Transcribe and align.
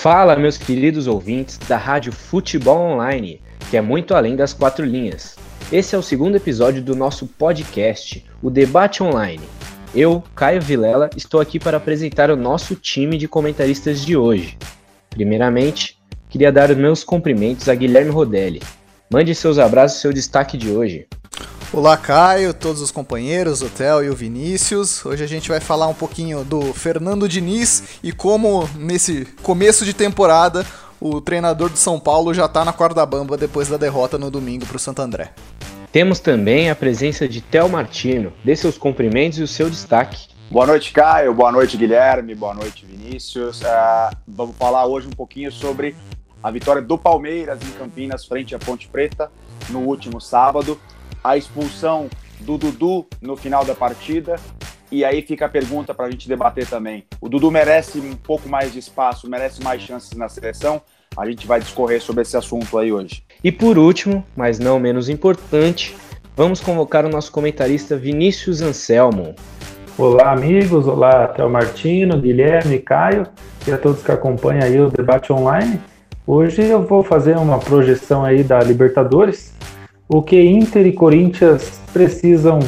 Fala, 0.00 0.36
meus 0.36 0.56
queridos 0.56 1.08
ouvintes 1.08 1.58
da 1.58 1.76
Rádio 1.76 2.12
Futebol 2.12 2.78
Online, 2.92 3.42
que 3.68 3.76
é 3.76 3.80
muito 3.80 4.14
além 4.14 4.36
das 4.36 4.52
quatro 4.52 4.86
linhas. 4.86 5.34
Esse 5.72 5.96
é 5.96 5.98
o 5.98 6.02
segundo 6.02 6.36
episódio 6.36 6.80
do 6.80 6.94
nosso 6.94 7.26
podcast, 7.26 8.24
o 8.40 8.48
Debate 8.48 9.02
Online. 9.02 9.42
Eu, 9.92 10.22
Caio 10.36 10.62
Vilela, 10.62 11.10
estou 11.16 11.40
aqui 11.40 11.58
para 11.58 11.78
apresentar 11.78 12.30
o 12.30 12.36
nosso 12.36 12.76
time 12.76 13.18
de 13.18 13.26
comentaristas 13.26 14.00
de 14.00 14.16
hoje. 14.16 14.56
Primeiramente, 15.10 15.98
queria 16.30 16.52
dar 16.52 16.70
os 16.70 16.76
meus 16.76 17.02
cumprimentos 17.02 17.68
a 17.68 17.74
Guilherme 17.74 18.12
Rodelli. 18.12 18.62
Mande 19.10 19.34
seus 19.34 19.58
abraços 19.58 19.98
e 19.98 20.02
seu 20.02 20.12
destaque 20.12 20.56
de 20.56 20.70
hoje. 20.70 21.08
Olá, 21.70 21.98
Caio, 21.98 22.54
todos 22.54 22.80
os 22.80 22.90
companheiros, 22.90 23.60
o 23.60 23.68
Theo 23.68 24.02
e 24.02 24.08
o 24.08 24.16
Vinícius. 24.16 25.04
Hoje 25.04 25.22
a 25.22 25.26
gente 25.26 25.50
vai 25.50 25.60
falar 25.60 25.86
um 25.86 25.92
pouquinho 25.92 26.42
do 26.42 26.72
Fernando 26.72 27.28
Diniz 27.28 27.98
e 28.02 28.10
como 28.10 28.66
nesse 28.74 29.26
começo 29.42 29.84
de 29.84 29.92
temporada 29.92 30.64
o 30.98 31.20
treinador 31.20 31.68
de 31.68 31.78
São 31.78 32.00
Paulo 32.00 32.32
já 32.32 32.46
está 32.46 32.64
na 32.64 32.72
corda 32.72 33.04
bamba 33.04 33.36
depois 33.36 33.68
da 33.68 33.76
derrota 33.76 34.16
no 34.16 34.30
domingo 34.30 34.64
para 34.64 34.78
o 34.78 34.80
Santo 34.80 35.02
André. 35.02 35.30
Temos 35.92 36.20
também 36.20 36.70
a 36.70 36.74
presença 36.74 37.28
de 37.28 37.42
Theo 37.42 37.68
Martino. 37.68 38.32
Dê 38.42 38.56
seus 38.56 38.78
cumprimentos 38.78 39.38
e 39.38 39.42
o 39.42 39.48
seu 39.48 39.68
destaque. 39.68 40.28
Boa 40.50 40.66
noite, 40.66 40.90
Caio. 40.90 41.34
Boa 41.34 41.52
noite, 41.52 41.76
Guilherme. 41.76 42.34
Boa 42.34 42.54
noite, 42.54 42.86
Vinícius. 42.86 43.60
Uh, 43.60 44.16
vamos 44.26 44.56
falar 44.56 44.86
hoje 44.86 45.06
um 45.06 45.14
pouquinho 45.14 45.52
sobre 45.52 45.94
a 46.42 46.50
vitória 46.50 46.80
do 46.80 46.96
Palmeiras 46.96 47.60
em 47.62 47.70
Campinas 47.72 48.24
frente 48.24 48.54
à 48.54 48.58
Ponte 48.58 48.88
Preta 48.88 49.30
no 49.68 49.80
último 49.80 50.18
sábado 50.18 50.80
a 51.22 51.36
expulsão 51.36 52.08
do 52.40 52.56
Dudu 52.56 53.06
no 53.20 53.36
final 53.36 53.64
da 53.64 53.74
partida. 53.74 54.36
E 54.90 55.04
aí 55.04 55.20
fica 55.20 55.46
a 55.46 55.48
pergunta 55.48 55.92
para 55.92 56.06
a 56.06 56.10
gente 56.10 56.28
debater 56.28 56.66
também. 56.66 57.04
O 57.20 57.28
Dudu 57.28 57.50
merece 57.50 57.98
um 58.00 58.14
pouco 58.14 58.48
mais 58.48 58.72
de 58.72 58.78
espaço, 58.78 59.28
merece 59.28 59.62
mais 59.62 59.82
chances 59.82 60.16
na 60.16 60.28
seleção. 60.28 60.80
A 61.16 61.28
gente 61.28 61.46
vai 61.46 61.60
discorrer 61.60 62.00
sobre 62.00 62.22
esse 62.22 62.36
assunto 62.36 62.78
aí 62.78 62.92
hoje. 62.92 63.22
E 63.42 63.52
por 63.52 63.76
último, 63.76 64.24
mas 64.34 64.58
não 64.58 64.78
menos 64.78 65.08
importante, 65.08 65.96
vamos 66.36 66.60
convocar 66.60 67.04
o 67.04 67.08
nosso 67.08 67.30
comentarista 67.30 67.96
Vinícius 67.96 68.62
Anselmo. 68.62 69.34
Olá, 69.98 70.32
amigos. 70.32 70.86
Olá, 70.86 71.26
Théo 71.26 71.50
Martino, 71.50 72.20
Guilherme, 72.20 72.78
Caio 72.78 73.26
e 73.66 73.72
a 73.72 73.76
todos 73.76 74.02
que 74.02 74.12
acompanham 74.12 74.62
aí 74.62 74.80
o 74.80 74.88
debate 74.88 75.32
online. 75.32 75.80
Hoje 76.26 76.62
eu 76.62 76.86
vou 76.86 77.02
fazer 77.02 77.36
uma 77.36 77.58
projeção 77.58 78.24
aí 78.24 78.44
da 78.44 78.60
Libertadores 78.60 79.57
o 80.08 80.22
que 80.22 80.40
Inter 80.42 80.86
e 80.86 80.92
Corinthians 80.92 81.80
precisam 81.92 82.60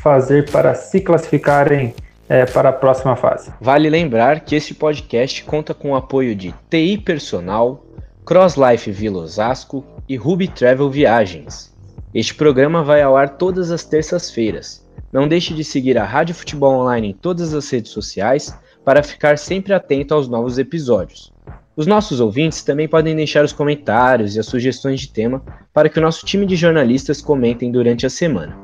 fazer 0.00 0.48
para 0.50 0.74
se 0.74 1.00
classificarem 1.00 1.92
é, 2.28 2.46
para 2.46 2.68
a 2.68 2.72
próxima 2.72 3.16
fase. 3.16 3.52
Vale 3.60 3.90
lembrar 3.90 4.40
que 4.40 4.54
este 4.54 4.72
podcast 4.74 5.44
conta 5.44 5.74
com 5.74 5.90
o 5.90 5.96
apoio 5.96 6.36
de 6.36 6.54
TI 6.70 6.98
Personal, 6.98 7.84
CrossLife 8.24 8.90
Vila 8.92 9.22
Osasco 9.22 9.84
e 10.08 10.16
Ruby 10.16 10.48
Travel 10.48 10.88
Viagens. 10.88 11.74
Este 12.14 12.34
programa 12.34 12.84
vai 12.84 13.02
ao 13.02 13.16
ar 13.16 13.30
todas 13.30 13.72
as 13.72 13.84
terças-feiras. 13.84 14.86
Não 15.12 15.26
deixe 15.26 15.52
de 15.52 15.64
seguir 15.64 15.98
a 15.98 16.04
Rádio 16.04 16.34
Futebol 16.34 16.80
Online 16.80 17.08
em 17.08 17.12
todas 17.12 17.52
as 17.52 17.68
redes 17.68 17.90
sociais 17.90 18.56
para 18.84 19.02
ficar 19.02 19.36
sempre 19.36 19.74
atento 19.74 20.14
aos 20.14 20.28
novos 20.28 20.58
episódios. 20.58 21.33
Os 21.76 21.88
nossos 21.88 22.20
ouvintes 22.20 22.62
também 22.62 22.86
podem 22.86 23.16
deixar 23.16 23.44
os 23.44 23.52
comentários 23.52 24.36
e 24.36 24.40
as 24.40 24.46
sugestões 24.46 25.00
de 25.00 25.08
tema 25.08 25.42
para 25.72 25.88
que 25.88 25.98
o 25.98 26.02
nosso 26.02 26.24
time 26.24 26.46
de 26.46 26.54
jornalistas 26.54 27.20
comentem 27.20 27.72
durante 27.72 28.06
a 28.06 28.10
semana. 28.10 28.56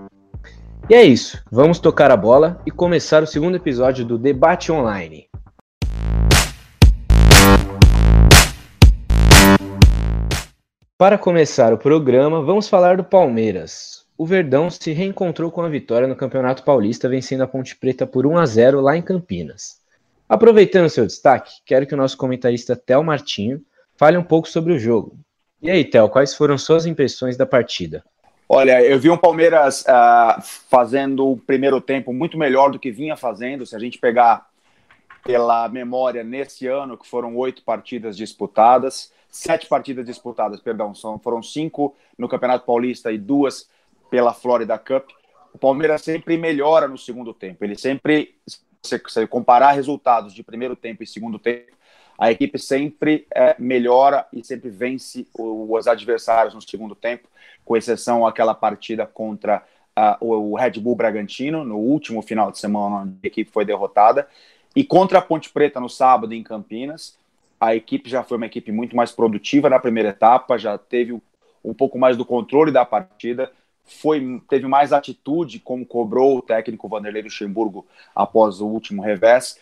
E 0.89 0.95
é 0.95 1.03
isso, 1.03 1.43
vamos 1.51 1.81
tocar 1.81 2.13
a 2.13 2.17
bola 2.17 2.63
e 2.65 2.71
começar 2.71 3.21
o 3.21 3.27
segundo 3.27 3.57
episódio 3.57 4.05
do 4.05 4.17
Debate 4.17 4.71
Online. 4.71 5.27
Para 10.97 11.19
começar 11.19 11.73
o 11.73 11.79
programa, 11.79 12.43
vamos 12.43 12.69
falar 12.69 12.97
do 12.97 13.03
Palmeiras. 13.03 14.05
O 14.17 14.25
Verdão 14.25 14.71
se 14.71 14.93
reencontrou 14.93 15.51
com 15.51 15.63
a 15.63 15.69
vitória 15.69 16.07
no 16.07 16.15
Campeonato 16.15 16.63
Paulista, 16.63 17.09
vencendo 17.09 17.43
a 17.43 17.49
Ponte 17.49 17.75
Preta 17.75 18.07
por 18.07 18.25
1 18.25 18.39
a 18.39 18.47
0 18.47 18.81
lá 18.81 18.97
em 18.97 19.03
Campinas. 19.03 19.80
Aproveitando 20.31 20.89
seu 20.89 21.05
destaque, 21.05 21.55
quero 21.67 21.85
que 21.85 21.93
o 21.93 21.97
nosso 21.97 22.17
comentarista 22.17 22.77
Tel 22.77 23.03
Martinho 23.03 23.61
fale 23.97 24.17
um 24.17 24.23
pouco 24.23 24.49
sobre 24.49 24.73
o 24.73 24.79
jogo. 24.79 25.19
E 25.61 25.69
aí, 25.69 25.85
Tel, 25.85 26.09
quais 26.09 26.37
foram 26.37 26.57
suas 26.57 26.87
impressões 26.87 27.37
da 27.37 27.45
partida? 27.45 28.05
Olha, 28.49 28.81
eu 28.81 28.97
vi 28.97 29.11
um 29.11 29.17
Palmeiras 29.17 29.83
uh, 29.83 30.41
fazendo 30.71 31.33
o 31.33 31.37
primeiro 31.37 31.81
tempo 31.81 32.13
muito 32.13 32.39
melhor 32.39 32.71
do 32.71 32.79
que 32.79 32.93
vinha 32.93 33.17
fazendo. 33.17 33.67
Se 33.67 33.75
a 33.75 33.81
gente 33.81 33.99
pegar 33.99 34.49
pela 35.25 35.69
memória 35.69 36.23
nesse 36.23 36.69
ano, 36.69 36.97
que 36.97 37.09
foram 37.09 37.37
oito 37.37 37.65
partidas 37.65 38.17
disputadas, 38.17 39.13
sete 39.29 39.67
partidas 39.67 40.07
disputadas, 40.07 40.61
perdão, 40.61 40.95
são, 40.95 41.19
foram 41.19 41.43
cinco 41.43 41.97
no 42.17 42.29
Campeonato 42.29 42.65
Paulista 42.65 43.11
e 43.11 43.19
duas 43.19 43.69
pela 44.09 44.33
Florida 44.33 44.79
Cup. 44.79 45.11
O 45.53 45.59
Palmeiras 45.59 46.03
sempre 46.03 46.37
melhora 46.37 46.87
no 46.87 46.97
segundo 46.97 47.35
tempo. 47.35 47.65
Ele 47.65 47.77
sempre 47.77 48.37
você, 48.83 49.27
comparar 49.27 49.73
resultados 49.73 50.33
de 50.33 50.43
primeiro 50.43 50.75
tempo 50.75 51.03
e 51.03 51.07
segundo 51.07 51.39
tempo, 51.39 51.73
a 52.19 52.31
equipe 52.31 52.59
sempre 52.59 53.27
é, 53.35 53.57
melhora 53.59 54.27
e 54.33 54.45
sempre 54.45 54.69
vence 54.69 55.27
os 55.35 55.87
adversários 55.87 56.55
no 56.55 56.61
segundo 56.61 56.95
tempo, 56.95 57.29
com 57.65 57.77
exceção 57.77 58.27
aquela 58.27 58.55
partida 58.55 59.07
contra 59.07 59.65
uh, 60.21 60.25
o 60.25 60.57
Red 60.57 60.73
Bull 60.73 60.97
Bragantino, 60.97 61.65
no 61.65 61.77
último 61.77 62.21
final 62.21 62.51
de 62.51 62.59
semana, 62.59 62.97
onde 62.97 63.17
a 63.23 63.27
equipe 63.27 63.51
foi 63.51 63.65
derrotada, 63.65 64.29
e 64.77 64.85
contra 64.85 65.19
a 65.19 65.23
Ponte 65.23 65.51
Preta 65.51 65.81
no 65.81 65.89
sábado 65.89 66.35
em 66.35 66.43
Campinas. 66.43 67.19
A 67.59 67.75
equipe 67.75 68.09
já 68.09 68.23
foi 68.23 68.37
uma 68.37 68.47
equipe 68.47 68.73
muito 68.73 68.97
mais 68.97 69.13
produtiva 69.13 69.69
na 69.69 69.79
primeira 69.79 70.11
etapa, 70.11 70.59
já 70.59 70.77
teve 70.79 71.19
um 71.65 71.75
pouco 71.75 71.99
mais 71.99 72.17
do 72.17 72.25
controle 72.25 72.73
da 72.73 72.85
partida, 72.85 73.53
foi 73.91 74.41
teve 74.49 74.67
mais 74.67 74.93
atitude, 74.93 75.59
como 75.59 75.85
cobrou 75.85 76.39
o 76.39 76.43
técnico 76.43 76.89
Vanderlei 76.89 77.23
Luxemburgo 77.23 77.87
após 78.15 78.61
o 78.61 78.67
último 78.67 79.03
revés. 79.03 79.59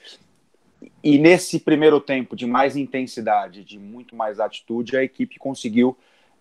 E 1.03 1.19
nesse 1.19 1.59
primeiro 1.59 2.01
tempo 2.01 2.37
de 2.37 2.47
mais 2.47 2.77
intensidade, 2.77 3.65
de 3.65 3.79
muito 3.79 4.15
mais 4.15 4.39
atitude, 4.39 4.97
a 4.97 5.03
equipe 5.03 5.39
conseguiu 5.39 5.97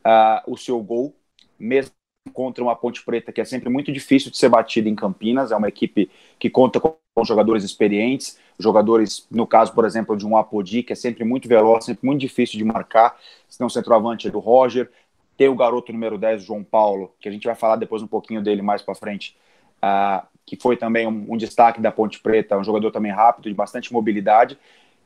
uh, 0.05 0.51
o 0.51 0.57
seu 0.57 0.81
gol, 0.83 1.15
mesmo 1.57 1.91
contra 2.33 2.63
uma 2.63 2.75
Ponte 2.75 3.03
Preta 3.03 3.31
que 3.31 3.39
é 3.39 3.45
sempre 3.45 3.69
muito 3.69 3.91
difícil 3.91 4.29
de 4.29 4.37
ser 4.37 4.49
batida 4.49 4.89
em 4.89 4.95
Campinas. 4.95 5.51
É 5.51 5.55
uma 5.55 5.69
equipe 5.69 6.11
que 6.37 6.49
conta 6.49 6.79
com 6.79 6.97
jogadores 7.25 7.63
experientes, 7.63 8.37
jogadores, 8.59 9.25
no 9.31 9.47
caso, 9.47 9.73
por 9.73 9.85
exemplo, 9.85 10.15
de 10.15 10.25
um 10.25 10.37
Apodi, 10.37 10.83
que 10.83 10.93
é 10.93 10.95
sempre 10.95 11.23
muito 11.23 11.47
veloz, 11.47 11.85
sempre 11.85 12.05
muito 12.05 12.19
difícil 12.19 12.57
de 12.57 12.63
marcar. 12.63 13.17
Se 13.49 13.59
não, 13.59 13.69
centroavante 13.69 14.27
é 14.27 14.31
do 14.31 14.39
Roger, 14.39 14.91
tem 15.37 15.47
o 15.47 15.55
garoto 15.55 15.93
número 15.93 16.17
10, 16.17 16.43
João 16.43 16.63
Paulo, 16.63 17.13
que 17.19 17.29
a 17.29 17.31
gente 17.31 17.45
vai 17.45 17.55
falar 17.55 17.75
depois 17.75 18.01
um 18.01 18.07
pouquinho 18.07 18.41
dele 18.41 18.63
mais 18.63 18.81
para 18.81 18.95
frente, 18.95 19.37
uh, 19.77 20.25
que 20.45 20.55
foi 20.55 20.75
também 20.75 21.05
um, 21.05 21.27
um, 21.29 21.37
destaque 21.37 21.79
da 21.79 21.91
Ponte 21.91 22.19
Preta, 22.19 22.57
um 22.57 22.63
jogador 22.63 22.91
também 22.91 23.11
rápido, 23.11 23.47
de 23.47 23.53
bastante 23.53 23.93
mobilidade. 23.93 24.57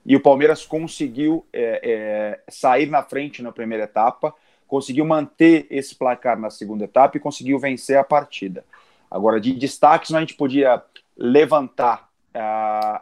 E 0.05 0.15
o 0.15 0.21
Palmeiras 0.21 0.65
conseguiu 0.65 1.45
é, 1.51 1.81
é, 1.83 2.39
sair 2.49 2.87
na 2.87 3.03
frente 3.03 3.43
na 3.43 3.51
primeira 3.51 3.83
etapa, 3.83 4.33
conseguiu 4.67 5.05
manter 5.05 5.67
esse 5.69 5.95
placar 5.95 6.39
na 6.39 6.49
segunda 6.49 6.85
etapa 6.85 7.17
e 7.17 7.19
conseguiu 7.19 7.59
vencer 7.59 7.97
a 7.97 8.03
partida. 8.03 8.63
Agora, 9.09 9.39
de 9.41 9.51
destaques, 9.51 10.13
a 10.13 10.19
gente 10.21 10.35
podia 10.35 10.81
levantar 11.17 12.09
uh, 12.33 13.01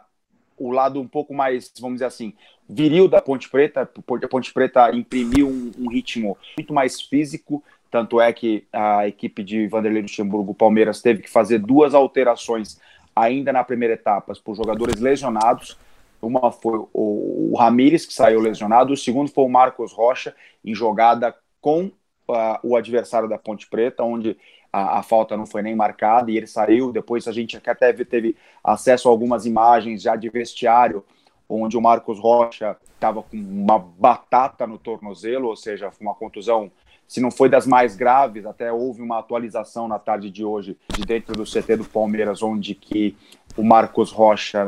o 0.60 0.70
lado 0.70 1.00
um 1.00 1.08
pouco 1.08 1.32
mais, 1.32 1.72
vamos 1.80 1.96
dizer 1.96 2.04
assim, 2.04 2.34
viril 2.68 3.08
da 3.08 3.20
Ponte 3.20 3.48
Preta. 3.48 3.82
A 3.82 4.28
Ponte 4.28 4.52
Preta 4.52 4.94
imprimiu 4.94 5.48
um, 5.48 5.72
um, 5.78 5.88
ritmo 5.88 6.36
muito 6.56 6.74
mais 6.74 7.00
físico, 7.00 7.64
tanto 7.90 8.20
é 8.20 8.30
que 8.32 8.64
a 8.72 9.08
equipe 9.08 9.42
de 9.42 9.66
Vanderlei 9.66 10.02
Luxemburgo, 10.02 10.54
Palmeiras, 10.54 11.00
teve 11.00 11.22
que 11.22 11.30
fazer 11.30 11.58
duas 11.58 11.94
alterações 11.94 12.78
ainda 13.16 13.52
na 13.52 13.64
primeira 13.64 13.94
etapa 13.94 14.34
por 14.44 14.54
jogadores 14.54 15.00
lesionados. 15.00 15.76
Uma 16.22 16.52
foi 16.52 16.84
o, 16.92 17.54
Ramires, 17.58 18.04
que 18.04 18.12
saiu 18.12 18.40
lesionado, 18.40 18.92
o 18.92 18.96
segundo 18.96 19.30
foi 19.30 19.44
o 19.44 19.48
Marcos 19.48 19.92
Rocha, 19.92 20.34
em 20.62 20.74
jogada 20.74 21.34
com 21.60 21.86
uh, 22.28 22.58
o 22.62 22.76
adversário 22.76 23.28
da 23.28 23.38
Ponte 23.38 23.66
Preta, 23.66 24.02
onde 24.02 24.36
a, 24.72 24.98
a, 24.98 25.02
falta 25.02 25.36
não 25.36 25.46
foi 25.46 25.62
nem 25.62 25.74
marcada 25.74 26.30
e 26.30 26.36
ele 26.36 26.46
saiu. 26.46 26.92
Depois 26.92 27.26
a 27.26 27.32
gente 27.32 27.56
até 27.56 27.92
teve 27.92 28.36
acesso 28.62 29.08
a 29.08 29.10
algumas 29.10 29.46
imagens 29.46 30.02
já 30.02 30.16
de 30.16 30.28
vestiário, 30.28 31.04
onde 31.48 31.76
o 31.76 31.80
Marcos 31.80 32.18
Rocha 32.18 32.76
estava 32.94 33.22
com 33.22 33.36
uma 33.36 33.78
batata 33.78 34.66
no 34.66 34.78
tornozelo, 34.78 35.48
ou 35.48 35.56
seja, 35.56 35.90
uma 36.00 36.14
contusão. 36.14 36.70
Se 37.08 37.20
não 37.20 37.30
foi 37.30 37.48
das 37.48 37.66
mais 37.66 37.96
graves, 37.96 38.46
até 38.46 38.72
houve 38.72 39.02
uma 39.02 39.18
atualização 39.18 39.88
na 39.88 39.98
tarde 39.98 40.30
de 40.30 40.44
hoje 40.44 40.76
de 40.96 41.04
dentro 41.04 41.34
do 41.34 41.44
CT 41.44 41.76
do 41.76 41.84
Palmeiras, 41.84 42.40
onde 42.40 42.72
que 42.72 43.16
o 43.56 43.64
Marcos 43.64 44.12
Rocha 44.12 44.64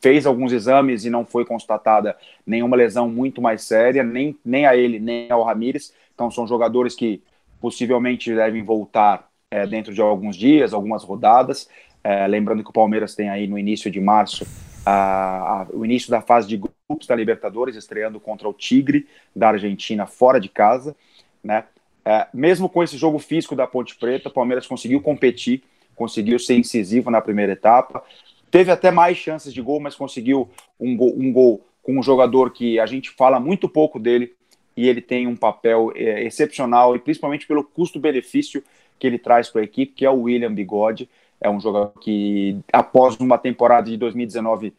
fez 0.00 0.26
alguns 0.26 0.52
exames 0.52 1.04
e 1.04 1.10
não 1.10 1.24
foi 1.24 1.44
constatada 1.44 2.16
nenhuma 2.44 2.76
lesão 2.76 3.08
muito 3.08 3.40
mais 3.40 3.62
séria, 3.62 4.02
nem, 4.02 4.36
nem 4.44 4.66
a 4.66 4.76
ele, 4.76 4.98
nem 4.98 5.30
ao 5.30 5.44
Ramires. 5.44 5.94
Então 6.12 6.28
são 6.32 6.48
jogadores 6.48 6.96
que 6.96 7.22
possivelmente 7.60 8.34
devem 8.34 8.64
voltar 8.64 9.28
é, 9.54 9.64
dentro 9.68 9.94
de 9.94 10.00
alguns 10.00 10.36
dias, 10.36 10.74
algumas 10.74 11.04
rodadas. 11.04 11.68
É, 12.02 12.26
lembrando 12.26 12.64
que 12.64 12.70
o 12.70 12.72
Palmeiras 12.72 13.14
tem 13.14 13.28
aí 13.28 13.46
no 13.46 13.56
início 13.56 13.88
de 13.88 14.00
março 14.00 14.44
a, 14.84 15.62
a, 15.62 15.66
o 15.72 15.84
início 15.84 16.10
da 16.10 16.20
fase 16.20 16.48
de 16.48 16.56
grupos 16.56 17.06
da 17.06 17.14
Libertadores, 17.14 17.76
estreando 17.76 18.18
contra 18.18 18.48
o 18.48 18.52
Tigre 18.52 19.06
da 19.34 19.50
Argentina 19.50 20.06
fora 20.06 20.40
de 20.40 20.48
casa, 20.48 20.96
né? 21.42 21.64
É, 22.04 22.26
mesmo 22.34 22.68
com 22.68 22.82
esse 22.82 22.98
jogo 22.98 23.18
físico 23.18 23.54
da 23.54 23.66
Ponte 23.66 23.96
Preta, 23.96 24.28
o 24.28 24.32
Palmeiras 24.32 24.66
conseguiu 24.66 25.00
competir, 25.00 25.62
conseguiu 25.94 26.38
ser 26.38 26.56
incisivo 26.58 27.08
na 27.08 27.20
primeira 27.20 27.52
etapa, 27.52 28.02
teve 28.50 28.70
até 28.72 28.90
mais 28.90 29.16
chances 29.16 29.54
de 29.54 29.62
gol, 29.62 29.80
mas 29.80 29.94
conseguiu 29.94 30.50
um 30.78 30.96
gol, 30.96 31.14
um 31.16 31.32
gol 31.32 31.64
com 31.80 31.96
um 31.98 32.02
jogador 32.02 32.50
que 32.50 32.78
a 32.80 32.86
gente 32.86 33.10
fala 33.10 33.38
muito 33.38 33.68
pouco 33.68 33.98
dele 34.00 34.34
e 34.76 34.88
ele 34.88 35.00
tem 35.00 35.26
um 35.26 35.36
papel 35.36 35.92
é, 35.94 36.24
excepcional 36.24 36.94
e 36.94 36.98
principalmente 36.98 37.46
pelo 37.46 37.64
custo-benefício 37.64 38.62
que 38.98 39.06
ele 39.06 39.18
traz 39.18 39.48
para 39.48 39.60
a 39.60 39.64
equipe, 39.64 39.92
que 39.92 40.04
é 40.04 40.10
o 40.10 40.22
William 40.22 40.52
Bigode. 40.52 41.08
É 41.40 41.50
um 41.50 41.60
jogador 41.60 41.92
que, 42.00 42.58
após 42.72 43.16
uma 43.16 43.38
temporada 43.38 43.90
de 43.90 43.96
2019 43.96 44.72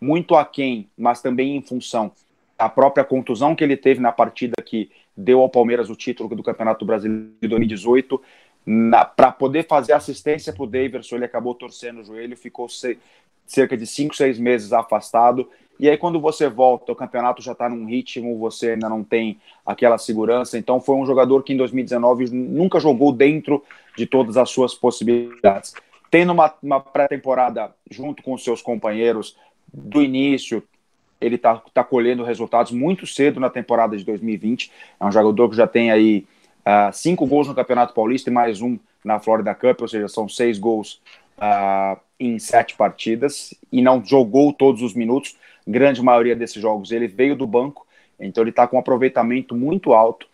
muito 0.00 0.34
aquém, 0.34 0.88
mas 0.96 1.20
também 1.22 1.56
em 1.56 1.62
função 1.62 2.12
da 2.58 2.68
própria 2.68 3.04
contusão 3.04 3.54
que 3.54 3.64
ele 3.64 3.76
teve 3.76 4.00
na 4.00 4.12
partida 4.12 4.62
que 4.62 4.90
deu 5.16 5.40
ao 5.40 5.48
Palmeiras 5.48 5.90
o 5.90 5.96
título 5.96 6.34
do 6.34 6.42
Campeonato 6.42 6.84
Brasileiro 6.84 7.32
de 7.40 7.48
2018, 7.48 8.20
para 9.14 9.30
poder 9.30 9.66
fazer 9.66 9.92
assistência 9.92 10.52
para 10.52 10.64
o 10.64 10.66
Daverson, 10.66 11.16
ele 11.16 11.24
acabou 11.24 11.54
torcendo 11.54 12.00
o 12.00 12.04
joelho, 12.04 12.36
ficou 12.36 12.68
se, 12.68 12.98
cerca 13.46 13.76
de 13.76 13.86
5, 13.86 14.14
6 14.14 14.38
meses 14.38 14.72
afastado. 14.72 15.48
E 15.78 15.88
aí, 15.88 15.96
quando 15.96 16.20
você 16.20 16.48
volta, 16.48 16.92
o 16.92 16.96
campeonato 16.96 17.42
já 17.42 17.52
está 17.52 17.68
num 17.68 17.86
ritmo, 17.86 18.38
você 18.38 18.70
ainda 18.70 18.88
não 18.88 19.04
tem 19.04 19.38
aquela 19.64 19.98
segurança. 19.98 20.56
Então, 20.58 20.80
foi 20.80 20.96
um 20.96 21.06
jogador 21.06 21.42
que 21.42 21.52
em 21.52 21.56
2019 21.56 22.30
nunca 22.30 22.80
jogou 22.80 23.12
dentro 23.12 23.62
de 23.96 24.06
todas 24.06 24.36
as 24.36 24.50
suas 24.50 24.74
possibilidades. 24.74 25.74
Tendo 26.10 26.32
uma, 26.32 26.52
uma 26.62 26.80
pré-temporada 26.80 27.74
junto 27.90 28.22
com 28.22 28.32
os 28.32 28.42
seus 28.42 28.62
companheiros 28.62 29.36
do 29.72 30.02
início, 30.02 30.62
ele 31.20 31.36
está 31.36 31.62
tá 31.72 31.82
colhendo 31.82 32.22
resultados 32.22 32.72
muito 32.72 33.06
cedo 33.06 33.40
na 33.40 33.50
temporada 33.50 33.96
de 33.96 34.04
2020. 34.04 34.70
É 34.98 35.04
um 35.04 35.12
jogador 35.12 35.48
que 35.50 35.56
já 35.56 35.66
tem 35.66 35.90
aí 35.90 36.26
uh, 36.60 36.92
cinco 36.92 37.26
gols 37.26 37.48
no 37.48 37.54
Campeonato 37.54 37.94
Paulista 37.94 38.30
e 38.30 38.32
mais 38.32 38.60
um 38.60 38.78
na 39.04 39.20
Florida 39.20 39.54
Cup, 39.54 39.80
ou 39.80 39.88
seja, 39.88 40.08
são 40.08 40.28
seis 40.28 40.58
gols 40.58 41.00
uh, 41.38 41.98
em 42.18 42.38
sete 42.38 42.76
partidas 42.76 43.54
e 43.70 43.80
não 43.80 44.04
jogou 44.04 44.52
todos 44.52 44.82
os 44.82 44.94
minutos. 44.94 45.36
Grande 45.66 46.02
maioria 46.02 46.36
desses 46.36 46.60
jogos 46.60 46.92
ele 46.92 47.08
veio 47.08 47.34
do 47.34 47.46
banco, 47.46 47.86
então 48.18 48.42
ele 48.42 48.50
está 48.50 48.66
com 48.66 48.76
um 48.76 48.78
aproveitamento 48.78 49.54
muito 49.54 49.92
alto, 49.92 50.28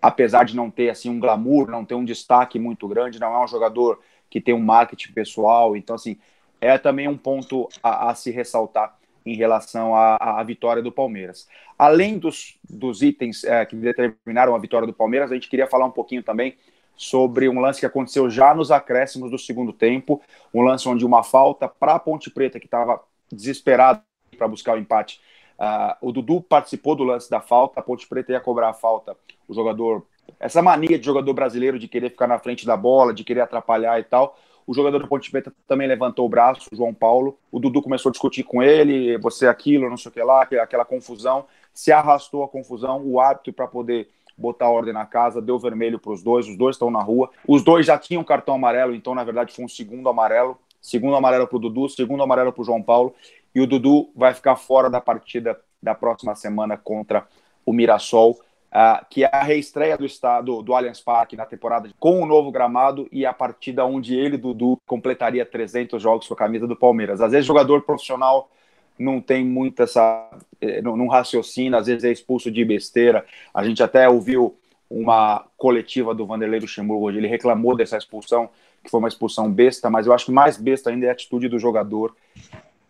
apesar 0.00 0.44
de 0.44 0.56
não 0.56 0.70
ter 0.70 0.88
assim 0.88 1.10
um 1.10 1.20
glamour, 1.20 1.70
não 1.70 1.84
ter 1.84 1.94
um 1.94 2.04
destaque 2.04 2.58
muito 2.58 2.88
grande, 2.88 3.20
não 3.20 3.34
é 3.34 3.44
um 3.44 3.48
jogador 3.48 4.00
que 4.30 4.40
tem 4.40 4.54
um 4.54 4.60
marketing 4.60 5.12
pessoal, 5.12 5.76
então 5.76 5.96
assim 5.96 6.16
é 6.60 6.78
também 6.78 7.06
um 7.06 7.16
ponto 7.16 7.68
a, 7.82 8.10
a 8.10 8.14
se 8.14 8.30
ressaltar 8.30 8.96
em 9.24 9.34
relação 9.34 9.94
à, 9.94 10.16
à, 10.16 10.42
vitória 10.42 10.82
do 10.82 10.92
Palmeiras. 10.92 11.48
Além 11.76 12.16
dos, 12.16 12.58
dos 12.68 13.02
itens 13.02 13.44
é, 13.44 13.66
que 13.66 13.74
determinaram 13.74 14.54
a 14.54 14.58
vitória 14.58 14.86
do 14.86 14.92
Palmeiras, 14.92 15.30
a 15.30 15.34
gente 15.34 15.48
queria 15.48 15.66
falar 15.66 15.84
um 15.84 15.90
pouquinho 15.90 16.22
também 16.22 16.56
sobre 16.96 17.48
um 17.48 17.60
lance 17.60 17.80
que 17.80 17.86
aconteceu 17.86 18.30
já 18.30 18.54
nos 18.54 18.70
acréscimos 18.70 19.30
do 19.30 19.38
segundo 19.38 19.72
tempo, 19.72 20.22
um 20.54 20.62
lance 20.62 20.88
onde 20.88 21.04
uma 21.04 21.22
falta 21.22 21.68
para 21.68 21.94
a 21.94 21.98
Ponte 21.98 22.30
Preta, 22.30 22.58
que 22.58 22.66
estava 22.66 23.02
desesperado 23.30 24.00
para 24.36 24.48
buscar 24.48 24.76
o 24.76 24.78
empate. 24.78 25.20
Uh, 25.58 26.08
o 26.08 26.12
Dudu 26.12 26.40
participou 26.42 26.94
do 26.94 27.02
lance 27.02 27.30
da 27.30 27.40
falta, 27.40 27.80
a 27.80 27.82
Ponte 27.82 28.06
Preta 28.06 28.32
ia 28.32 28.40
cobrar 28.40 28.68
a 28.68 28.74
falta, 28.74 29.16
o 29.48 29.54
jogador. 29.54 30.04
Essa 30.38 30.60
mania 30.60 30.98
de 30.98 31.04
jogador 31.04 31.32
brasileiro 31.32 31.78
de 31.78 31.88
querer 31.88 32.10
ficar 32.10 32.26
na 32.26 32.38
frente 32.38 32.66
da 32.66 32.76
bola, 32.76 33.14
de 33.14 33.24
querer 33.24 33.40
atrapalhar 33.40 33.98
e 33.98 34.04
tal. 34.04 34.38
O 34.66 34.74
jogador 34.74 34.98
do 34.98 35.06
Ponte 35.06 35.30
Preta 35.30 35.52
também 35.66 35.86
levantou 35.86 36.26
o 36.26 36.28
braço, 36.28 36.68
o 36.72 36.76
João 36.76 36.92
Paulo. 36.92 37.38
O 37.52 37.60
Dudu 37.60 37.80
começou 37.80 38.10
a 38.10 38.12
discutir 38.12 38.42
com 38.42 38.62
ele, 38.62 39.16
você 39.18 39.46
aquilo, 39.46 39.88
não 39.88 39.96
sei 39.96 40.10
o 40.10 40.12
que 40.12 40.22
lá, 40.22 40.42
aquela 40.42 40.84
confusão. 40.84 41.46
Se 41.72 41.92
arrastou 41.92 42.42
a 42.42 42.48
confusão, 42.48 43.00
o 43.04 43.20
árbitro, 43.20 43.52
para 43.52 43.66
poder 43.66 44.08
botar 44.36 44.68
ordem 44.68 44.92
na 44.92 45.06
casa, 45.06 45.40
deu 45.40 45.58
vermelho 45.58 45.98
para 45.98 46.12
os 46.12 46.22
dois, 46.22 46.46
os 46.46 46.56
dois 46.56 46.74
estão 46.74 46.90
na 46.90 47.00
rua. 47.00 47.30
Os 47.46 47.62
dois 47.62 47.86
já 47.86 47.96
tinham 47.96 48.22
cartão 48.22 48.56
amarelo, 48.56 48.94
então 48.94 49.14
na 49.14 49.24
verdade 49.24 49.54
foi 49.54 49.64
um 49.64 49.68
segundo 49.68 50.08
amarelo. 50.08 50.58
Segundo 50.82 51.16
amarelo 51.16 51.48
para 51.48 51.56
o 51.56 51.58
Dudu, 51.58 51.88
segundo 51.88 52.22
amarelo 52.22 52.52
para 52.52 52.62
o 52.62 52.64
João 52.64 52.82
Paulo. 52.82 53.14
E 53.56 53.60
o 53.62 53.66
Dudu 53.66 54.10
vai 54.14 54.34
ficar 54.34 54.54
fora 54.54 54.90
da 54.90 55.00
partida 55.00 55.58
da 55.82 55.94
próxima 55.94 56.34
semana 56.34 56.76
contra 56.76 57.26
o 57.64 57.72
Mirassol. 57.72 58.38
Uh, 58.66 59.06
que 59.08 59.24
é 59.24 59.30
a 59.32 59.42
reestreia 59.42 59.96
do 59.96 60.04
estado 60.04 60.60
do 60.60 60.74
Allianz 60.74 61.00
Parque 61.00 61.36
na 61.36 61.46
temporada 61.46 61.88
com 61.98 62.20
o 62.20 62.26
novo 62.26 62.50
gramado 62.50 63.08
e 63.10 63.24
a 63.24 63.32
partida 63.32 63.86
onde 63.86 64.14
ele, 64.14 64.36
Dudu, 64.36 64.78
completaria 64.84 65.46
300 65.46 66.02
jogos 66.02 66.28
com 66.28 66.34
a 66.34 66.36
camisa 66.36 66.66
do 66.66 66.76
Palmeiras. 66.76 67.22
Às 67.22 67.32
vezes, 67.32 67.46
jogador 67.46 67.80
profissional 67.82 68.50
não 68.98 69.18
tem 69.22 69.42
muito 69.42 69.82
essa. 69.82 70.28
Eh, 70.60 70.82
não, 70.82 71.06
raciocina, 71.06 71.78
às 71.78 71.86
vezes 71.86 72.04
é 72.04 72.12
expulso 72.12 72.50
de 72.50 72.62
besteira. 72.62 73.24
A 73.54 73.64
gente 73.64 73.82
até 73.82 74.06
ouviu 74.06 74.58
uma 74.90 75.46
coletiva 75.56 76.14
do 76.14 76.26
Vanderlei 76.26 76.60
Luxemburgo, 76.60 77.08
onde 77.08 77.16
ele 77.16 77.28
reclamou 77.28 77.74
dessa 77.74 77.96
expulsão, 77.96 78.50
que 78.84 78.90
foi 78.90 78.98
uma 78.98 79.08
expulsão 79.08 79.50
besta, 79.50 79.88
mas 79.88 80.06
eu 80.06 80.12
acho 80.12 80.26
que 80.26 80.32
mais 80.32 80.58
besta 80.58 80.90
ainda 80.90 81.06
é 81.06 81.08
a 81.08 81.12
atitude 81.12 81.48
do 81.48 81.58
jogador, 81.58 82.14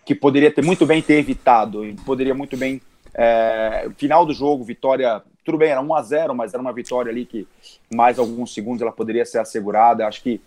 que 0.06 0.14
poderia 0.14 0.50
ter 0.50 0.64
muito 0.64 0.86
bem 0.86 1.02
ter 1.02 1.18
evitado, 1.18 1.82
poderia 2.06 2.34
muito 2.34 2.56
bem. 2.56 2.80
É, 3.12 3.88
final 3.96 4.24
do 4.24 4.32
jogo, 4.32 4.62
vitória 4.62 5.22
tudo 5.46 5.58
bem, 5.58 5.70
era 5.70 5.80
1 5.80 5.94
a 5.94 6.02
0 6.02 6.34
mas 6.34 6.52
era 6.52 6.60
uma 6.60 6.72
vitória 6.72 7.08
ali 7.08 7.24
que 7.24 7.46
mais 7.94 8.18
alguns 8.18 8.52
segundos 8.52 8.82
ela 8.82 8.90
poderia 8.90 9.24
ser 9.24 9.38
assegurada. 9.38 10.04
Acho 10.04 10.20
que 10.20 10.40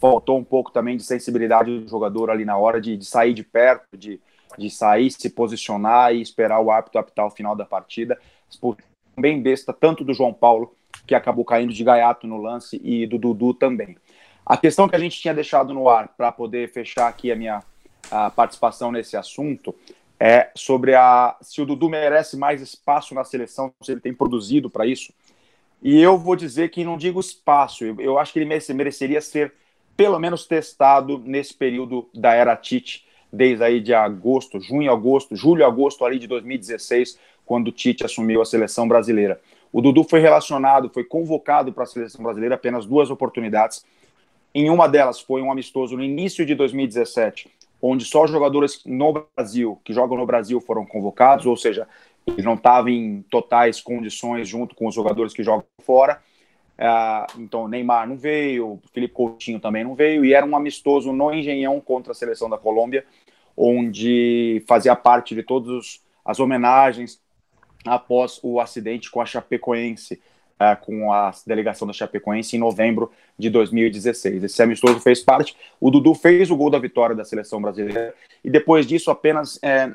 faltou 0.00 0.38
um 0.38 0.44
pouco 0.44 0.72
também 0.72 0.96
de 0.96 1.02
sensibilidade 1.02 1.80
do 1.80 1.88
jogador 1.88 2.30
ali 2.30 2.46
na 2.46 2.56
hora 2.56 2.80
de, 2.80 2.96
de 2.96 3.04
sair 3.04 3.34
de 3.34 3.42
perto, 3.42 3.96
de, 3.96 4.18
de 4.56 4.70
sair, 4.70 5.10
se 5.10 5.28
posicionar 5.28 6.14
e 6.14 6.22
esperar 6.22 6.60
o 6.60 6.70
árbitro 6.70 6.98
apitar 6.98 7.26
o 7.26 7.30
final 7.30 7.54
da 7.54 7.66
partida. 7.66 8.18
Bem 9.18 9.42
besta, 9.42 9.72
tanto 9.72 10.02
do 10.02 10.14
João 10.14 10.32
Paulo, 10.32 10.74
que 11.06 11.14
acabou 11.14 11.44
caindo 11.44 11.72
de 11.72 11.84
gaiato 11.84 12.26
no 12.26 12.38
lance, 12.38 12.80
e 12.82 13.06
do 13.06 13.18
Dudu 13.18 13.52
também. 13.52 13.96
A 14.46 14.56
questão 14.56 14.88
que 14.88 14.96
a 14.96 14.98
gente 14.98 15.20
tinha 15.20 15.34
deixado 15.34 15.74
no 15.74 15.90
ar 15.90 16.08
para 16.16 16.32
poder 16.32 16.72
fechar 16.72 17.06
aqui 17.06 17.30
a 17.30 17.36
minha 17.36 17.62
a 18.10 18.30
participação 18.30 18.90
nesse 18.92 19.16
assunto 19.16 19.74
é 20.20 20.50
sobre 20.54 20.94
a 20.94 21.36
se 21.40 21.62
o 21.62 21.66
Dudu 21.66 21.88
merece 21.88 22.36
mais 22.36 22.60
espaço 22.60 23.14
na 23.14 23.24
seleção, 23.24 23.72
se 23.82 23.92
ele 23.92 24.00
tem 24.00 24.12
produzido 24.12 24.68
para 24.68 24.86
isso. 24.86 25.12
E 25.82 26.00
eu 26.00 26.18
vou 26.18 26.34
dizer 26.34 26.70
que 26.70 26.84
não 26.84 26.96
digo 26.96 27.20
espaço, 27.20 27.84
eu, 27.84 28.00
eu 28.00 28.18
acho 28.18 28.32
que 28.32 28.40
ele 28.40 28.60
mereceria 28.74 29.20
ser 29.20 29.52
pelo 29.96 30.18
menos 30.18 30.46
testado 30.46 31.18
nesse 31.18 31.54
período 31.54 32.08
da 32.14 32.32
era 32.32 32.56
Tite, 32.56 33.06
desde 33.32 33.62
aí 33.64 33.80
de 33.80 33.92
agosto, 33.92 34.60
junho, 34.60 34.90
agosto, 34.92 35.36
julho, 35.36 35.66
agosto 35.66 36.04
ali 36.04 36.18
de 36.18 36.26
2016, 36.26 37.18
quando 37.44 37.68
o 37.68 37.72
Tite 37.72 38.04
assumiu 38.04 38.40
a 38.40 38.44
seleção 38.44 38.86
brasileira. 38.86 39.40
O 39.72 39.80
Dudu 39.80 40.04
foi 40.04 40.20
relacionado, 40.20 40.88
foi 40.88 41.04
convocado 41.04 41.72
para 41.72 41.82
a 41.82 41.86
seleção 41.86 42.22
brasileira 42.22 42.54
apenas 42.54 42.86
duas 42.86 43.10
oportunidades. 43.10 43.84
Em 44.54 44.70
uma 44.70 44.88
delas 44.88 45.20
foi 45.20 45.42
um 45.42 45.50
amistoso 45.52 45.96
no 45.96 46.02
início 46.02 46.46
de 46.46 46.54
2017, 46.54 47.50
onde 47.80 48.04
só 48.04 48.26
jogadores 48.26 48.82
no 48.84 49.12
Brasil, 49.12 49.80
que 49.84 49.92
jogam 49.92 50.16
no 50.16 50.26
Brasil, 50.26 50.60
foram 50.60 50.84
convocados, 50.84 51.46
ou 51.46 51.56
seja, 51.56 51.86
ele 52.26 52.42
não 52.42 52.54
estava 52.54 52.90
em 52.90 53.22
totais 53.30 53.80
condições 53.80 54.48
junto 54.48 54.74
com 54.74 54.86
os 54.86 54.94
jogadores 54.94 55.32
que 55.32 55.42
jogam 55.42 55.64
fora. 55.80 56.20
Uh, 56.78 57.40
então, 57.40 57.66
Neymar 57.66 58.08
não 58.08 58.16
veio, 58.16 58.80
Felipe 58.92 59.14
Coutinho 59.14 59.58
também 59.58 59.82
não 59.82 59.94
veio, 59.94 60.24
e 60.24 60.32
era 60.32 60.46
um 60.46 60.56
amistoso 60.56 61.12
no 61.12 61.32
Engenhão 61.32 61.80
contra 61.80 62.12
a 62.12 62.14
seleção 62.14 62.48
da 62.48 62.58
Colômbia, 62.58 63.04
onde 63.56 64.62
fazia 64.66 64.94
parte 64.94 65.34
de 65.34 65.42
todas 65.42 66.00
as 66.24 66.38
homenagens 66.38 67.20
após 67.84 68.38
o 68.42 68.60
acidente 68.60 69.10
com 69.10 69.20
a 69.20 69.26
Chapecoense 69.26 70.20
é, 70.58 70.74
com 70.74 71.12
a 71.12 71.30
delegação 71.46 71.86
da 71.86 71.94
Chapecoense 71.94 72.56
em 72.56 72.58
novembro 72.58 73.10
de 73.38 73.48
2016. 73.48 74.44
Esse 74.44 74.62
amistoso 74.62 74.98
fez 75.00 75.20
parte. 75.20 75.56
O 75.80 75.90
Dudu 75.90 76.14
fez 76.14 76.50
o 76.50 76.56
gol 76.56 76.70
da 76.70 76.78
vitória 76.78 77.14
da 77.14 77.24
seleção 77.24 77.60
brasileira 77.62 78.14
e 78.42 78.50
depois 78.50 78.86
disso 78.86 79.10
apenas 79.10 79.58
é, 79.62 79.88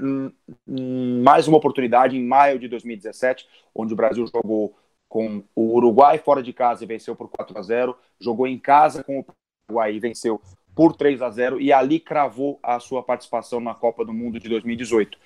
mais 0.65 1.47
uma 1.47 1.57
oportunidade 1.57 2.17
em 2.17 2.25
maio 2.25 2.57
de 2.57 2.67
2017, 2.67 3.47
onde 3.75 3.93
o 3.93 3.97
Brasil 3.97 4.25
jogou 4.27 4.75
com 5.09 5.43
o 5.55 5.75
Uruguai 5.75 6.17
fora 6.17 6.41
de 6.41 6.53
casa 6.53 6.83
e 6.83 6.87
venceu 6.87 7.15
por 7.15 7.29
4 7.29 7.57
a 7.57 7.61
0, 7.61 7.95
jogou 8.19 8.47
em 8.47 8.57
casa 8.57 9.03
com 9.03 9.19
o 9.19 9.25
Uruguai 9.69 9.93
e 9.93 9.99
venceu 9.99 10.41
por 10.73 10.95
3 10.95 11.21
a 11.21 11.29
0 11.29 11.61
e 11.61 11.71
ali 11.71 11.99
cravou 11.99 12.59
a 12.63 12.79
sua 12.79 13.03
participação 13.03 13.59
na 13.59 13.75
Copa 13.75 14.03
do 14.03 14.11
Mundo 14.11 14.39
de 14.39 14.49
2018. 14.49 15.17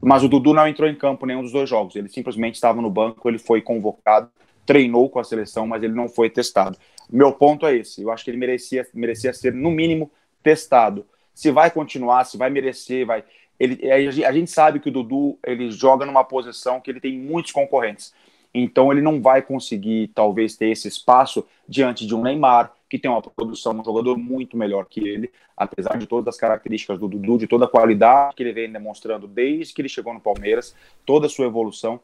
Mas 0.00 0.22
o 0.22 0.28
Dudu 0.28 0.54
não 0.54 0.66
entrou 0.66 0.88
em 0.88 0.94
campo 0.94 1.26
nenhum 1.26 1.42
dos 1.42 1.52
dois 1.52 1.68
jogos, 1.68 1.96
ele 1.96 2.08
simplesmente 2.08 2.54
estava 2.54 2.80
no 2.80 2.88
banco, 2.88 3.28
ele 3.28 3.38
foi 3.38 3.60
convocado 3.60 4.30
treinou 4.68 5.08
com 5.08 5.18
a 5.18 5.24
seleção, 5.24 5.66
mas 5.66 5.82
ele 5.82 5.94
não 5.94 6.10
foi 6.10 6.28
testado. 6.28 6.76
Meu 7.10 7.32
ponto 7.32 7.64
é 7.64 7.74
esse. 7.74 8.02
Eu 8.02 8.12
acho 8.12 8.22
que 8.22 8.30
ele 8.30 8.36
merecia, 8.36 8.86
merecia 8.92 9.32
ser, 9.32 9.54
no 9.54 9.70
mínimo, 9.70 10.10
testado. 10.42 11.06
Se 11.34 11.50
vai 11.50 11.70
continuar, 11.70 12.24
se 12.24 12.36
vai 12.36 12.50
merecer, 12.50 13.06
vai. 13.06 13.24
Ele, 13.58 13.90
a 13.90 14.30
gente 14.30 14.50
sabe 14.50 14.78
que 14.78 14.90
o 14.90 14.92
Dudu 14.92 15.38
ele 15.42 15.70
joga 15.70 16.04
numa 16.04 16.22
posição 16.22 16.82
que 16.82 16.90
ele 16.90 17.00
tem 17.00 17.18
muitos 17.18 17.50
concorrentes. 17.50 18.12
Então 18.52 18.92
ele 18.92 19.00
não 19.00 19.22
vai 19.22 19.40
conseguir, 19.40 20.08
talvez, 20.08 20.54
ter 20.54 20.68
esse 20.68 20.86
espaço 20.86 21.46
diante 21.66 22.06
de 22.06 22.14
um 22.14 22.22
Neymar, 22.22 22.70
que 22.90 22.98
tem 22.98 23.10
uma 23.10 23.22
produção, 23.22 23.72
um 23.72 23.84
jogador 23.84 24.18
muito 24.18 24.54
melhor 24.54 24.84
que 24.84 25.00
ele, 25.00 25.30
apesar 25.56 25.96
de 25.96 26.06
todas 26.06 26.34
as 26.34 26.38
características 26.38 26.98
do 26.98 27.08
Dudu, 27.08 27.38
de 27.38 27.46
toda 27.46 27.64
a 27.64 27.68
qualidade 27.68 28.34
que 28.36 28.42
ele 28.42 28.52
vem 28.52 28.70
demonstrando 28.70 29.26
desde 29.26 29.72
que 29.72 29.80
ele 29.80 29.88
chegou 29.88 30.12
no 30.12 30.20
Palmeiras, 30.20 30.74
toda 31.06 31.26
a 31.26 31.30
sua 31.30 31.46
evolução, 31.46 32.00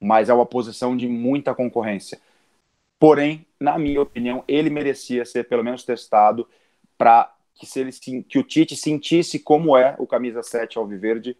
mas 0.00 0.28
é 0.28 0.34
uma 0.34 0.46
posição 0.46 0.96
de 0.96 1.08
muita 1.08 1.54
concorrência. 1.54 2.18
Porém, 2.98 3.46
na 3.60 3.78
minha 3.78 4.00
opinião, 4.00 4.42
ele 4.48 4.70
merecia 4.70 5.24
ser 5.24 5.48
pelo 5.48 5.64
menos 5.64 5.84
testado 5.84 6.48
para 6.96 7.32
que, 7.54 7.66
se 7.66 8.22
que 8.28 8.38
o 8.38 8.42
Tite 8.42 8.76
sentisse 8.76 9.38
como 9.38 9.76
é 9.76 9.94
o 9.98 10.06
camisa 10.06 10.42
7 10.42 10.78
alviverde 10.78 11.36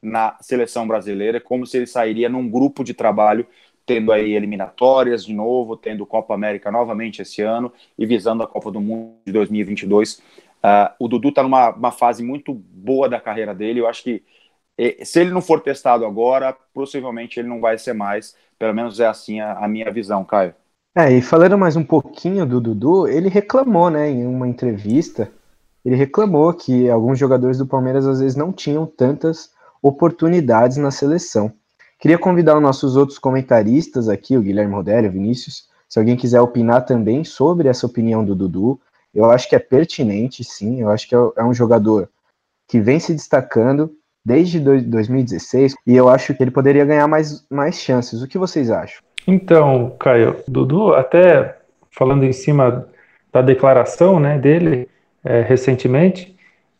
na 0.00 0.36
seleção 0.40 0.86
brasileira, 0.86 1.40
como 1.40 1.66
se 1.66 1.76
ele 1.76 1.86
sairia 1.86 2.28
num 2.28 2.48
grupo 2.48 2.84
de 2.84 2.94
trabalho 2.94 3.46
tendo 3.88 4.12
aí 4.12 4.34
eliminatórias 4.34 5.24
de 5.24 5.32
novo, 5.32 5.74
tendo 5.74 6.04
Copa 6.04 6.34
América 6.34 6.70
novamente 6.70 7.22
esse 7.22 7.40
ano 7.40 7.72
e 7.98 8.04
visando 8.04 8.42
a 8.42 8.46
Copa 8.46 8.70
do 8.70 8.82
Mundo 8.82 9.14
de 9.24 9.32
2022. 9.32 10.18
Uh, 10.18 10.22
ah, 10.62 10.94
o 10.98 11.08
Dudu 11.08 11.30
está 11.30 11.42
numa 11.42 11.90
fase 11.90 12.22
muito 12.22 12.52
boa 12.52 13.08
da 13.08 13.18
carreira 13.18 13.54
dele. 13.54 13.80
Eu 13.80 13.86
acho 13.86 14.02
que 14.02 14.22
se 15.04 15.20
ele 15.20 15.30
não 15.30 15.40
for 15.40 15.60
testado 15.60 16.06
agora, 16.06 16.56
possivelmente 16.72 17.40
ele 17.40 17.48
não 17.48 17.60
vai 17.60 17.76
ser 17.76 17.92
mais. 17.92 18.34
Pelo 18.58 18.74
menos 18.74 19.00
é 19.00 19.06
assim 19.06 19.40
a, 19.40 19.52
a 19.54 19.68
minha 19.68 19.90
visão, 19.92 20.24
Caio. 20.24 20.54
É, 20.96 21.12
e 21.12 21.20
falando 21.20 21.58
mais 21.58 21.76
um 21.76 21.84
pouquinho 21.84 22.46
do 22.46 22.60
Dudu, 22.60 23.06
ele 23.06 23.28
reclamou, 23.28 23.90
né, 23.90 24.10
em 24.10 24.26
uma 24.26 24.48
entrevista, 24.48 25.30
ele 25.84 25.94
reclamou 25.94 26.52
que 26.52 26.88
alguns 26.88 27.18
jogadores 27.18 27.58
do 27.58 27.66
Palmeiras 27.66 28.06
às 28.06 28.20
vezes 28.20 28.36
não 28.36 28.52
tinham 28.52 28.84
tantas 28.84 29.52
oportunidades 29.82 30.76
na 30.76 30.90
seleção. 30.90 31.52
Queria 31.98 32.18
convidar 32.18 32.56
os 32.56 32.62
nossos 32.62 32.96
outros 32.96 33.18
comentaristas 33.18 34.08
aqui, 34.08 34.36
o 34.36 34.42
Guilherme 34.42 34.74
Rodério, 34.74 35.08
o 35.08 35.12
Vinícius, 35.12 35.68
se 35.88 35.98
alguém 35.98 36.16
quiser 36.16 36.40
opinar 36.40 36.84
também 36.84 37.24
sobre 37.24 37.68
essa 37.68 37.86
opinião 37.86 38.24
do 38.24 38.34
Dudu. 38.34 38.80
Eu 39.14 39.30
acho 39.30 39.48
que 39.48 39.56
é 39.56 39.58
pertinente, 39.58 40.44
sim. 40.44 40.80
Eu 40.80 40.90
acho 40.90 41.08
que 41.08 41.14
é, 41.14 41.18
é 41.36 41.44
um 41.44 41.54
jogador 41.54 42.08
que 42.68 42.80
vem 42.80 43.00
se 43.00 43.12
destacando 43.14 43.90
desde 44.24 44.60
2016 44.60 45.74
e 45.86 45.96
eu 45.96 46.08
acho 46.08 46.34
que 46.34 46.42
ele 46.42 46.50
poderia 46.50 46.84
ganhar 46.84 47.06
mais, 47.08 47.46
mais 47.50 47.76
chances. 47.76 48.22
O 48.22 48.28
que 48.28 48.38
vocês 48.38 48.70
acham? 48.70 49.02
Então, 49.26 49.94
Caio, 49.98 50.36
Dudu, 50.46 50.94
até 50.94 51.56
falando 51.90 52.24
em 52.24 52.32
cima 52.32 52.86
da 53.32 53.42
declaração 53.42 54.18
né, 54.18 54.38
dele 54.38 54.88
é, 55.24 55.42
recentemente, 55.42 56.36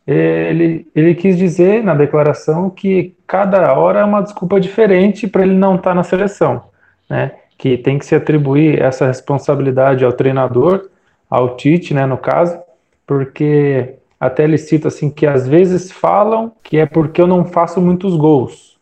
ele, 0.07 0.87
ele 0.95 1.15
quis 1.15 1.37
dizer 1.37 1.85
na 1.85 1.95
declaração 1.95 2.71
que 2.71 3.15
cada 3.27 3.75
hora 3.75 4.01
é 4.01 4.05
uma 4.05 4.23
desculpa 4.23 4.59
diferente 4.59 5.27
para 5.27 5.43
ele 5.43 5.55
não 5.55 5.75
estar 5.75 5.91
tá 5.91 5.95
na 5.95 6.03
seleção, 6.03 6.65
né? 7.11 7.33
Que 7.59 7.77
tem 7.77 7.99
que 7.99 8.07
se 8.07 8.15
atribuir 8.15 8.81
essa 8.81 9.07
responsabilidade 9.07 10.05
ao 10.05 10.13
treinador, 10.13 10.89
ao 11.29 11.57
Tite, 11.57 11.93
né, 11.93 12.07
no 12.07 12.17
caso, 12.17 12.59
porque 13.07 13.97
até 14.19 14.45
ele 14.45 14.59
cita 14.59 14.89
assim 14.89 15.11
que 15.11 15.27
às 15.27 15.47
vezes 15.47 15.91
falam 15.91 16.53
que 16.63 16.79
é 16.79 16.87
porque 16.87 17.21
eu 17.21 17.27
não 17.27 17.45
faço 17.45 17.81
muitos 17.81 18.17
gols, 18.17 18.79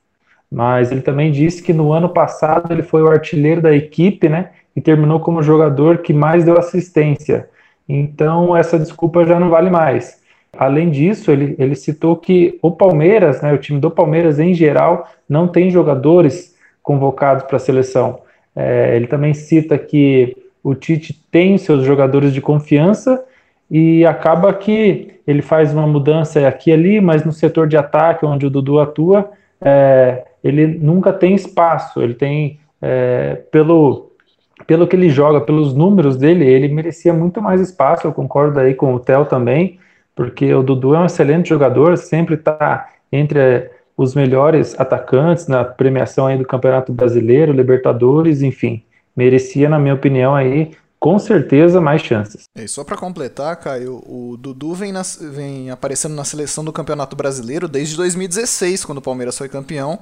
mas 0.50 0.90
ele 0.90 1.02
também 1.02 1.30
disse 1.30 1.62
que 1.62 1.72
no 1.72 1.92
ano 1.92 2.08
passado 2.08 2.72
ele 2.72 2.82
foi 2.82 3.02
o 3.02 3.08
artilheiro 3.08 3.60
da 3.60 3.74
equipe, 3.74 4.28
né, 4.28 4.50
e 4.74 4.80
terminou 4.80 5.20
como 5.20 5.42
jogador 5.42 5.98
que 5.98 6.12
mais 6.12 6.44
deu 6.44 6.58
assistência. 6.58 7.48
Então 7.88 8.56
essa 8.56 8.78
desculpa 8.78 9.24
já 9.24 9.38
não 9.38 9.50
vale 9.50 9.70
mais. 9.70 10.20
Além 10.56 10.90
disso, 10.90 11.30
ele, 11.30 11.54
ele 11.58 11.74
citou 11.74 12.16
que 12.16 12.58
o 12.62 12.70
Palmeiras, 12.70 13.42
né, 13.42 13.52
o 13.52 13.58
time 13.58 13.78
do 13.78 13.90
Palmeiras 13.90 14.38
em 14.38 14.54
geral, 14.54 15.06
não 15.28 15.48
tem 15.48 15.70
jogadores 15.70 16.54
convocados 16.82 17.44
para 17.44 17.56
a 17.56 17.60
seleção. 17.60 18.20
É, 18.54 18.96
ele 18.96 19.06
também 19.06 19.34
cita 19.34 19.76
que 19.76 20.36
o 20.62 20.74
Tite 20.74 21.12
tem 21.30 21.58
seus 21.58 21.84
jogadores 21.84 22.32
de 22.32 22.40
confiança 22.40 23.22
e 23.70 24.04
acaba 24.04 24.52
que 24.52 25.20
ele 25.26 25.42
faz 25.42 25.72
uma 25.72 25.86
mudança 25.86 26.46
aqui 26.46 26.70
e 26.70 26.72
ali, 26.72 27.00
mas 27.00 27.24
no 27.24 27.32
setor 27.32 27.66
de 27.66 27.76
ataque, 27.76 28.24
onde 28.24 28.46
o 28.46 28.50
Dudu 28.50 28.78
atua, 28.78 29.30
é, 29.60 30.24
ele 30.42 30.66
nunca 30.66 31.12
tem 31.12 31.34
espaço. 31.34 32.00
Ele 32.00 32.14
tem, 32.14 32.60
é, 32.80 33.42
pelo, 33.50 34.12
pelo 34.66 34.86
que 34.86 34.94
ele 34.94 35.08
joga, 35.08 35.40
pelos 35.40 35.74
números 35.74 36.16
dele, 36.16 36.44
ele 36.44 36.68
merecia 36.68 37.12
muito 37.12 37.42
mais 37.42 37.60
espaço. 37.60 38.06
Eu 38.06 38.12
concordo 38.12 38.60
aí 38.60 38.74
com 38.74 38.94
o 38.94 39.00
Theo 39.00 39.24
também 39.24 39.78
porque 40.16 40.52
o 40.54 40.62
Dudu 40.62 40.94
é 40.94 40.98
um 40.98 41.04
excelente 41.04 41.50
jogador, 41.50 41.98
sempre 41.98 42.36
está 42.36 42.88
entre 43.12 43.70
os 43.94 44.14
melhores 44.14 44.78
atacantes 44.80 45.46
na 45.46 45.62
premiação 45.62 46.26
aí 46.26 46.38
do 46.38 46.46
Campeonato 46.46 46.90
Brasileiro, 46.90 47.52
Libertadores, 47.52 48.40
enfim, 48.40 48.82
merecia, 49.14 49.68
na 49.68 49.78
minha 49.78 49.94
opinião, 49.94 50.34
aí 50.34 50.70
com 50.98 51.18
certeza 51.18 51.80
mais 51.80 52.02
chances. 52.02 52.44
E 52.54 52.66
só 52.66 52.82
para 52.82 52.96
completar, 52.96 53.56
Caio, 53.56 54.02
o 54.06 54.36
Dudu 54.36 54.74
vem, 54.74 54.92
vem 55.32 55.70
aparecendo 55.70 56.14
na 56.14 56.24
seleção 56.24 56.64
do 56.64 56.72
Campeonato 56.72 57.14
Brasileiro 57.14 57.68
desde 57.68 57.96
2016, 57.96 58.84
quando 58.84 58.98
o 58.98 59.02
Palmeiras 59.02 59.36
foi 59.36 59.48
campeão, 59.48 59.98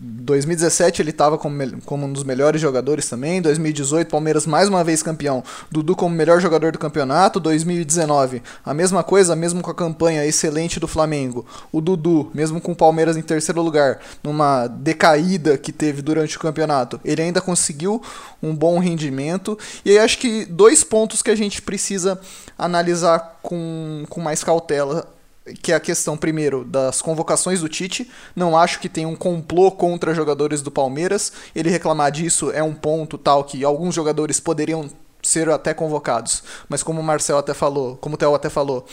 2017 0.00 1.02
ele 1.02 1.10
estava 1.10 1.36
como, 1.36 1.82
como, 1.84 2.06
um 2.06 2.12
dos 2.12 2.22
melhores 2.22 2.60
jogadores 2.60 3.08
também. 3.08 3.42
2018, 3.42 4.08
Palmeiras 4.08 4.46
mais 4.46 4.68
uma 4.68 4.84
vez 4.84 5.02
campeão. 5.02 5.42
Dudu 5.70 5.96
como 5.96 6.14
melhor 6.14 6.40
jogador 6.40 6.72
do 6.72 6.78
campeonato. 6.78 7.40
2019, 7.40 8.42
a 8.64 8.72
mesma 8.72 9.02
coisa, 9.02 9.34
mesmo 9.34 9.60
com 9.60 9.70
a 9.70 9.74
campanha 9.74 10.24
excelente 10.24 10.78
do 10.78 10.86
Flamengo. 10.86 11.44
O 11.72 11.80
Dudu, 11.80 12.30
mesmo 12.32 12.60
com 12.60 12.72
o 12.72 12.76
Palmeiras 12.76 13.16
em 13.16 13.22
terceiro 13.22 13.60
lugar, 13.60 14.00
numa 14.22 14.68
decaída 14.68 15.58
que 15.58 15.72
teve 15.72 16.00
durante 16.00 16.36
o 16.36 16.40
campeonato, 16.40 17.00
ele 17.04 17.22
ainda 17.22 17.40
conseguiu 17.40 18.00
um 18.42 18.54
bom 18.54 18.78
rendimento. 18.78 19.58
E 19.84 19.90
aí 19.90 19.98
acho 19.98 20.18
que 20.18 20.44
dois 20.44 20.84
pontos 20.84 21.22
que 21.22 21.30
a 21.30 21.36
gente 21.36 21.60
precisa 21.60 22.20
analisar 22.56 23.38
com, 23.42 24.04
com 24.08 24.20
mais 24.20 24.44
cautela 24.44 25.17
que 25.62 25.72
é 25.72 25.74
a 25.74 25.80
questão, 25.80 26.16
primeiro, 26.16 26.64
das 26.64 27.00
convocações 27.02 27.60
do 27.60 27.68
Tite. 27.68 28.10
Não 28.34 28.56
acho 28.56 28.80
que 28.80 28.88
tem 28.88 29.06
um 29.06 29.16
complô 29.16 29.70
contra 29.70 30.14
jogadores 30.14 30.62
do 30.62 30.70
Palmeiras. 30.70 31.32
Ele 31.54 31.70
reclamar 31.70 32.10
disso 32.10 32.50
é 32.50 32.62
um 32.62 32.74
ponto 32.74 33.16
tal 33.18 33.44
que 33.44 33.64
alguns 33.64 33.94
jogadores 33.94 34.40
poderiam 34.40 34.88
ser 35.22 35.48
até 35.48 35.74
convocados. 35.74 36.42
Mas 36.68 36.82
como 36.82 37.00
o 37.00 37.04
Marcel 37.04 37.38
até 37.38 37.54
falou, 37.54 37.96
como 37.96 38.14
o 38.14 38.18
Theo 38.18 38.34
até 38.34 38.48
falou, 38.48 38.86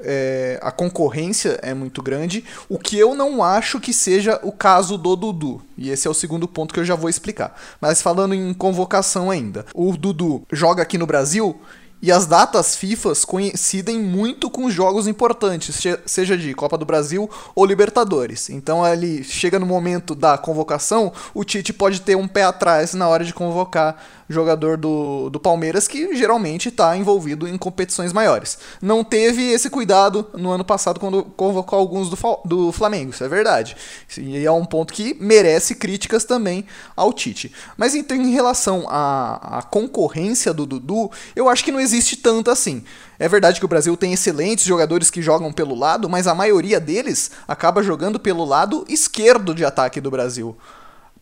é, 0.00 0.58
a 0.62 0.70
concorrência 0.70 1.58
é 1.62 1.72
muito 1.72 2.02
grande. 2.02 2.44
O 2.68 2.78
que 2.78 2.98
eu 2.98 3.14
não 3.14 3.42
acho 3.42 3.80
que 3.80 3.92
seja 3.92 4.40
o 4.42 4.52
caso 4.52 4.98
do 4.98 5.14
Dudu. 5.16 5.62
E 5.76 5.90
esse 5.90 6.06
é 6.06 6.10
o 6.10 6.14
segundo 6.14 6.48
ponto 6.48 6.74
que 6.74 6.80
eu 6.80 6.84
já 6.84 6.94
vou 6.94 7.08
explicar. 7.08 7.58
Mas 7.80 8.02
falando 8.02 8.34
em 8.34 8.52
convocação 8.52 9.30
ainda. 9.30 9.64
O 9.74 9.96
Dudu 9.96 10.42
joga 10.52 10.82
aqui 10.82 10.98
no 10.98 11.06
Brasil 11.06 11.60
e 12.04 12.12
as 12.12 12.26
datas 12.26 12.76
FIFA 12.76 13.14
coincidem 13.26 13.98
muito 13.98 14.50
com 14.50 14.68
jogos 14.68 15.06
importantes, 15.06 15.82
seja 16.04 16.36
de 16.36 16.52
Copa 16.52 16.76
do 16.76 16.84
Brasil 16.84 17.30
ou 17.54 17.64
Libertadores. 17.64 18.50
Então 18.50 18.86
ele 18.86 19.24
chega 19.24 19.58
no 19.58 19.64
momento 19.64 20.14
da 20.14 20.36
convocação, 20.36 21.10
o 21.32 21.42
Tite 21.44 21.72
pode 21.72 22.02
ter 22.02 22.14
um 22.14 22.28
pé 22.28 22.42
atrás 22.42 22.92
na 22.92 23.08
hora 23.08 23.24
de 23.24 23.32
convocar 23.32 23.96
jogador 24.28 24.76
do, 24.76 25.28
do 25.30 25.38
Palmeiras 25.38 25.86
que 25.86 26.14
geralmente 26.16 26.68
está 26.68 26.96
envolvido 26.96 27.46
em 27.46 27.56
competições 27.58 28.12
maiores. 28.12 28.58
Não 28.80 29.04
teve 29.04 29.50
esse 29.50 29.68
cuidado 29.68 30.26
no 30.34 30.50
ano 30.50 30.64
passado 30.64 30.98
quando 30.98 31.22
convocou 31.22 31.78
alguns 31.78 32.08
do, 32.08 32.18
do 32.44 32.72
Flamengo, 32.72 33.10
isso 33.10 33.24
é 33.24 33.28
verdade. 33.28 33.76
E 34.16 34.44
é 34.44 34.50
um 34.50 34.64
ponto 34.64 34.92
que 34.92 35.16
merece 35.20 35.74
críticas 35.74 36.24
também 36.24 36.64
ao 36.96 37.12
Tite. 37.12 37.52
Mas 37.76 37.94
então, 37.94 38.16
em 38.16 38.30
relação 38.30 38.86
à, 38.88 39.58
à 39.58 39.62
concorrência 39.62 40.52
do 40.52 40.66
Dudu, 40.66 41.10
eu 41.36 41.48
acho 41.48 41.64
que 41.64 41.72
não 41.72 41.80
existe 41.80 41.93
tanto 42.16 42.50
assim. 42.50 42.84
É 43.18 43.28
verdade 43.28 43.58
que 43.58 43.64
o 43.64 43.68
Brasil 43.68 43.96
tem 43.96 44.12
excelentes 44.12 44.64
jogadores 44.64 45.10
que 45.10 45.22
jogam 45.22 45.52
pelo 45.52 45.74
lado, 45.74 46.08
mas 46.08 46.26
a 46.26 46.34
maioria 46.34 46.80
deles 46.80 47.30
acaba 47.46 47.82
jogando 47.82 48.18
pelo 48.18 48.44
lado 48.44 48.84
esquerdo 48.88 49.54
de 49.54 49.64
ataque 49.64 50.00
do 50.00 50.10
Brasil. 50.10 50.56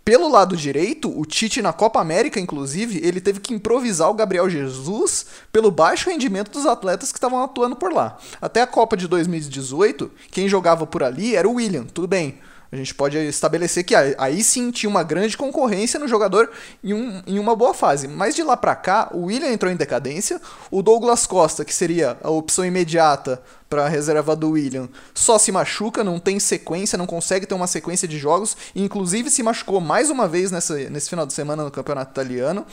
Pelo 0.05 0.29
lado 0.29 0.57
direito, 0.57 1.17
o 1.17 1.25
Tite 1.25 1.63
na 1.63 1.73
Copa 1.73 2.01
América, 2.01 2.41
inclusive, 2.41 3.01
ele 3.07 3.21
teve 3.21 3.39
que 3.39 3.55
improvisar 3.55 4.11
o 4.11 4.15
Gabriel 4.15 4.51
Jesus 4.51 5.27
pelo 5.53 5.71
baixo 5.71 6.11
rendimento 6.11 6.51
dos 6.51 6.67
atletas 6.67 7.13
que 7.13 7.19
estavam 7.19 7.41
atuando 7.43 7.77
por 7.77 7.93
lá. 7.93 8.19
Até 8.41 8.63
a 8.63 8.67
Copa 8.67 8.97
de 8.97 9.07
2018, 9.07 10.11
quem 10.33 10.49
jogava 10.49 10.87
por 10.87 11.05
ali 11.05 11.37
era 11.37 11.49
o 11.49 11.55
William, 11.55 11.85
tudo 11.85 12.09
bem. 12.09 12.41
A 12.73 12.77
gente 12.77 12.95
pode 12.95 13.19
estabelecer 13.19 13.85
que 13.85 13.95
aí 13.95 14.43
sim 14.43 14.71
tinha 14.71 14.89
uma 14.89 15.03
grande 15.03 15.37
concorrência 15.37 16.01
no 16.01 16.09
jogador 16.09 16.51
em, 16.83 16.95
um, 16.95 17.23
em 17.27 17.39
uma 17.39 17.55
boa 17.55 17.75
fase. 17.75 18.09
Mas 18.09 18.35
de 18.35 18.43
lá 18.43 18.57
para 18.57 18.75
cá, 18.75 19.11
o 19.13 19.27
William 19.27 19.53
entrou 19.53 19.71
em 19.71 19.77
decadência, 19.77 20.41
o 20.71 20.83
Douglas 20.83 21.27
Costa, 21.27 21.67
que 21.67 21.75
seria 21.75 22.17
a 22.23 22.31
opção 22.31 22.65
imediata 22.65 23.43
para 23.69 23.85
a 23.85 23.89
reserva 23.89 24.35
do 24.35 24.53
William, 24.53 24.89
só 25.13 25.39
se 25.39 25.53
machuca, 25.53 26.03
não 26.03 26.19
tem 26.19 26.41
sequência, 26.41 26.97
não 26.97 27.07
consegue 27.07 27.45
ter 27.45 27.55
uma 27.55 27.67
sequência 27.67 28.09
de 28.09 28.19
jogos, 28.19 28.57
inclusive 28.75 29.31
se 29.31 29.43
machucou 29.43 29.79
mais 29.79 30.09
uma 30.09 30.27
vez 30.27 30.51
nessa, 30.51 30.75
nesse 30.89 31.11
final 31.11 31.27
de 31.27 31.35
semana 31.35 31.65
no 31.65 31.71
Campeonato 31.71 32.11
Italiano. 32.13 32.65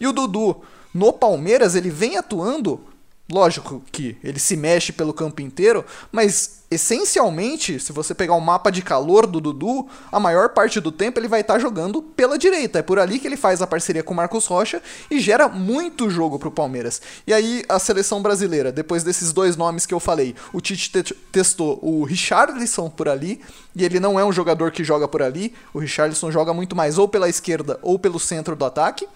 E 0.00 0.06
o 0.06 0.12
Dudu, 0.12 0.62
no 0.94 1.12
Palmeiras, 1.12 1.74
ele 1.74 1.90
vem 1.90 2.16
atuando 2.16 2.80
Lógico 3.30 3.82
que 3.92 4.16
ele 4.24 4.38
se 4.38 4.56
mexe 4.56 4.90
pelo 4.90 5.12
campo 5.12 5.42
inteiro, 5.42 5.84
mas 6.10 6.58
essencialmente, 6.70 7.78
se 7.78 7.92
você 7.92 8.14
pegar 8.14 8.34
o 8.34 8.40
mapa 8.40 8.70
de 8.70 8.80
calor 8.80 9.26
do 9.26 9.38
Dudu, 9.38 9.86
a 10.10 10.18
maior 10.18 10.50
parte 10.50 10.80
do 10.80 10.90
tempo 10.90 11.18
ele 11.18 11.28
vai 11.28 11.42
estar 11.42 11.54
tá 11.54 11.58
jogando 11.58 12.00
pela 12.00 12.38
direita. 12.38 12.78
É 12.78 12.82
por 12.82 12.98
ali 12.98 13.18
que 13.18 13.26
ele 13.26 13.36
faz 13.36 13.60
a 13.60 13.66
parceria 13.66 14.02
com 14.02 14.14
o 14.14 14.16
Marcos 14.16 14.46
Rocha 14.46 14.82
e 15.10 15.20
gera 15.20 15.46
muito 15.46 16.08
jogo 16.08 16.38
pro 16.38 16.50
Palmeiras. 16.50 17.02
E 17.26 17.32
aí 17.34 17.64
a 17.68 17.78
seleção 17.78 18.22
brasileira, 18.22 18.72
depois 18.72 19.04
desses 19.04 19.30
dois 19.32 19.56
nomes 19.56 19.84
que 19.84 19.92
eu 19.92 20.00
falei, 20.00 20.34
o 20.50 20.60
Tite 20.60 21.02
te 21.02 21.14
testou 21.30 21.78
o 21.82 22.04
Richarlison 22.04 22.88
por 22.88 23.10
ali, 23.10 23.40
e 23.76 23.84
ele 23.84 24.00
não 24.00 24.18
é 24.18 24.24
um 24.24 24.32
jogador 24.32 24.70
que 24.70 24.82
joga 24.82 25.06
por 25.06 25.22
ali. 25.22 25.54
O 25.74 25.78
Richarlison 25.78 26.30
joga 26.30 26.54
muito 26.54 26.74
mais 26.74 26.96
ou 26.96 27.06
pela 27.06 27.28
esquerda 27.28 27.78
ou 27.82 27.98
pelo 27.98 28.18
centro 28.18 28.56
do 28.56 28.64
ataque. 28.64 29.06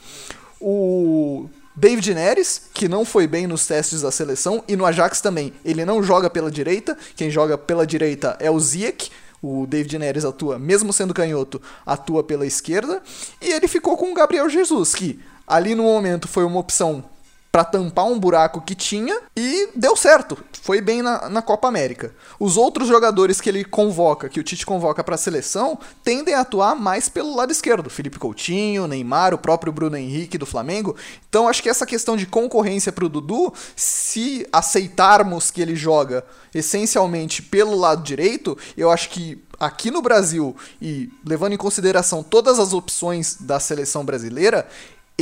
O 0.60 1.48
David 1.74 2.14
Neres, 2.14 2.62
que 2.74 2.86
não 2.86 3.04
foi 3.04 3.26
bem 3.26 3.46
nos 3.46 3.66
testes 3.66 4.02
da 4.02 4.10
seleção, 4.10 4.62
e 4.68 4.76
no 4.76 4.84
Ajax 4.84 5.20
também. 5.20 5.52
Ele 5.64 5.84
não 5.84 6.02
joga 6.02 6.28
pela 6.28 6.50
direita, 6.50 6.96
quem 7.16 7.30
joga 7.30 7.56
pela 7.56 7.86
direita 7.86 8.36
é 8.38 8.50
o 8.50 8.60
Ziyech. 8.60 9.10
O 9.42 9.66
David 9.66 9.98
Neres 9.98 10.24
atua, 10.24 10.58
mesmo 10.58 10.92
sendo 10.92 11.12
canhoto, 11.12 11.60
atua 11.84 12.22
pela 12.22 12.46
esquerda. 12.46 13.02
E 13.40 13.50
ele 13.50 13.66
ficou 13.66 13.96
com 13.96 14.12
o 14.12 14.14
Gabriel 14.14 14.48
Jesus, 14.48 14.94
que 14.94 15.18
ali 15.46 15.74
no 15.74 15.82
momento 15.82 16.28
foi 16.28 16.44
uma 16.44 16.60
opção 16.60 17.04
para 17.52 17.64
tampar 17.64 18.06
um 18.06 18.18
buraco 18.18 18.62
que 18.62 18.74
tinha 18.74 19.20
e 19.36 19.68
deu 19.76 19.94
certo. 19.94 20.38
Foi 20.62 20.80
bem 20.80 21.02
na, 21.02 21.28
na 21.28 21.42
Copa 21.42 21.68
América. 21.68 22.14
Os 22.40 22.56
outros 22.56 22.88
jogadores 22.88 23.42
que 23.42 23.48
ele 23.50 23.62
convoca, 23.62 24.26
que 24.26 24.40
o 24.40 24.42
Tite 24.42 24.64
convoca 24.64 25.04
para 25.04 25.16
a 25.16 25.18
seleção, 25.18 25.78
tendem 26.02 26.32
a 26.32 26.40
atuar 26.40 26.74
mais 26.74 27.10
pelo 27.10 27.36
lado 27.36 27.52
esquerdo. 27.52 27.90
Felipe 27.90 28.18
Coutinho, 28.18 28.88
Neymar, 28.88 29.34
o 29.34 29.38
próprio 29.38 29.70
Bruno 29.70 29.98
Henrique 29.98 30.38
do 30.38 30.46
Flamengo. 30.46 30.96
Então 31.28 31.46
acho 31.46 31.62
que 31.62 31.68
essa 31.68 31.84
questão 31.84 32.16
de 32.16 32.24
concorrência 32.24 32.90
para 32.90 33.04
o 33.04 33.08
Dudu, 33.08 33.52
se 33.76 34.46
aceitarmos 34.50 35.50
que 35.50 35.60
ele 35.60 35.76
joga 35.76 36.24
essencialmente 36.54 37.42
pelo 37.42 37.76
lado 37.76 38.02
direito, 38.02 38.56
eu 38.78 38.90
acho 38.90 39.10
que 39.10 39.42
aqui 39.60 39.90
no 39.90 40.00
Brasil 40.00 40.56
e 40.80 41.10
levando 41.24 41.52
em 41.52 41.58
consideração 41.58 42.22
todas 42.22 42.58
as 42.58 42.72
opções 42.72 43.36
da 43.38 43.60
seleção 43.60 44.04
brasileira, 44.04 44.66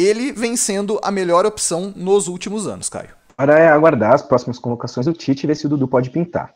ele 0.04 0.32
vem 0.32 0.56
sendo 0.56 0.98
a 1.02 1.10
melhor 1.10 1.46
opção 1.46 1.92
nos 1.96 2.28
últimos 2.28 2.66
anos, 2.66 2.88
Caio. 2.88 3.10
Agora 3.36 3.58
é 3.58 3.68
aguardar 3.68 4.14
as 4.14 4.22
próximas 4.22 4.58
convocações 4.58 5.06
do 5.06 5.12
Tite 5.12 5.44
e 5.44 5.46
ver 5.46 5.54
se 5.54 5.66
o 5.66 5.68
Dudu 5.68 5.88
pode 5.88 6.10
pintar. 6.10 6.52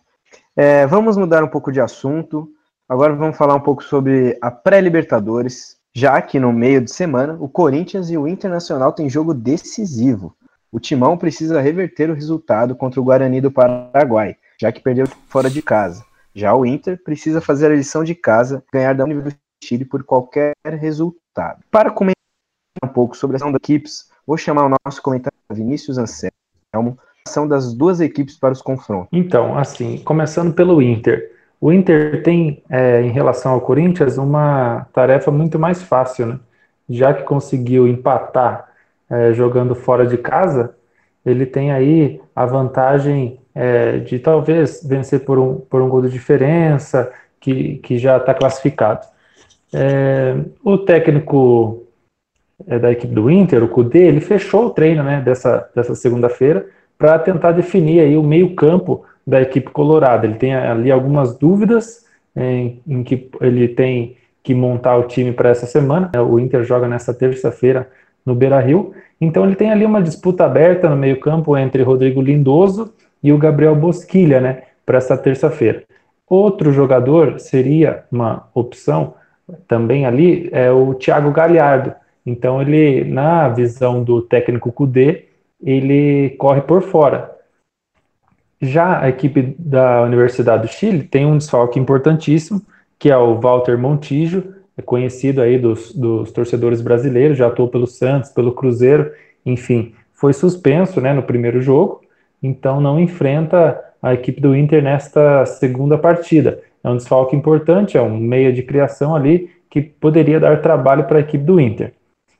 É, 0.57 0.87
vamos 0.87 1.17
mudar 1.17 1.43
um 1.43 1.49
pouco 1.49 1.73
de 1.73 1.81
assunto. 1.81 2.49
Agora 2.89 3.15
vamos 3.15 3.37
falar 3.37 3.55
um 3.55 3.61
pouco 3.61 3.83
sobre 3.83 4.37
a 4.43 4.51
pré-Libertadores, 4.51 5.77
já 5.95 6.21
que 6.21 6.39
no 6.39 6.53
meio 6.53 6.83
de 6.83 6.93
semana 6.93 7.37
o 7.41 7.49
Corinthians 7.49 8.11
e 8.11 8.19
o 8.19 8.29
Internacional 8.29 8.93
têm 8.93 9.09
jogo 9.09 9.33
decisivo. 9.33 10.37
O 10.71 10.79
Timão 10.79 11.17
precisa 11.17 11.61
reverter 11.61 12.11
o 12.11 12.15
resultado 12.15 12.75
contra 12.75 13.01
o 13.01 13.05
Guarani 13.05 13.41
do 13.41 13.51
Paraguai, 13.51 14.37
já 14.61 14.71
que 14.71 14.83
perdeu 14.83 15.07
fora 15.29 15.49
de 15.49 15.63
casa. 15.63 16.05
Já 16.35 16.55
o 16.55 16.67
Inter 16.67 17.01
precisa 17.03 17.41
fazer 17.41 17.67
a 17.67 17.77
lição 17.77 18.03
de 18.03 18.15
casa, 18.15 18.63
ganhar 18.73 18.95
da 18.95 19.05
Universidade 19.05 19.37
do 19.39 19.67
Chile 19.67 19.85
por 19.85 20.03
qualquer 20.03 20.53
resultado. 20.67 21.63
Para 21.71 21.91
comentar 21.91 22.15
um 22.85 22.89
pouco 22.89 23.17
sobre 23.17 23.37
a 23.37 23.39
ação 23.39 23.51
das 23.51 23.59
equipes, 23.59 24.09
vou 24.27 24.37
chamar 24.37 24.67
o 24.67 24.75
nosso 24.85 25.03
comentário 25.03 25.37
Vinícius 25.51 25.99
Anselmo, 25.99 26.99
ação 27.27 27.49
das 27.49 27.75
duas 27.75 28.01
equipes 28.01 28.39
para 28.39 28.53
os 28.53 28.63
confrontos. 28.63 29.09
Então, 29.13 29.59
assim, 29.59 29.99
começando 29.99 30.53
pelo 30.53 30.81
Inter. 30.81 31.33
O 31.61 31.73
Inter 31.73 32.23
tem, 32.23 32.63
é, 32.69 33.03
em 33.03 33.11
relação 33.11 33.53
ao 33.53 33.61
Corinthians, 33.61 34.19
uma 34.19 34.87
tarefa 34.93 35.31
muito 35.31 35.59
mais 35.59 35.83
fácil, 35.83 36.27
né? 36.27 36.41
Já 36.89 37.15
que 37.15 37.23
conseguiu 37.23 37.89
empatar 37.89 38.69
é, 39.09 39.33
jogando 39.33 39.75
fora 39.75 40.07
de 40.07 40.19
casa, 40.19 40.75
ele 41.25 41.47
tem 41.47 41.73
aí 41.73 42.21
a 42.37 42.45
vantagem 42.45 43.41
é, 43.55 43.99
de 43.99 44.19
talvez 44.19 44.83
vencer 44.87 45.25
por 45.25 45.39
um, 45.39 45.57
por 45.57 45.81
um 45.81 45.89
gol 45.89 46.03
de 46.03 46.11
diferença, 46.11 47.11
que, 47.41 47.77
que 47.77 47.99
já 47.99 48.17
está 48.17 48.35
classificado. 48.35 49.07
É, 49.73 50.37
o 50.63 50.79
técnico 50.79 51.84
é, 52.67 52.79
da 52.79 52.91
equipe 52.91 53.13
do 53.13 53.31
Inter, 53.31 53.63
o 53.63 53.69
Cudê, 53.69 54.07
ele 54.07 54.21
fechou 54.21 54.67
o 54.67 54.71
treino 54.71 55.03
né, 55.03 55.21
dessa, 55.21 55.69
dessa 55.75 55.95
segunda-feira 55.95 56.67
para 56.99 57.19
tentar 57.19 57.53
definir 57.53 58.01
aí 58.01 58.17
o 58.17 58.23
meio-campo 58.23 59.05
da 59.27 59.41
equipe 59.41 59.71
colorada. 59.71 60.27
Ele 60.27 60.37
tem 60.37 60.55
ali 60.55 60.91
algumas 60.91 61.37
dúvidas 61.37 62.05
em, 62.37 62.81
em 62.87 63.03
que 63.03 63.31
ele 63.41 63.69
tem 63.69 64.17
que 64.43 64.55
montar 64.55 64.97
o 64.97 65.05
time 65.05 65.33
para 65.33 65.49
essa 65.49 65.67
semana. 65.67 66.11
O 66.29 66.39
Inter 66.39 66.65
joga 66.65 66.87
nessa 66.87 67.13
terça-feira 67.15 67.89
no 68.25 68.35
Beira 68.35 68.61
Rio. 68.61 68.95
Então 69.21 69.45
ele 69.45 69.55
tem 69.55 69.71
ali 69.71 69.85
uma 69.85 70.03
disputa 70.03 70.45
aberta 70.45 70.89
no 70.89 70.97
meio-campo 70.97 71.57
entre 71.57 71.83
Rodrigo 71.83 72.21
Lindoso 72.21 72.93
e 73.23 73.33
o 73.33 73.39
Gabriel 73.39 73.75
Bosquilha, 73.75 74.41
né, 74.41 74.63
para 74.85 74.99
essa 74.99 75.17
terça-feira. 75.17 75.83
Outro 76.29 76.73
jogador 76.73 77.39
seria 77.39 78.05
uma 78.11 78.49
opção 78.55 79.15
também 79.69 80.07
ali 80.07 80.49
é 80.53 80.71
o 80.71 80.95
Thiago 80.95 81.31
Galhardo, 81.31 81.93
então 82.25 82.61
ele, 82.61 83.05
na 83.05 83.49
visão 83.49 84.03
do 84.03 84.23
técnico 84.23 84.73
Kudê, 84.73 85.27
ele 85.63 86.31
corre 86.39 86.63
por 86.63 86.83
fora. 86.83 87.35
Já 88.61 89.01
a 89.01 89.09
equipe 89.09 89.55
da 89.59 90.03
Universidade 90.03 90.63
do 90.63 90.69
Chile 90.69 91.03
tem 91.03 91.27
um 91.27 91.37
desfalque 91.37 91.79
importantíssimo, 91.79 92.63
que 92.99 93.11
é 93.11 93.17
o 93.17 93.39
Walter 93.39 93.77
Montijo, 93.77 94.55
é 94.77 94.83
conhecido 94.83 95.41
aí 95.41 95.59
dos, 95.59 95.95
dos 95.95 96.33
torcedores 96.33 96.81
brasileiros, 96.81 97.39
já 97.39 97.47
atuou 97.47 97.69
pelo 97.69 97.87
Santos, 97.87 98.31
pelo 98.31 98.53
Cruzeiro, 98.53 99.13
enfim, 99.45 99.95
foi 100.13 100.33
suspenso 100.33 101.01
né, 101.01 101.13
no 101.13 101.23
primeiro 101.23 101.61
jogo, 101.61 102.01
então 102.43 102.81
não 102.81 102.99
enfrenta 102.99 103.79
a 104.03 104.15
equipe 104.15 104.41
do 104.41 104.57
Inter 104.57 104.83
nesta 104.83 105.45
segunda 105.47 105.99
partida. 105.99 106.61
É 106.83 106.89
um 106.89 106.97
desfalque 106.97 107.37
importante, 107.37 107.97
é 107.97 108.03
um 108.03 108.17
meio 108.17 108.53
de 108.53 108.63
criação 108.63 109.15
ali 109.15 109.51
que 109.71 109.81
poderia 109.81 110.41
dar 110.41 110.61
trabalho 110.61 111.05
para 111.05 111.19
a 111.19 111.21
equipe 111.21 111.45
do 111.45 111.61
Inter. 111.61 111.93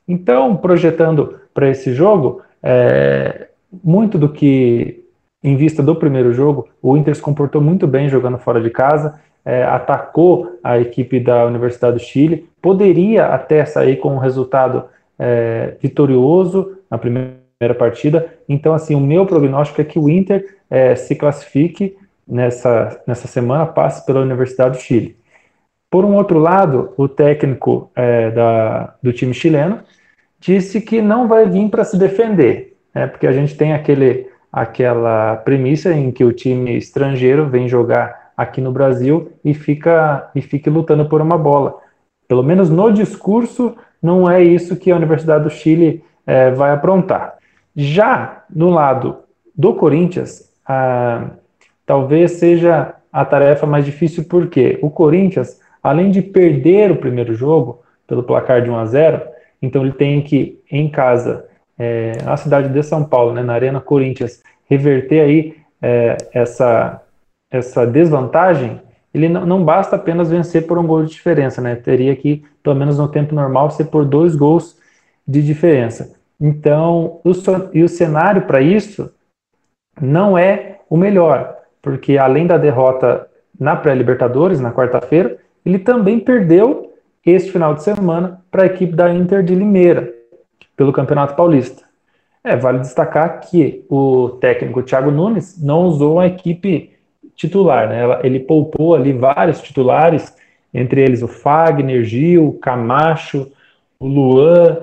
Então, 0.07 0.55
projetando 0.55 1.39
para 1.53 1.69
esse 1.69 1.93
jogo, 1.93 2.41
é, 2.61 3.47
muito 3.83 4.17
do 4.17 4.29
que, 4.29 5.03
em 5.43 5.55
vista 5.55 5.81
do 5.81 5.95
primeiro 5.95 6.33
jogo, 6.33 6.67
o 6.81 6.95
Inter 6.95 7.15
se 7.15 7.21
comportou 7.21 7.61
muito 7.61 7.87
bem 7.87 8.09
jogando 8.09 8.37
fora 8.37 8.61
de 8.61 8.69
casa, 8.69 9.19
é, 9.43 9.63
atacou 9.63 10.59
a 10.63 10.79
equipe 10.79 11.19
da 11.19 11.45
Universidade 11.45 11.97
do 11.97 12.03
Chile, 12.03 12.49
poderia 12.61 13.27
até 13.27 13.63
sair 13.63 13.97
com 13.97 14.15
um 14.15 14.17
resultado 14.17 14.85
é, 15.19 15.75
vitorioso 15.81 16.77
na 16.89 16.97
primeira 16.97 17.75
partida. 17.77 18.33
Então, 18.49 18.73
assim, 18.73 18.95
o 18.95 18.99
meu 18.99 19.25
prognóstico 19.25 19.81
é 19.81 19.83
que 19.83 19.99
o 19.99 20.09
Inter 20.09 20.57
é, 20.69 20.95
se 20.95 21.15
classifique 21.15 21.95
nessa, 22.27 22.99
nessa 23.05 23.27
semana, 23.27 23.65
passe 23.65 24.05
pela 24.05 24.21
Universidade 24.21 24.77
do 24.77 24.81
Chile. 24.81 25.15
Por 25.89 26.03
um 26.03 26.15
outro 26.15 26.39
lado, 26.39 26.91
o 26.97 27.07
técnico 27.07 27.91
é, 27.95 28.31
da, 28.31 28.95
do 29.01 29.13
time 29.13 29.33
chileno 29.33 29.79
disse 30.45 30.79
que 30.81 31.01
não 31.01 31.27
vai 31.27 31.47
vir 31.47 31.69
para 31.69 31.83
se 31.83 31.97
defender, 31.97 32.75
né, 32.93 33.07
porque 33.07 33.25
a 33.25 33.31
gente 33.31 33.55
tem 33.55 33.73
aquele, 33.73 34.27
aquela 34.51 35.37
premissa 35.37 35.93
em 35.93 36.11
que 36.11 36.23
o 36.23 36.31
time 36.31 36.77
estrangeiro 36.77 37.49
vem 37.49 37.67
jogar 37.67 38.31
aqui 38.37 38.61
no 38.61 38.71
Brasil 38.71 39.31
e 39.43 39.53
fica 39.53 40.29
e 40.35 40.41
fique 40.41 40.69
lutando 40.69 41.07
por 41.07 41.21
uma 41.21 41.37
bola. 41.37 41.75
Pelo 42.27 42.43
menos 42.43 42.69
no 42.69 42.91
discurso, 42.91 43.75
não 44.01 44.29
é 44.29 44.43
isso 44.43 44.75
que 44.75 44.91
a 44.91 44.95
Universidade 44.95 45.43
do 45.43 45.49
Chile 45.49 46.03
é, 46.25 46.51
vai 46.51 46.71
aprontar. 46.71 47.35
Já 47.75 48.43
no 48.49 48.69
lado 48.69 49.17
do 49.55 49.73
Corinthians, 49.73 50.51
talvez 51.85 52.33
seja 52.33 52.95
a 53.11 53.25
tarefa 53.25 53.65
mais 53.65 53.85
difícil, 53.85 54.25
porque 54.25 54.77
o 54.81 54.89
Corinthians 54.89 55.59
além 55.85 56.09
de 56.09 56.19
perder 56.19 56.89
o 56.89 56.95
primeiro 56.95 57.35
jogo 57.35 57.83
pelo 58.07 58.23
placar 58.23 58.59
de 58.59 58.71
1 58.71 58.75
a 58.75 58.85
0, 58.87 59.21
então 59.61 59.81
ele 59.81 59.93
tem 59.93 60.21
que, 60.21 60.59
em 60.71 60.89
casa, 60.89 61.45
é, 61.77 62.13
na 62.23 62.37
cidade 62.37 62.69
de 62.69 62.83
São 62.83 63.03
Paulo, 63.03 63.33
né, 63.33 63.43
na 63.43 63.53
Arena 63.53 63.81
Corinthians, 63.81 64.41
reverter 64.69 65.21
aí 65.21 65.55
é, 65.81 66.17
essa, 66.33 67.01
essa 67.51 67.85
desvantagem, 67.85 68.81
ele 69.13 69.29
não, 69.29 69.45
não, 69.45 69.63
basta 69.63 69.95
apenas 69.95 70.29
vencer 70.29 70.67
por 70.67 70.77
um 70.77 70.85
gol 70.85 71.03
de 71.03 71.11
diferença, 71.11 71.61
né? 71.61 71.75
Teria 71.75 72.15
que, 72.15 72.43
pelo 72.61 72.75
menos 72.75 72.97
no 72.97 73.07
tempo 73.07 73.33
normal, 73.33 73.71
ser 73.71 73.85
por 73.85 74.03
dois 74.03 74.35
gols 74.35 74.77
de 75.25 75.41
diferença. 75.41 76.15
Então, 76.39 77.21
o, 77.23 77.31
e 77.73 77.81
o 77.81 77.87
cenário 77.87 78.41
para 78.41 78.59
isso 78.59 79.09
não 80.01 80.37
é 80.37 80.79
o 80.89 80.97
melhor, 80.97 81.55
porque 81.81 82.17
além 82.17 82.45
da 82.45 82.57
derrota 82.57 83.27
na 83.57 83.75
pré-Libertadores, 83.75 84.59
na 84.59 84.73
quarta-feira, 84.73 85.37
ele 85.65 85.79
também 85.79 86.19
perdeu 86.19 86.84
este 87.25 87.51
final 87.51 87.73
de 87.73 87.83
semana 87.83 88.41
para 88.51 88.63
a 88.63 88.65
equipe 88.67 88.93
da 88.93 89.13
Inter 89.13 89.43
de 89.43 89.55
Limeira, 89.55 90.13
pelo 90.75 90.93
Campeonato 90.93 91.35
Paulista. 91.35 91.83
É, 92.43 92.55
vale 92.55 92.79
destacar 92.79 93.39
que 93.39 93.83
o 93.89 94.37
técnico 94.39 94.83
Thiago 94.83 95.09
Nunes 95.09 95.61
não 95.61 95.85
usou 95.85 96.19
a 96.19 96.27
equipe 96.27 96.91
titular, 97.35 97.89
né? 97.89 98.19
Ele 98.23 98.39
poupou 98.39 98.93
ali 98.93 99.11
vários 99.11 99.61
titulares, 99.61 100.35
entre 100.73 101.01
eles 101.01 101.23
o 101.23 101.27
Fagner, 101.27 102.03
Gil, 102.03 102.59
Camacho, 102.61 103.51
o 103.99 104.07
Luan 104.07 104.77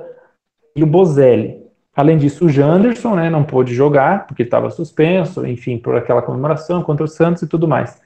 e 0.74 0.82
o 0.82 0.86
Bozelli. 0.86 1.62
Além 1.94 2.16
disso, 2.16 2.46
o 2.46 2.48
Janderson 2.48 3.14
né, 3.14 3.28
não 3.28 3.44
pôde 3.44 3.74
jogar, 3.74 4.26
porque 4.26 4.42
estava 4.42 4.70
suspenso, 4.70 5.46
enfim, 5.46 5.76
por 5.76 5.94
aquela 5.94 6.22
comemoração 6.22 6.82
contra 6.82 7.04
o 7.04 7.08
Santos 7.08 7.42
e 7.42 7.46
tudo 7.46 7.68
mais. 7.68 8.00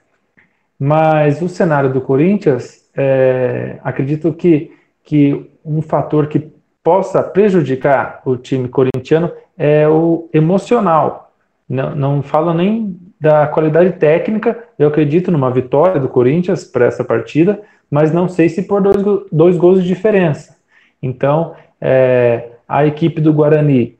Mas 0.77 1.41
o 1.41 1.47
cenário 1.47 1.91
do 1.91 2.01
Corinthians, 2.01 2.86
é, 2.97 3.77
acredito 3.83 4.33
que, 4.33 4.71
que 5.03 5.49
um 5.63 5.81
fator 5.81 6.27
que 6.27 6.51
possa 6.83 7.21
prejudicar 7.21 8.21
o 8.25 8.35
time 8.35 8.67
corintiano 8.67 9.31
é 9.57 9.87
o 9.87 10.29
emocional. 10.33 11.31
Não, 11.69 11.95
não 11.95 12.23
falo 12.23 12.53
nem 12.53 12.97
da 13.19 13.47
qualidade 13.47 13.93
técnica, 13.93 14.63
eu 14.77 14.87
acredito 14.87 15.31
numa 15.31 15.51
vitória 15.51 15.99
do 15.99 16.07
Corinthians 16.07 16.63
para 16.63 16.85
essa 16.85 17.03
partida, 17.03 17.61
mas 17.89 18.11
não 18.11 18.27
sei 18.27 18.49
se 18.49 18.63
por 18.63 18.81
dois, 18.81 19.25
dois 19.31 19.57
gols 19.57 19.81
de 19.81 19.87
diferença. 19.87 20.55
Então, 21.01 21.55
é, 21.79 22.51
a 22.67 22.85
equipe 22.85 23.21
do 23.21 23.33
Guarani, 23.33 23.97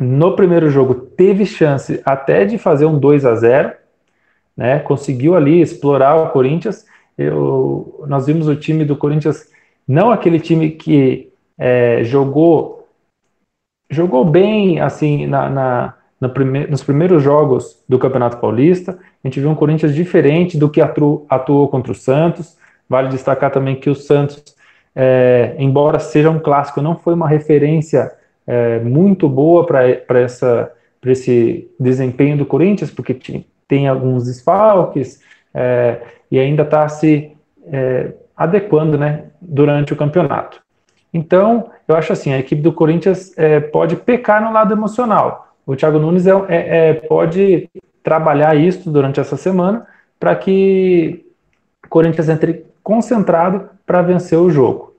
no 0.00 0.34
primeiro 0.34 0.70
jogo, 0.70 0.94
teve 0.94 1.44
chance 1.46 2.00
até 2.04 2.44
de 2.44 2.58
fazer 2.58 2.86
um 2.86 2.98
2 2.98 3.24
a 3.24 3.34
0 3.34 3.80
né? 4.60 4.78
Conseguiu 4.80 5.34
ali 5.34 5.62
explorar 5.62 6.16
o 6.16 6.28
Corinthians. 6.30 6.84
Eu, 7.20 8.02
nós 8.08 8.26
vimos 8.26 8.48
o 8.48 8.56
time 8.56 8.82
do 8.82 8.96
Corinthians, 8.96 9.50
não 9.86 10.10
aquele 10.10 10.40
time 10.40 10.70
que 10.70 11.30
é, 11.58 12.02
jogou 12.02 12.88
jogou 13.90 14.24
bem 14.24 14.80
assim 14.80 15.26
na, 15.26 15.94
na 16.18 16.28
prime 16.30 16.66
nos 16.66 16.82
primeiros 16.82 17.22
jogos 17.22 17.82
do 17.86 17.98
Campeonato 17.98 18.38
Paulista. 18.38 18.98
A 19.22 19.28
gente 19.28 19.38
viu 19.38 19.50
um 19.50 19.54
Corinthians 19.54 19.94
diferente 19.94 20.56
do 20.56 20.70
que 20.70 20.80
atu 20.80 21.26
atuou 21.28 21.68
contra 21.68 21.92
o 21.92 21.94
Santos. 21.94 22.56
Vale 22.88 23.08
destacar 23.08 23.50
também 23.50 23.76
que 23.76 23.90
o 23.90 23.94
Santos, 23.94 24.42
é, 24.96 25.54
embora 25.58 25.98
seja 25.98 26.30
um 26.30 26.40
clássico, 26.40 26.80
não 26.80 26.96
foi 26.96 27.12
uma 27.12 27.28
referência 27.28 28.10
é, 28.46 28.78
muito 28.80 29.28
boa 29.28 29.66
para 29.66 30.22
esse 31.04 31.68
desempenho 31.78 32.38
do 32.38 32.46
Corinthians, 32.46 32.90
porque 32.90 33.44
tem 33.68 33.88
alguns 33.88 34.24
desfalques 34.24 35.20
é, 35.52 36.00
e 36.30 36.38
ainda 36.38 36.62
está 36.62 36.88
se 36.88 37.32
é, 37.66 38.12
adequando 38.36 38.96
né, 38.96 39.24
durante 39.40 39.92
o 39.92 39.96
campeonato. 39.96 40.60
Então, 41.12 41.70
eu 41.88 41.96
acho 41.96 42.12
assim, 42.12 42.32
a 42.32 42.38
equipe 42.38 42.62
do 42.62 42.72
Corinthians 42.72 43.36
é, 43.36 43.58
pode 43.58 43.96
pecar 43.96 44.42
no 44.42 44.52
lado 44.52 44.72
emocional. 44.72 45.54
O 45.66 45.74
Thiago 45.74 45.98
Nunes 45.98 46.26
é, 46.26 46.32
é, 46.48 46.88
é 46.88 46.94
pode 46.94 47.68
trabalhar 48.02 48.54
isso 48.54 48.90
durante 48.90 49.20
essa 49.20 49.36
semana 49.36 49.86
para 50.18 50.34
que 50.36 51.26
o 51.84 51.88
Corinthians 51.88 52.28
entre 52.28 52.64
concentrado 52.82 53.68
para 53.84 54.02
vencer 54.02 54.38
o 54.38 54.50
jogo. 54.50 54.94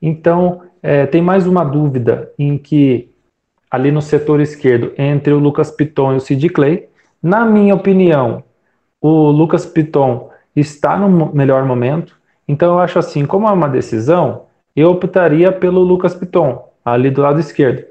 Então, 0.00 0.62
é, 0.82 1.06
tem 1.06 1.20
mais 1.20 1.46
uma 1.46 1.64
dúvida 1.64 2.30
em 2.38 2.56
que 2.56 3.10
ali 3.70 3.90
no 3.90 4.00
setor 4.00 4.40
esquerdo, 4.40 4.92
entre 4.96 5.32
o 5.32 5.38
Lucas 5.38 5.70
Piton 5.70 6.14
e 6.14 6.16
o 6.16 6.20
Sid 6.20 6.48
Clay, 6.50 6.88
na 7.22 7.44
minha 7.44 7.74
opinião, 7.74 8.44
o 9.00 9.30
Lucas 9.30 9.66
Piton 9.66 10.30
está 10.56 10.96
no 10.96 11.32
melhor 11.34 11.64
momento. 11.64 12.16
Então 12.48 12.74
eu 12.74 12.78
acho 12.80 12.98
assim, 12.98 13.26
como 13.26 13.48
é 13.48 13.52
uma 13.52 13.68
decisão, 13.68 14.46
eu 14.74 14.90
optaria 14.90 15.52
pelo 15.52 15.80
Lucas 15.80 16.14
Piton, 16.14 16.68
ali 16.84 17.10
do 17.10 17.22
lado 17.22 17.38
esquerdo. 17.38 17.84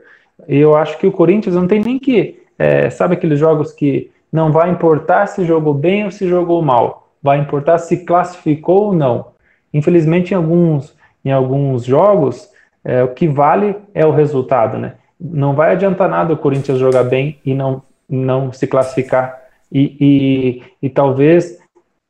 Eu 0.47 0.75
acho 0.75 0.97
que 0.97 1.07
o 1.07 1.11
Corinthians 1.11 1.55
não 1.55 1.67
tem 1.67 1.79
nem 1.79 1.99
que, 1.99 2.43
é, 2.57 2.89
sabe 2.89 3.13
aqueles 3.13 3.39
jogos 3.39 3.71
que 3.71 4.11
não 4.31 4.51
vai 4.51 4.69
importar 4.69 5.27
se 5.27 5.45
jogou 5.45 5.73
bem 5.73 6.05
ou 6.05 6.11
se 6.11 6.27
jogou 6.27 6.61
mal, 6.61 7.09
vai 7.21 7.39
importar 7.39 7.77
se 7.77 8.05
classificou 8.05 8.87
ou 8.87 8.93
não. 8.93 9.27
Infelizmente, 9.73 10.33
em 10.33 10.37
alguns, 10.37 10.95
em 11.23 11.31
alguns 11.31 11.85
jogos, 11.85 12.49
é, 12.83 13.03
o 13.03 13.09
que 13.09 13.27
vale 13.27 13.75
é 13.93 14.05
o 14.05 14.11
resultado, 14.11 14.77
né? 14.77 14.95
Não 15.19 15.53
vai 15.55 15.71
adiantar 15.71 16.09
nada 16.09 16.33
o 16.33 16.37
Corinthians 16.37 16.77
jogar 16.77 17.03
bem 17.03 17.39
e 17.45 17.53
não 17.53 17.81
não 18.07 18.51
se 18.51 18.67
classificar 18.67 19.41
e, 19.71 19.97
e, 19.99 20.63
e 20.81 20.89
talvez 20.89 21.59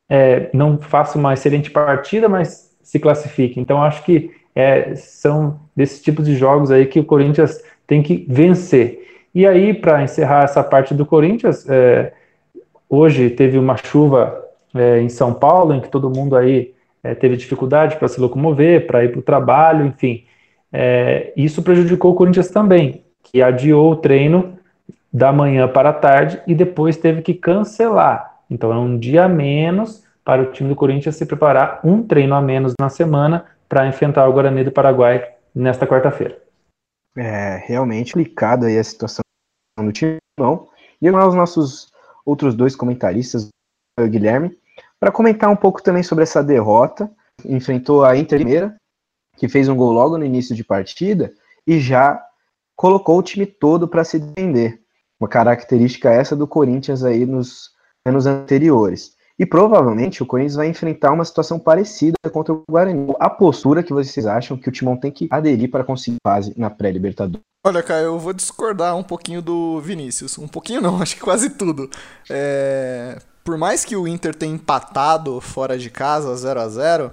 é, 0.10 0.50
não 0.54 0.78
faça 0.78 1.18
uma 1.18 1.34
excelente 1.34 1.72
partida, 1.72 2.30
mas 2.30 2.76
se 2.82 3.00
classifique. 3.00 3.60
Então, 3.60 3.82
acho 3.82 4.04
que 4.04 4.32
é, 4.56 4.96
são 4.96 5.60
desses 5.76 6.02
tipos 6.02 6.26
de 6.26 6.36
jogos 6.36 6.72
aí 6.72 6.86
que 6.86 7.00
o 7.00 7.06
Corinthians 7.06 7.62
tem 7.86 8.02
que 8.02 8.26
vencer. 8.30 9.04
E 9.34 9.46
aí, 9.46 9.74
para 9.74 10.04
encerrar 10.04 10.44
essa 10.44 10.63
parte 10.63 10.94
do 10.94 11.06
Corinthians, 11.06 11.68
é, 11.70 12.13
hoje 12.89 13.30
teve 13.30 13.58
uma 13.58 13.76
chuva 13.76 14.46
é, 14.74 15.02
em 15.02 15.10
São 15.10 15.34
Paulo, 15.34 15.74
em 15.74 15.82
que 15.82 15.89
todo 15.89 16.10
mundo 16.10 16.36
aí 16.36 16.74
é, 17.04 17.13
teve 17.13 17.36
dificuldade 17.36 17.98
para 17.98 18.08
se 18.08 18.20
locomover, 18.20 18.88
para 18.88 19.04
ir 19.04 19.12
para 19.12 19.20
o 19.20 19.24
trabalho, 19.24 19.86
enfim. 19.86 20.24
É, 20.72 21.34
isso 21.36 21.62
prejudicou 21.62 22.12
o 22.12 22.15
Corinthians 22.15 22.50
também, 22.50 23.04
que 23.24 23.41
adiou 23.41 23.91
o 23.91 23.96
treino 23.96 24.58
da 25.12 25.32
manhã 25.32 25.68
para 25.68 25.89
a 25.89 25.94
tarde 25.94 26.41
e 26.46 26.54
depois 26.54 26.98
teve 26.98 27.22
que 27.22 27.34
cancelar. 27.34 28.35
Então 28.50 28.72
é 28.72 28.78
um 28.78 28.98
dia 28.98 29.26
a 29.26 29.30
menos 29.30 30.04
para 30.24 30.42
o 30.42 30.52
time 30.52 30.70
do 30.70 30.76
Corinthians 30.76 31.16
se 31.16 31.26
preparar, 31.26 31.80
um 31.84 32.02
treino 32.02 32.36
a 32.36 32.42
menos 32.42 32.74
na 32.80 32.90
semana 32.90 33.46
para 33.70 33.88
enfrentar 33.88 34.28
o 34.28 34.34
Guarani 34.34 34.64
do 34.64 34.72
Paraguai 34.72 35.36
nesta 35.54 35.86
quarta-feira. 35.86 36.42
É 37.18 37.64
realmente 37.66 38.14
complicada 38.14 38.68
aí 38.68 38.78
a 38.78 38.84
situação 38.84 39.22
do 39.80 39.92
time. 39.92 40.18
E 41.02 41.08
agora 41.08 41.28
os 41.28 41.36
nossos 41.36 41.92
outros 42.26 42.56
dois 42.56 42.76
comentaristas, 42.76 43.50
o 44.00 44.08
Guilherme, 44.08 44.58
para 45.00 45.12
comentar 45.12 45.50
um 45.50 45.56
pouco 45.56 45.82
também 45.82 46.04
sobre 46.04 46.24
essa 46.24 46.44
derrota. 46.44 47.10
Enfrentou 47.46 48.04
a 48.04 48.18
Inter 48.18 48.40
Limeira, 48.40 48.76
que 49.38 49.48
fez 49.48 49.70
um 49.70 49.76
gol 49.76 49.92
logo 49.92 50.18
no 50.18 50.26
início 50.26 50.56
de 50.56 50.64
partida 50.64 51.34
e 51.68 51.80
já 51.80 52.22
colocou 52.76 53.18
o 53.20 53.24
time 53.24 53.46
todo 53.46 53.88
para 53.88 54.04
se 54.04 54.20
defender. 54.20 54.82
Uma 55.20 55.30
característica 55.30 56.12
essa 56.12 56.36
do 56.36 56.48
Corinthians 56.48 57.04
aí 57.04 57.26
nos 57.26 57.75
anos 58.06 58.26
anteriores. 58.26 59.15
E 59.38 59.46
provavelmente 59.46 60.24
o 60.24 60.26
Corinthians 60.26 60.56
vai 60.56 60.68
enfrentar 60.68 61.12
uma 61.12 61.26
situação 61.26 61.60
parecida 61.60 62.15
contra 62.32 62.54
o 62.54 62.63
Guarani. 62.70 63.13
A 63.20 63.30
postura 63.30 63.84
que 63.84 63.91
vocês 63.91 64.26
acham 64.26 64.56
que 64.56 64.70
o 64.70 64.72
Timão 64.72 64.96
tem 64.96 65.12
que 65.12 65.28
aderir 65.30 65.70
para 65.70 65.84
conseguir 65.84 66.18
base 66.24 66.54
na 66.56 66.70
pré-Libertadores? 66.70 67.44
Olha, 67.65 67.84
cara, 67.84 68.04
eu 68.04 68.18
vou 68.18 68.32
discordar 68.32 68.96
um 68.96 69.04
pouquinho 69.04 69.41
do 69.41 69.82
Vinícius. 69.82 70.38
Um 70.38 70.48
pouquinho 70.48 70.82
não, 70.82 71.00
acho 71.02 71.15
que 71.15 71.22
quase 71.22 71.50
tudo. 71.50 71.89
É... 72.30 73.20
Por 73.44 73.58
mais 73.58 73.84
que 73.84 73.96
o 73.96 74.08
Inter 74.08 74.34
tenha 74.34 74.54
empatado 74.54 75.41
fora 75.41 75.78
de 75.78 75.89
casa 75.89 76.36
0 76.36 76.60
a 76.60 76.70
0 76.70 77.12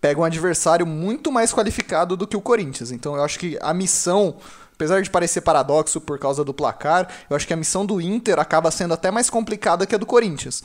pega 0.00 0.20
um 0.20 0.24
adversário 0.24 0.86
muito 0.86 1.30
mais 1.30 1.52
qualificado 1.52 2.16
do 2.16 2.26
que 2.26 2.36
o 2.36 2.40
Corinthians. 2.40 2.92
Então 2.92 3.16
eu 3.16 3.22
acho 3.22 3.38
que 3.38 3.58
a 3.60 3.74
missão 3.74 4.36
Apesar 4.78 5.02
de 5.02 5.10
parecer 5.10 5.40
paradoxo 5.40 6.00
por 6.00 6.20
causa 6.20 6.44
do 6.44 6.54
placar, 6.54 7.08
eu 7.28 7.34
acho 7.34 7.44
que 7.44 7.52
a 7.52 7.56
missão 7.56 7.84
do 7.84 8.00
Inter 8.00 8.38
acaba 8.38 8.70
sendo 8.70 8.94
até 8.94 9.10
mais 9.10 9.28
complicada 9.28 9.84
que 9.84 9.92
a 9.92 9.98
do 9.98 10.06
Corinthians. 10.06 10.62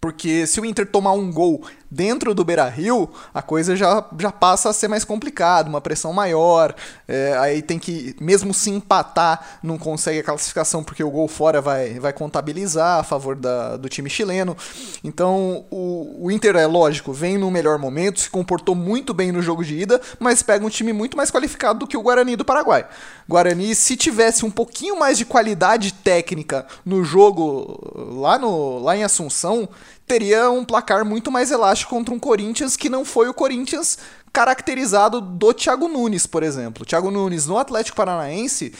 Porque 0.00 0.46
se 0.46 0.60
o 0.60 0.64
Inter 0.64 0.86
tomar 0.86 1.14
um 1.14 1.32
gol 1.32 1.66
dentro 1.94 2.34
do 2.34 2.44
Beira 2.44 2.68
Rio, 2.68 3.08
a 3.32 3.40
coisa 3.40 3.76
já, 3.76 4.04
já 4.18 4.32
passa 4.32 4.68
a 4.68 4.72
ser 4.72 4.88
mais 4.88 5.04
complicada, 5.04 5.68
uma 5.68 5.80
pressão 5.80 6.12
maior. 6.12 6.74
É, 7.06 7.36
aí 7.38 7.62
tem 7.62 7.78
que, 7.78 8.16
mesmo 8.20 8.52
se 8.52 8.70
empatar, 8.70 9.58
não 9.62 9.78
consegue 9.78 10.18
a 10.18 10.24
classificação 10.24 10.82
porque 10.82 11.04
o 11.04 11.10
gol 11.10 11.28
fora 11.28 11.60
vai, 11.60 12.00
vai 12.00 12.12
contabilizar 12.12 12.98
a 12.98 13.04
favor 13.04 13.36
da, 13.36 13.76
do 13.76 13.88
time 13.88 14.10
chileno. 14.10 14.56
Então 15.04 15.64
o, 15.70 16.26
o 16.26 16.30
Inter, 16.30 16.56
é 16.56 16.66
lógico, 16.66 17.12
vem 17.12 17.38
no 17.38 17.50
melhor 17.50 17.78
momento, 17.78 18.20
se 18.20 18.28
comportou 18.30 18.74
muito 18.74 19.14
bem 19.14 19.30
no 19.30 19.40
jogo 19.40 19.64
de 19.64 19.78
ida, 19.78 20.00
mas 20.18 20.42
pega 20.42 20.66
um 20.66 20.70
time 20.70 20.92
muito 20.92 21.16
mais 21.16 21.30
qualificado 21.30 21.78
do 21.80 21.86
que 21.86 21.96
o 21.96 22.02
Guarani 22.02 22.34
do 22.34 22.44
Paraguai. 22.44 22.86
Guarani, 23.28 23.74
se 23.74 23.96
tivesse 23.96 24.44
um 24.44 24.50
pouquinho 24.50 24.98
mais 24.98 25.16
de 25.16 25.24
qualidade 25.24 25.92
técnica 25.92 26.66
no 26.84 27.04
jogo 27.04 27.80
lá, 28.20 28.38
no, 28.38 28.78
lá 28.80 28.96
em 28.96 29.04
Assunção, 29.04 29.68
teria 30.06 30.50
um 30.50 30.64
placar 30.64 31.04
muito 31.04 31.30
mais 31.30 31.50
elástico 31.50 31.90
contra 31.90 32.14
um 32.14 32.18
Corinthians 32.18 32.76
que 32.76 32.88
não 32.88 33.04
foi 33.04 33.28
o 33.28 33.34
Corinthians 33.34 33.98
caracterizado 34.32 35.20
do 35.20 35.54
Thiago 35.54 35.88
Nunes, 35.88 36.26
por 36.26 36.42
exemplo. 36.42 36.84
Thiago 36.84 37.10
Nunes 37.10 37.46
no 37.46 37.56
Atlético 37.56 37.96
Paranaense 37.96 38.74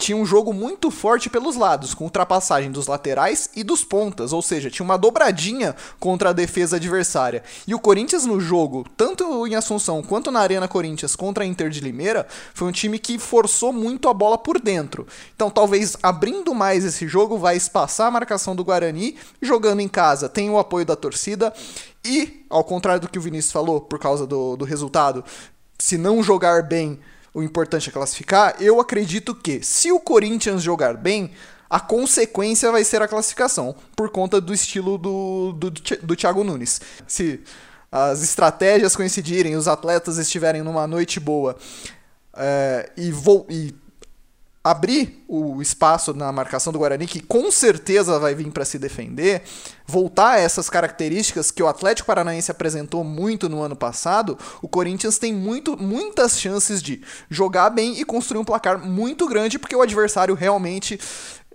tinha 0.00 0.16
um 0.16 0.24
jogo 0.24 0.52
muito 0.52 0.90
forte 0.90 1.28
pelos 1.28 1.56
lados, 1.56 1.92
com 1.92 2.04
ultrapassagem 2.04 2.72
dos 2.72 2.86
laterais 2.86 3.50
e 3.54 3.62
dos 3.62 3.84
pontas, 3.84 4.32
ou 4.32 4.40
seja, 4.40 4.70
tinha 4.70 4.84
uma 4.84 4.96
dobradinha 4.96 5.76
contra 6.00 6.30
a 6.30 6.32
defesa 6.32 6.76
adversária. 6.76 7.44
E 7.68 7.74
o 7.74 7.78
Corinthians 7.78 8.24
no 8.24 8.40
jogo, 8.40 8.84
tanto 8.96 9.46
em 9.46 9.54
Assunção 9.54 10.02
quanto 10.02 10.30
na 10.30 10.40
Arena 10.40 10.66
Corinthians 10.66 11.14
contra 11.14 11.44
a 11.44 11.46
Inter 11.46 11.68
de 11.68 11.80
Limeira, 11.80 12.26
foi 12.54 12.66
um 12.66 12.72
time 12.72 12.98
que 12.98 13.18
forçou 13.18 13.72
muito 13.72 14.08
a 14.08 14.14
bola 14.14 14.38
por 14.38 14.58
dentro. 14.58 15.06
Então, 15.36 15.50
talvez 15.50 15.96
abrindo 16.02 16.54
mais 16.54 16.84
esse 16.84 17.06
jogo, 17.06 17.36
vai 17.36 17.56
espaçar 17.56 18.08
a 18.08 18.10
marcação 18.10 18.56
do 18.56 18.64
Guarani, 18.64 19.16
jogando 19.42 19.80
em 19.80 19.88
casa, 19.88 20.28
tem 20.28 20.48
o 20.48 20.58
apoio 20.58 20.86
da 20.86 20.96
torcida. 20.96 21.52
E, 22.02 22.46
ao 22.48 22.64
contrário 22.64 23.02
do 23.02 23.08
que 23.08 23.18
o 23.18 23.22
Vinícius 23.22 23.52
falou, 23.52 23.82
por 23.82 23.98
causa 23.98 24.26
do, 24.26 24.56
do 24.56 24.64
resultado, 24.64 25.22
se 25.78 25.98
não 25.98 26.22
jogar 26.22 26.62
bem, 26.62 26.98
o 27.32 27.42
importante 27.42 27.88
é 27.88 27.92
classificar, 27.92 28.56
eu 28.60 28.80
acredito 28.80 29.34
que 29.34 29.62
se 29.62 29.92
o 29.92 30.00
Corinthians 30.00 30.62
jogar 30.62 30.94
bem, 30.94 31.30
a 31.68 31.78
consequência 31.78 32.72
vai 32.72 32.82
ser 32.82 33.00
a 33.00 33.08
classificação, 33.08 33.74
por 33.94 34.10
conta 34.10 34.40
do 34.40 34.52
estilo 34.52 34.98
do, 34.98 35.52
do, 35.52 35.70
do 35.70 36.16
Thiago 36.16 36.42
Nunes. 36.42 36.80
Se 37.06 37.40
as 37.92 38.22
estratégias 38.22 38.96
coincidirem, 38.96 39.56
os 39.56 39.68
atletas 39.68 40.18
estiverem 40.18 40.62
numa 40.62 40.86
noite 40.86 41.20
boa 41.20 41.56
é, 42.34 42.90
e, 42.96 43.12
e 43.48 43.74
abrir 44.62 45.24
o 45.26 45.62
espaço 45.62 46.12
na 46.12 46.30
marcação 46.30 46.70
do 46.70 46.78
Guarani, 46.78 47.06
que 47.06 47.20
com 47.20 47.50
certeza 47.50 48.18
vai 48.18 48.34
vir 48.34 48.50
para 48.50 48.64
se 48.64 48.78
defender, 48.78 49.42
voltar 49.86 50.32
a 50.32 50.38
essas 50.38 50.68
características 50.68 51.50
que 51.50 51.62
o 51.62 51.66
Atlético 51.66 52.06
Paranaense 52.06 52.50
apresentou 52.50 53.02
muito 53.02 53.48
no 53.48 53.62
ano 53.62 53.74
passado, 53.74 54.38
o 54.60 54.68
Corinthians 54.68 55.18
tem 55.18 55.32
muito, 55.32 55.82
muitas 55.82 56.38
chances 56.38 56.82
de 56.82 57.00
jogar 57.30 57.70
bem 57.70 57.98
e 57.98 58.04
construir 58.04 58.38
um 58.38 58.44
placar 58.44 58.78
muito 58.78 59.26
grande, 59.26 59.58
porque 59.58 59.74
o 59.74 59.80
adversário 59.80 60.34
realmente 60.34 61.00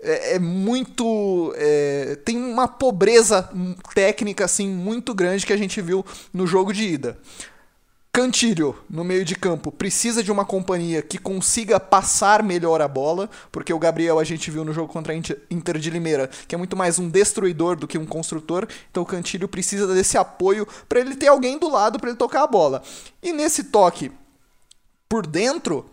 é, 0.02 0.36
é 0.36 0.40
muito. 0.40 1.54
É, 1.58 2.18
tem 2.26 2.38
uma 2.38 2.68
pobreza 2.68 3.50
técnica 3.94 4.46
assim 4.46 4.68
muito 4.68 5.14
grande 5.14 5.46
que 5.46 5.54
a 5.54 5.58
gente 5.58 5.80
viu 5.80 6.04
no 6.34 6.48
jogo 6.48 6.74
de 6.74 6.84
ida. 6.84 7.18
Cantilho, 8.16 8.74
no 8.90 9.04
meio 9.04 9.26
de 9.26 9.36
campo, 9.36 9.74
precisa 9.74 10.24
de 10.24 10.32
uma 10.32 10.46
companhia 10.46 11.02
que 11.02 11.18
consiga 11.18 11.82
passar 11.82 12.42
melhor 12.42 12.82
a 12.82 12.88
bola, 12.88 13.30
porque 13.52 13.74
o 13.74 13.78
Gabriel 13.78 14.20
a 14.20 14.24
gente 14.24 14.50
viu 14.50 14.64
no 14.64 14.72
jogo 14.72 14.88
contra 14.88 15.12
a 15.12 15.16
Inter 15.18 15.78
de 15.78 15.90
Limeira, 15.90 16.30
que 16.48 16.56
é 16.56 16.58
muito 16.58 16.78
mais 16.78 16.98
um 16.98 17.10
destruidor 17.10 17.76
do 17.76 17.86
que 17.86 17.98
um 17.98 18.06
construtor, 18.06 18.70
então 18.90 19.04
o 19.04 19.06
Cantilho 19.06 19.50
precisa 19.50 19.86
desse 19.94 20.18
apoio 20.18 20.66
para 20.88 21.02
ele 21.02 21.18
ter 21.18 21.28
alguém 21.28 21.60
do 21.60 21.70
lado 21.70 22.00
para 22.00 22.08
ele 22.10 22.18
tocar 22.18 22.44
a 22.44 22.48
bola. 22.48 22.82
E 23.22 23.34
nesse 23.34 23.66
toque 23.66 24.10
por 25.10 25.28
dentro, 25.28 25.86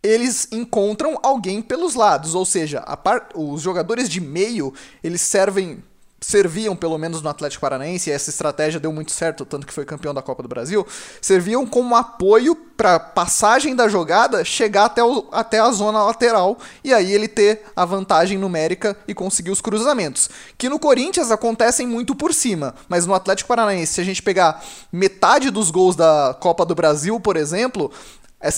eles 0.00 0.46
encontram 0.52 1.18
alguém 1.20 1.60
pelos 1.60 1.96
lados, 1.96 2.36
ou 2.36 2.44
seja, 2.44 2.80
par... 2.98 3.30
os 3.34 3.60
jogadores 3.60 4.08
de 4.08 4.20
meio, 4.20 4.72
eles 5.02 5.20
servem 5.20 5.82
serviam, 6.20 6.74
pelo 6.74 6.96
menos 6.98 7.20
no 7.20 7.28
Atlético 7.28 7.60
Paranaense, 7.60 8.08
e 8.08 8.12
essa 8.12 8.30
estratégia 8.30 8.80
deu 8.80 8.92
muito 8.92 9.12
certo, 9.12 9.44
tanto 9.44 9.66
que 9.66 9.72
foi 9.72 9.84
campeão 9.84 10.14
da 10.14 10.22
Copa 10.22 10.42
do 10.42 10.48
Brasil, 10.48 10.86
serviam 11.20 11.66
como 11.66 11.94
apoio 11.94 12.54
para 12.54 12.98
passagem 12.98 13.74
da 13.74 13.88
jogada 13.88 14.44
chegar 14.44 14.86
até, 14.86 15.02
o, 15.02 15.28
até 15.32 15.58
a 15.58 15.70
zona 15.70 16.04
lateral 16.04 16.58
e 16.84 16.92
aí 16.92 17.12
ele 17.12 17.28
ter 17.28 17.62
a 17.74 17.84
vantagem 17.84 18.38
numérica 18.38 18.96
e 19.06 19.14
conseguir 19.14 19.50
os 19.50 19.60
cruzamentos. 19.60 20.28
Que 20.58 20.68
no 20.68 20.78
Corinthians 20.78 21.30
acontecem 21.30 21.86
muito 21.86 22.14
por 22.14 22.34
cima, 22.34 22.74
mas 22.88 23.06
no 23.06 23.14
Atlético 23.14 23.48
Paranaense, 23.48 23.94
se 23.94 24.00
a 24.00 24.04
gente 24.04 24.22
pegar 24.22 24.62
metade 24.92 25.50
dos 25.50 25.70
gols 25.70 25.96
da 25.96 26.36
Copa 26.40 26.64
do 26.64 26.74
Brasil, 26.74 27.18
por 27.20 27.36
exemplo, 27.36 27.90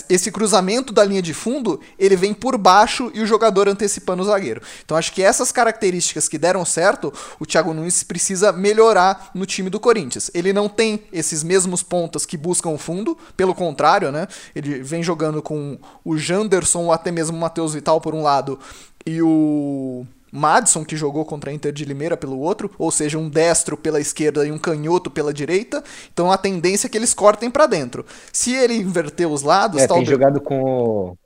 esse 0.09 0.31
cruzamento 0.31 0.93
da 0.93 1.03
linha 1.03 1.21
de 1.21 1.33
fundo, 1.33 1.79
ele 1.97 2.15
vem 2.15 2.33
por 2.33 2.57
baixo 2.57 3.11
e 3.13 3.21
o 3.21 3.25
jogador 3.25 3.67
antecipando 3.67 4.21
o 4.21 4.25
zagueiro. 4.25 4.61
Então 4.83 4.97
acho 4.97 5.13
que 5.13 5.21
essas 5.21 5.51
características 5.51 6.27
que 6.27 6.37
deram 6.37 6.63
certo, 6.65 7.13
o 7.39 7.45
Thiago 7.45 7.73
Nunes 7.73 8.03
precisa 8.03 8.51
melhorar 8.51 9.31
no 9.33 9.45
time 9.45 9.69
do 9.69 9.79
Corinthians. 9.79 10.29
Ele 10.33 10.53
não 10.53 10.69
tem 10.69 11.03
esses 11.11 11.43
mesmos 11.43 11.83
pontas 11.83 12.25
que 12.25 12.37
buscam 12.37 12.69
o 12.69 12.77
fundo, 12.77 13.17
pelo 13.35 13.55
contrário, 13.55 14.11
né? 14.11 14.27
Ele 14.55 14.81
vem 14.81 15.03
jogando 15.03 15.41
com 15.41 15.77
o 16.03 16.17
Janderson 16.17 16.85
ou 16.85 16.91
até 16.91 17.11
mesmo 17.11 17.37
o 17.37 17.39
Matheus 17.39 17.73
Vital 17.73 18.01
por 18.01 18.13
um 18.13 18.21
lado 18.21 18.59
e 19.05 19.21
o 19.21 20.05
Madison, 20.31 20.83
que 20.83 20.95
jogou 20.95 21.25
contra 21.25 21.51
a 21.51 21.53
Inter 21.53 21.71
de 21.71 21.85
Limeira 21.85 22.17
pelo 22.17 22.39
outro, 22.39 22.71
ou 22.77 22.91
seja, 22.91 23.17
um 23.17 23.29
destro 23.29 23.77
pela 23.77 23.99
esquerda 23.99 24.45
e 24.45 24.51
um 24.51 24.57
canhoto 24.57 25.09
pela 25.09 25.33
direita. 25.33 25.83
Então 26.11 26.31
a 26.31 26.37
tendência 26.37 26.87
é 26.87 26.89
que 26.89 26.97
eles 26.97 27.13
cortem 27.13 27.49
para 27.49 27.65
dentro. 27.65 28.05
Se 28.31 28.53
ele 28.53 28.75
inverter 28.75 29.27
os 29.27 29.41
lados, 29.41 29.81
é, 29.81 29.87
talvez... 29.87 30.07
tem 30.07 30.15
jogado 30.15 30.41
com 30.41 30.63
o... 30.63 31.17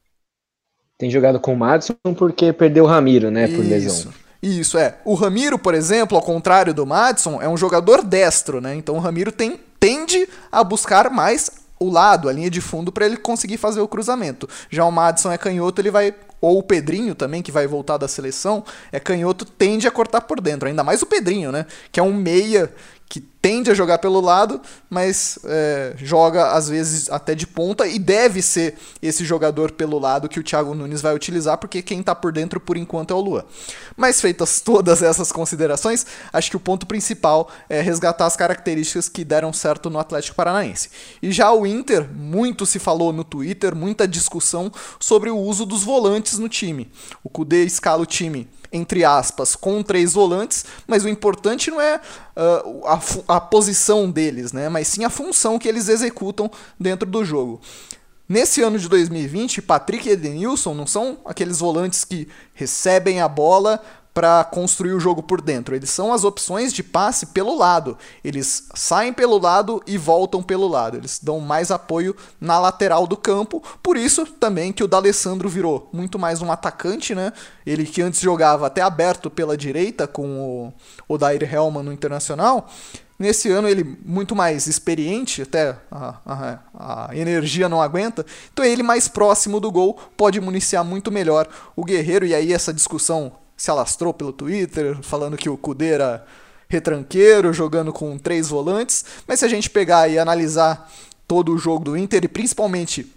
tem 0.97 1.09
jogado 1.09 1.39
com 1.39 1.53
o 1.53 1.57
Madison 1.57 1.95
porque 2.17 2.53
perdeu 2.53 2.85
o 2.85 2.87
Ramiro, 2.87 3.31
né, 3.31 3.47
por 3.47 3.65
lesão. 3.65 4.11
Isso 4.41 4.77
é. 4.77 4.97
O 5.05 5.13
Ramiro, 5.13 5.57
por 5.57 5.73
exemplo, 5.73 6.17
ao 6.17 6.23
contrário 6.23 6.73
do 6.73 6.85
Madison, 6.85 7.41
é 7.41 7.47
um 7.47 7.55
jogador 7.55 8.03
destro, 8.03 8.59
né? 8.59 8.75
Então 8.75 8.95
o 8.95 8.99
Ramiro 8.99 9.31
tem, 9.31 9.57
tende 9.79 10.27
a 10.51 10.61
buscar 10.65 11.09
mais 11.09 11.62
o 11.83 11.91
lado, 11.91 12.29
a 12.29 12.33
linha 12.33 12.49
de 12.49 12.61
fundo, 12.61 12.91
para 12.91 13.05
ele 13.05 13.17
conseguir 13.17 13.57
fazer 13.57 13.81
o 13.81 13.87
cruzamento. 13.87 14.47
Já 14.69 14.85
o 14.85 14.91
Madison 14.91 15.31
é 15.31 15.37
canhoto, 15.37 15.81
ele 15.81 15.91
vai 15.91 16.13
ou 16.41 16.59
o 16.59 16.63
Pedrinho 16.63 17.15
também, 17.15 17.41
que 17.41 17.53
vai 17.53 17.65
voltar 17.65 17.97
da 17.97 18.05
seleção, 18.05 18.65
é 18.91 18.99
canhoto, 18.99 19.45
tende 19.45 19.87
a 19.87 19.91
cortar 19.91 20.19
por 20.21 20.41
dentro. 20.41 20.67
Ainda 20.67 20.83
mais 20.83 21.01
o 21.01 21.05
Pedrinho, 21.05 21.53
né? 21.53 21.65
Que 21.89 22.01
é 22.01 22.03
um 22.03 22.13
meia 22.13 22.69
que 23.09 23.19
tende 23.19 23.69
a 23.69 23.75
jogar 23.75 23.99
pelo 23.99 24.19
lado, 24.19 24.59
mas 24.89 25.37
é, 25.43 25.93
joga 25.97 26.53
às 26.53 26.67
vezes 26.67 27.09
até 27.11 27.35
de 27.35 27.45
ponta 27.45 27.85
e 27.85 27.99
deve 27.99 28.41
ser 28.41 28.75
esse 29.01 29.23
jogador 29.23 29.71
pelo 29.71 29.99
lado 29.99 30.27
que 30.27 30.39
o 30.39 30.43
Thiago 30.43 30.73
Nunes 30.73 31.01
vai 31.01 31.13
utilizar, 31.13 31.57
porque 31.59 31.81
quem 31.81 31.99
está 31.99 32.15
por 32.15 32.31
dentro 32.31 32.59
por 32.59 32.75
enquanto 32.75 33.13
é 33.13 33.15
o 33.15 33.19
Lua. 33.19 33.45
Mas 33.95 34.19
feitas 34.19 34.61
todas 34.61 35.03
essas 35.03 35.31
considerações, 35.31 36.05
acho 36.31 36.49
que 36.49 36.57
o 36.57 36.59
ponto 36.59 36.87
principal 36.87 37.51
é 37.69 37.81
resgatar 37.81 38.25
as 38.25 38.35
características 38.35 39.07
que 39.09 39.23
deram 39.23 39.53
certo 39.53 39.89
no 39.89 39.99
Atlético 39.99 40.35
Paranaense. 40.35 40.89
E 41.21 41.31
já 41.31 41.51
o 41.51 41.67
Inter, 41.67 42.09
muito 42.11 42.65
se 42.65 42.79
falou 42.79 43.13
no 43.13 43.23
Twitter, 43.23 43.75
muita 43.75 44.07
discussão 44.07 44.71
sobre 44.99 45.29
o 45.29 45.37
uso 45.37 45.65
dos 45.65 45.83
volantes 45.83 46.39
no 46.39 46.49
time. 46.49 46.89
O 47.23 47.29
Kudê 47.29 47.63
escala 47.63 48.01
o 48.01 48.07
time 48.07 48.49
entre 48.73 49.05
aspas, 49.05 49.55
com 49.55 49.83
três 49.83 50.13
volantes, 50.13 50.65
mas 50.87 51.05
o 51.05 51.07
importante 51.07 51.69
não 51.69 51.79
é 51.79 52.01
uh, 52.35 52.87
a, 52.87 53.35
a 53.35 53.39
posição 53.39 54.09
deles, 54.09 54.51
né? 54.51 54.67
mas 54.67 54.87
sim 54.87 55.05
a 55.05 55.09
função 55.11 55.59
que 55.59 55.67
eles 55.67 55.87
executam 55.87 56.49
dentro 56.79 57.07
do 57.07 57.23
jogo. 57.23 57.61
Nesse 58.27 58.61
ano 58.63 58.79
de 58.79 58.89
2020, 58.89 59.61
Patrick 59.61 60.09
e 60.09 60.13
Edenilson 60.13 60.73
não 60.73 60.87
são 60.87 61.19
aqueles 61.23 61.59
volantes 61.59 62.03
que 62.03 62.27
recebem 62.53 63.21
a 63.21 63.27
bola, 63.27 63.79
para 64.13 64.43
construir 64.43 64.93
o 64.93 64.99
jogo 64.99 65.23
por 65.23 65.41
dentro. 65.41 65.75
Eles 65.75 65.89
são 65.89 66.13
as 66.13 66.23
opções 66.23 66.71
de 66.71 66.83
passe 66.83 67.27
pelo 67.27 67.57
lado. 67.57 67.97
Eles 68.23 68.67
saem 68.75 69.11
pelo 69.11 69.39
lado 69.39 69.81
e 69.87 69.97
voltam 69.97 70.43
pelo 70.43 70.67
lado. 70.67 70.97
Eles 70.97 71.19
dão 71.21 71.39
mais 71.39 71.71
apoio 71.71 72.15
na 72.39 72.59
lateral 72.59 73.07
do 73.07 73.17
campo. 73.17 73.63
Por 73.81 73.97
isso 73.97 74.25
também 74.25 74.71
que 74.71 74.83
o 74.83 74.87
D'Alessandro 74.87 75.49
virou 75.49 75.89
muito 75.91 76.19
mais 76.19 76.41
um 76.41 76.51
atacante, 76.51 77.15
né? 77.15 77.33
Ele 77.65 77.85
que 77.85 78.01
antes 78.01 78.19
jogava 78.19 78.67
até 78.67 78.81
aberto 78.81 79.29
pela 79.31 79.57
direita 79.57 80.05
com 80.05 80.71
o 81.07 81.13
Odair 81.13 81.51
Helman 81.51 81.83
no 81.83 81.91
Internacional. 81.91 82.69
Nesse 83.17 83.49
ano 83.49 83.69
ele 83.69 83.97
muito 84.03 84.35
mais 84.35 84.67
experiente, 84.67 85.43
até 85.43 85.77
a, 85.89 86.15
a, 86.25 87.07
a, 87.07 87.15
energia 87.15 87.69
não 87.69 87.81
aguenta, 87.81 88.25
então 88.51 88.65
ele 88.65 88.81
mais 88.81 89.07
próximo 89.07 89.59
do 89.59 89.71
gol 89.71 89.97
pode 90.17 90.41
municiar 90.41 90.83
muito 90.83 91.11
melhor 91.11 91.47
o 91.75 91.85
Guerreiro, 91.85 92.25
e 92.25 92.33
aí 92.33 92.51
essa 92.51 92.73
discussão 92.73 93.31
se 93.55 93.69
alastrou 93.71 94.13
pelo 94.13 94.33
Twitter, 94.33 94.97
falando 95.01 95.37
que 95.37 95.49
o 95.49 95.57
Kudê 95.57 95.91
era 95.91 96.25
retranqueiro, 96.67 97.53
jogando 97.53 97.93
com 97.93 98.17
três 98.17 98.49
volantes. 98.49 99.05
Mas 99.27 99.39
se 99.39 99.45
a 99.45 99.47
gente 99.47 99.69
pegar 99.69 100.07
e 100.07 100.17
analisar 100.17 100.91
todo 101.27 101.53
o 101.53 101.57
jogo 101.57 101.85
do 101.85 101.97
Inter, 101.97 102.25
e 102.25 102.27
principalmente 102.27 103.11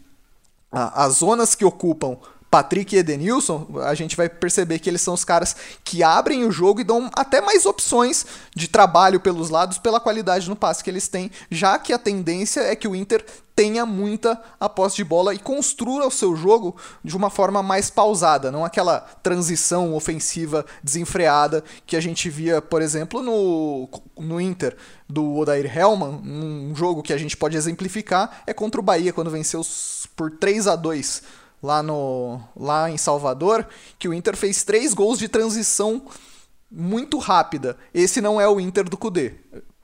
as 0.70 1.14
zonas 1.14 1.54
que 1.54 1.64
ocupam 1.64 2.18
Patrick 2.50 2.94
e 2.94 2.98
Edenilson, 2.98 3.66
a 3.84 3.94
gente 3.94 4.16
vai 4.16 4.28
perceber 4.28 4.78
que 4.78 4.88
eles 4.88 5.02
são 5.02 5.14
os 5.14 5.24
caras 5.24 5.56
que 5.84 6.02
abrem 6.02 6.44
o 6.44 6.52
jogo 6.52 6.80
e 6.80 6.84
dão 6.84 7.10
até 7.14 7.40
mais 7.40 7.66
opções 7.66 8.24
de 8.54 8.68
trabalho 8.68 9.20
pelos 9.20 9.50
lados 9.50 9.78
pela 9.78 10.00
qualidade 10.00 10.48
no 10.48 10.56
passe 10.56 10.82
que 10.82 10.90
eles 10.90 11.08
têm, 11.08 11.30
já 11.50 11.78
que 11.78 11.92
a 11.92 11.98
tendência 11.98 12.60
é 12.60 12.76
que 12.76 12.88
o 12.88 12.94
Inter 12.94 13.24
tenha 13.56 13.86
muita 13.86 14.38
a 14.60 14.68
posse 14.68 14.96
de 14.96 15.04
bola 15.04 15.34
e 15.34 15.38
construa 15.38 16.06
o 16.06 16.10
seu 16.10 16.36
jogo 16.36 16.76
de 17.02 17.16
uma 17.16 17.30
forma 17.30 17.62
mais 17.62 17.88
pausada, 17.88 18.52
não 18.52 18.64
aquela 18.64 19.00
transição 19.22 19.94
ofensiva 19.94 20.64
desenfreada 20.84 21.64
que 21.86 21.96
a 21.96 22.00
gente 22.00 22.28
via, 22.28 22.60
por 22.60 22.82
exemplo, 22.82 23.22
no, 23.22 23.88
no 24.18 24.38
Inter 24.38 24.76
do 25.08 25.36
Odair 25.36 25.74
Hellman, 25.74 26.20
um 26.22 26.74
jogo 26.76 27.02
que 27.02 27.14
a 27.14 27.18
gente 27.18 27.34
pode 27.34 27.56
exemplificar 27.56 28.42
é 28.46 28.52
contra 28.52 28.78
o 28.78 28.84
Bahia 28.84 29.12
quando 29.12 29.30
venceu 29.30 29.62
por 30.14 30.30
3 30.32 30.66
a 30.66 30.76
2 30.76 31.22
lá, 31.66 31.82
no, 31.82 32.40
lá 32.56 32.88
em 32.88 32.96
Salvador, 32.96 33.66
que 33.98 34.08
o 34.08 34.14
Inter 34.14 34.36
fez 34.36 34.62
três 34.62 34.94
gols 34.94 35.18
de 35.18 35.28
transição 35.28 36.02
muito 36.70 37.18
rápida. 37.18 37.76
Esse 37.92 38.20
não 38.20 38.40
é 38.40 38.48
o 38.48 38.60
Inter 38.60 38.88
do 38.88 38.96
Cudê. 38.96 39.34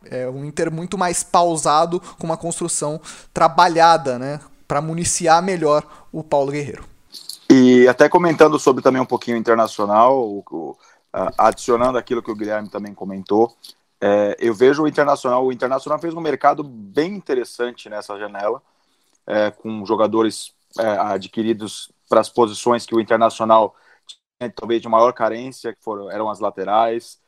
É 0.05 0.29
um 0.29 0.45
Inter 0.45 0.73
muito 0.73 0.97
mais 0.97 1.23
pausado, 1.23 2.01
com 2.19 2.25
uma 2.25 2.37
construção 2.37 3.01
trabalhada, 3.35 4.19
né? 4.19 4.41
Para 4.67 4.81
municiar 4.81 5.43
melhor 5.43 5.85
o 6.13 6.23
Paulo 6.23 6.53
Guerreiro. 6.53 6.85
E 7.51 7.87
até 7.89 8.09
comentando 8.09 8.59
sobre 8.59 8.83
também 8.83 9.03
um 9.03 9.07
pouquinho 9.07 9.37
internacional, 9.37 10.19
o, 10.19 10.45
o, 10.51 10.77
adicionando 11.37 11.99
aquilo 11.99 12.23
que 12.23 12.31
o 12.31 12.35
Guilherme 12.35 12.69
também 12.69 12.95
comentou, 12.95 13.55
é, 14.01 14.37
eu 14.39 14.55
vejo 14.55 14.83
o 14.83 14.89
Internacional, 14.89 15.45
o 15.45 15.53
Internacional 15.53 15.99
fez 15.99 16.15
um 16.15 16.21
mercado 16.21 16.65
bem 16.65 17.15
interessante 17.15 17.89
nessa 17.89 18.19
janela, 18.19 18.63
é, 19.27 19.51
com 19.51 19.85
jogadores 19.85 20.53
é, 20.79 20.87
adquiridos 20.87 21.93
para 22.09 22.21
as 22.21 22.29
posições 22.29 22.87
que 22.87 22.95
o 22.95 23.01
Internacional 23.01 23.75
tinha 24.07 24.51
talvez 24.55 24.83
de 24.83 24.89
maior 24.89 25.13
carência, 25.13 25.75
que 25.75 25.83
foram, 25.83 26.11
eram 26.11 26.29
as 26.29 26.41
laterais, 26.41 27.21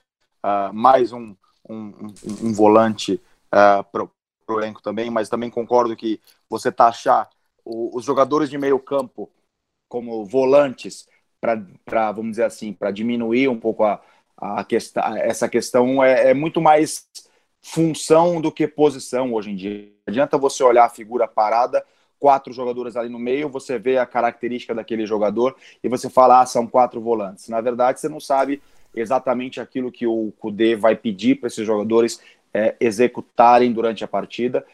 uh, 0.45 0.73
mais 0.73 1.13
um, 1.13 1.35
um, 1.69 1.77
um, 1.77 2.15
um 2.43 2.53
volante 2.53 3.15
uh, 3.15 3.21
ah, 3.81 3.85
para 3.85 4.05
o 4.05 4.61
elenco 4.61 4.83
também, 4.83 5.11
mas 5.11 5.29
também 5.29 5.49
concordo 5.49 5.97
que 5.97 6.21
você 6.49 6.71
taxar 6.71 7.31
o, 7.65 7.97
os 7.97 8.05
jogadores 8.05 8.51
de 8.51 8.59
meio 8.59 8.79
campo 8.79 9.31
como 9.89 10.25
volantes 10.25 11.09
para, 11.41 12.13
vamos 12.13 12.33
dizer 12.33 12.45
assim, 12.45 12.73
para 12.73 12.91
diminuir 12.91 13.49
um 13.49 13.59
pouco 13.59 13.85
a, 13.85 14.03
a 14.37 14.65
questão, 14.65 15.03
essa 15.17 15.49
questão 15.49 16.03
é, 16.03 16.31
é 16.31 16.35
muito 16.35 16.61
mais 16.61 17.09
função 17.63 18.41
do 18.41 18.53
que 18.53 18.67
posição 18.69 19.33
hoje 19.33 19.51
em 19.51 19.57
dia. 19.57 19.93
Adianta 20.07 20.37
você 20.37 20.63
olhar 20.63 20.85
a 20.85 20.91
figura 20.91 21.27
parada 21.27 21.85
quatro 22.25 22.55
jogadores 22.55 22.97
ali 22.97 23.11
no 23.11 23.19
meio, 23.19 23.51
você 23.51 23.79
vê 23.79 23.99
a 23.99 24.07
característica 24.07 24.75
daquele 24.75 25.05
jogador 25.05 25.55
e 25.83 25.91
você 25.91 26.09
fala, 26.09 26.41
ah, 26.41 26.47
são 26.47 26.67
quatro 26.67 26.99
volantes. 26.99 27.51
Na 27.51 27.61
verdade, 27.61 28.01
você 28.01 28.09
não 28.09 28.19
sabe 28.19 28.63
exatamente 28.95 29.61
aquilo 29.61 29.93
que 29.93 30.07
o 30.07 30.33
Kudê 30.39 30.75
vai 30.75 30.97
pedir 30.97 31.35
para 31.35 31.49
esses 31.49 31.67
jogadores 31.67 32.23
é, 32.55 32.77
executarem 32.81 33.71
durante 33.75 34.03
a 34.03 34.09
partida. 34.09 34.65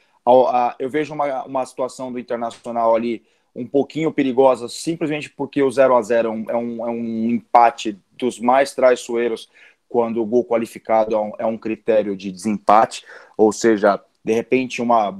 Eu 0.78 0.88
vejo 0.88 1.12
uma, 1.12 1.42
uma 1.42 1.66
situação 1.66 2.12
do 2.12 2.20
Internacional 2.20 2.94
ali 2.94 3.20
um 3.52 3.66
pouquinho 3.66 4.12
perigosa, 4.12 4.68
simplesmente 4.68 5.28
porque 5.28 5.60
o 5.60 5.68
0 5.72 5.96
a 5.96 6.02
0 6.02 6.28
é 6.28 6.30
um, 6.30 6.44
é 6.50 6.56
um, 6.56 6.86
é 6.86 6.90
um 6.92 7.30
empate 7.30 7.98
dos 8.16 8.38
mais 8.38 8.76
traiçoeiros 8.76 9.50
quando 9.88 10.22
o 10.22 10.24
gol 10.24 10.44
qualificado 10.44 11.16
é 11.16 11.18
um, 11.18 11.32
é 11.40 11.46
um 11.46 11.58
critério 11.58 12.16
de 12.16 12.30
desempate, 12.30 13.04
ou 13.36 13.50
seja, 13.50 14.00
de 14.24 14.32
repente 14.32 14.80
uma 14.80 15.18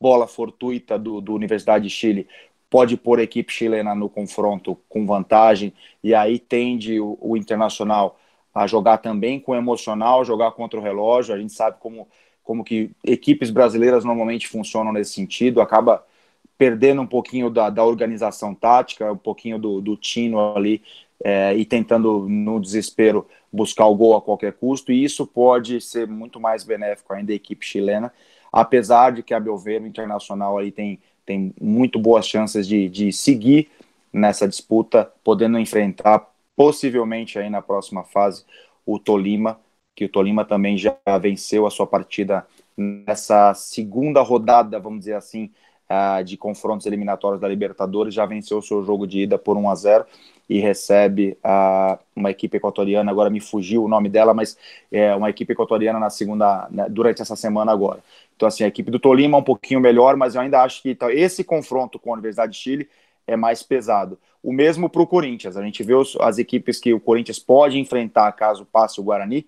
bola 0.00 0.26
fortuita 0.26 0.98
do, 0.98 1.20
do 1.20 1.34
Universidade 1.34 1.84
de 1.84 1.90
Chile 1.90 2.26
pode 2.70 2.96
pôr 2.96 3.18
a 3.18 3.22
equipe 3.24 3.52
chilena 3.52 3.94
no 3.94 4.08
confronto 4.08 4.78
com 4.88 5.04
vantagem, 5.04 5.72
e 6.02 6.14
aí 6.14 6.38
tende 6.38 7.00
o, 7.00 7.18
o 7.20 7.36
Internacional 7.36 8.18
a 8.54 8.66
jogar 8.66 8.98
também 8.98 9.40
com 9.40 9.54
emocional, 9.54 10.24
jogar 10.24 10.52
contra 10.52 10.78
o 10.78 10.82
relógio. 10.82 11.34
A 11.34 11.38
gente 11.38 11.52
sabe 11.52 11.78
como, 11.80 12.08
como 12.44 12.64
que 12.64 12.90
equipes 13.04 13.50
brasileiras 13.50 14.04
normalmente 14.04 14.48
funcionam 14.48 14.92
nesse 14.92 15.12
sentido, 15.12 15.60
acaba 15.60 16.04
perdendo 16.56 17.02
um 17.02 17.06
pouquinho 17.06 17.50
da, 17.50 17.70
da 17.70 17.84
organização 17.84 18.54
tática, 18.54 19.12
um 19.12 19.16
pouquinho 19.16 19.58
do, 19.58 19.80
do 19.80 19.96
tino 19.96 20.54
ali 20.54 20.82
é, 21.24 21.54
e 21.54 21.64
tentando 21.64 22.28
no 22.28 22.60
desespero 22.60 23.26
buscar 23.52 23.86
o 23.86 23.94
gol 23.94 24.16
a 24.16 24.22
qualquer 24.22 24.52
custo, 24.52 24.92
e 24.92 25.02
isso 25.02 25.26
pode 25.26 25.80
ser 25.80 26.06
muito 26.06 26.38
mais 26.38 26.62
benéfico 26.62 27.12
ainda 27.12 27.32
à 27.32 27.34
equipe 27.34 27.66
chilena, 27.66 28.12
apesar 28.52 29.12
de 29.12 29.22
que 29.22 29.34
a 29.34 29.40
meu 29.40 29.56
ver 29.56 29.82
o 29.82 29.86
Internacional 29.86 30.58
aí 30.58 30.70
tem, 30.70 30.98
tem 31.24 31.54
muito 31.60 31.98
boas 31.98 32.26
chances 32.26 32.66
de, 32.66 32.88
de 32.88 33.12
seguir 33.12 33.68
nessa 34.12 34.46
disputa, 34.48 35.10
podendo 35.22 35.58
enfrentar 35.58 36.26
possivelmente 36.56 37.38
aí 37.38 37.48
na 37.48 37.62
próxima 37.62 38.04
fase 38.04 38.44
o 38.84 38.98
Tolima, 38.98 39.60
que 39.94 40.04
o 40.04 40.08
Tolima 40.08 40.44
também 40.44 40.76
já 40.76 40.96
venceu 41.20 41.66
a 41.66 41.70
sua 41.70 41.86
partida 41.86 42.46
nessa 42.76 43.54
segunda 43.54 44.20
rodada, 44.22 44.78
vamos 44.78 45.00
dizer 45.00 45.14
assim, 45.14 45.50
uh, 45.88 46.24
de 46.24 46.36
confrontos 46.36 46.86
eliminatórios 46.86 47.40
da 47.40 47.48
Libertadores, 47.48 48.14
já 48.14 48.26
venceu 48.26 48.58
o 48.58 48.62
seu 48.62 48.82
jogo 48.82 49.06
de 49.06 49.20
ida 49.20 49.38
por 49.38 49.56
1 49.56 49.70
a 49.70 49.74
0 49.74 50.06
e 50.50 50.58
recebe 50.58 51.38
uh, 51.44 51.96
uma 52.14 52.28
equipe 52.32 52.56
equatoriana, 52.56 53.08
agora 53.08 53.30
me 53.30 53.38
fugiu 53.38 53.84
o 53.84 53.88
nome 53.88 54.08
dela, 54.08 54.34
mas 54.34 54.58
é 54.90 55.14
uma 55.14 55.30
equipe 55.30 55.52
equatoriana 55.52 56.00
na 56.00 56.10
segunda, 56.10 56.66
né, 56.72 56.88
durante 56.90 57.22
essa 57.22 57.36
semana 57.36 57.70
agora. 57.70 58.02
Então, 58.34 58.48
assim, 58.48 58.64
a 58.64 58.66
equipe 58.66 58.90
do 58.90 58.98
Tolima 58.98 59.36
é 59.36 59.40
um 59.40 59.44
pouquinho 59.44 59.78
melhor, 59.78 60.16
mas 60.16 60.34
eu 60.34 60.40
ainda 60.40 60.60
acho 60.60 60.82
que 60.82 60.90
então, 60.90 61.08
esse 61.08 61.44
confronto 61.44 62.00
com 62.00 62.10
a 62.10 62.14
Universidade 62.14 62.52
de 62.52 62.58
Chile 62.58 62.90
é 63.28 63.36
mais 63.36 63.62
pesado. 63.62 64.18
O 64.42 64.52
mesmo 64.52 64.90
para 64.90 65.02
o 65.02 65.06
Corinthians. 65.06 65.56
A 65.56 65.62
gente 65.62 65.84
vê 65.84 65.94
os, 65.94 66.16
as 66.16 66.38
equipes 66.38 66.80
que 66.80 66.92
o 66.92 66.98
Corinthians 66.98 67.38
pode 67.38 67.78
enfrentar 67.78 68.32
caso 68.32 68.66
passe 68.66 68.98
o 69.00 69.04
Guarani. 69.04 69.46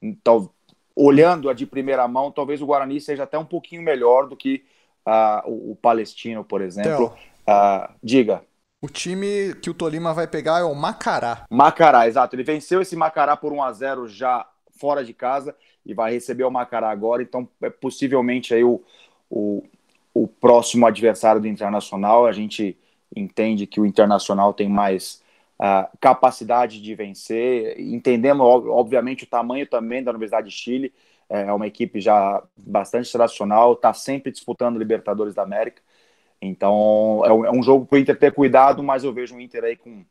Então, 0.00 0.48
olhando 0.96 1.50
a 1.50 1.52
de 1.52 1.66
primeira 1.66 2.08
mão, 2.08 2.30
talvez 2.30 2.62
o 2.62 2.66
Guarani 2.66 2.98
seja 2.98 3.24
até 3.24 3.38
um 3.38 3.44
pouquinho 3.44 3.82
melhor 3.82 4.26
do 4.26 4.36
que 4.36 4.64
uh, 5.06 5.50
o, 5.50 5.72
o, 5.72 5.76
Palestino, 5.76 6.42
por 6.42 6.62
exemplo. 6.62 7.12
Uh, 7.46 7.92
diga. 8.02 8.42
O 8.84 8.86
time 8.86 9.54
que 9.62 9.70
o 9.70 9.72
Tolima 9.72 10.12
vai 10.12 10.26
pegar 10.26 10.58
é 10.58 10.62
o 10.62 10.74
Macará. 10.74 11.46
Macará, 11.48 12.06
exato. 12.06 12.36
Ele 12.36 12.42
venceu 12.42 12.82
esse 12.82 12.94
Macará 12.94 13.34
por 13.34 13.50
1 13.50 13.62
a 13.62 13.72
0 13.72 14.06
já 14.06 14.46
fora 14.78 15.02
de 15.02 15.14
casa 15.14 15.56
e 15.86 15.94
vai 15.94 16.12
receber 16.12 16.44
o 16.44 16.50
Macará 16.50 16.90
agora. 16.90 17.22
Então, 17.22 17.48
é 17.62 17.70
possivelmente 17.70 18.52
aí 18.52 18.62
o, 18.62 18.82
o, 19.30 19.64
o 20.12 20.28
próximo 20.28 20.86
adversário 20.86 21.40
do 21.40 21.48
Internacional. 21.48 22.26
A 22.26 22.32
gente 22.32 22.76
entende 23.16 23.66
que 23.66 23.80
o 23.80 23.86
Internacional 23.86 24.52
tem 24.52 24.68
mais 24.68 25.22
uh, 25.58 25.88
capacidade 25.98 26.82
de 26.82 26.94
vencer. 26.94 27.80
Entendemos, 27.80 28.46
obviamente, 28.68 29.24
o 29.24 29.26
tamanho 29.26 29.66
também 29.66 30.04
da 30.04 30.10
Universidade 30.10 30.50
de 30.50 30.54
Chile. 30.54 30.92
É 31.30 31.50
uma 31.54 31.66
equipe 31.66 32.02
já 32.02 32.42
bastante 32.54 33.10
tradicional, 33.10 33.72
está 33.72 33.94
sempre 33.94 34.30
disputando 34.30 34.76
Libertadores 34.76 35.34
da 35.34 35.42
América. 35.42 35.80
Então, 36.46 37.22
é 37.24 37.32
um, 37.32 37.46
é 37.46 37.50
um 37.50 37.62
jogo 37.62 37.86
para 37.86 37.96
o 37.96 37.98
Inter 37.98 38.18
ter 38.18 38.32
cuidado, 38.32 38.82
mas 38.82 39.04
eu 39.04 39.12
vejo 39.12 39.36
o 39.36 39.40
Inter 39.40 39.64
aí 39.64 39.76
com, 39.76 40.04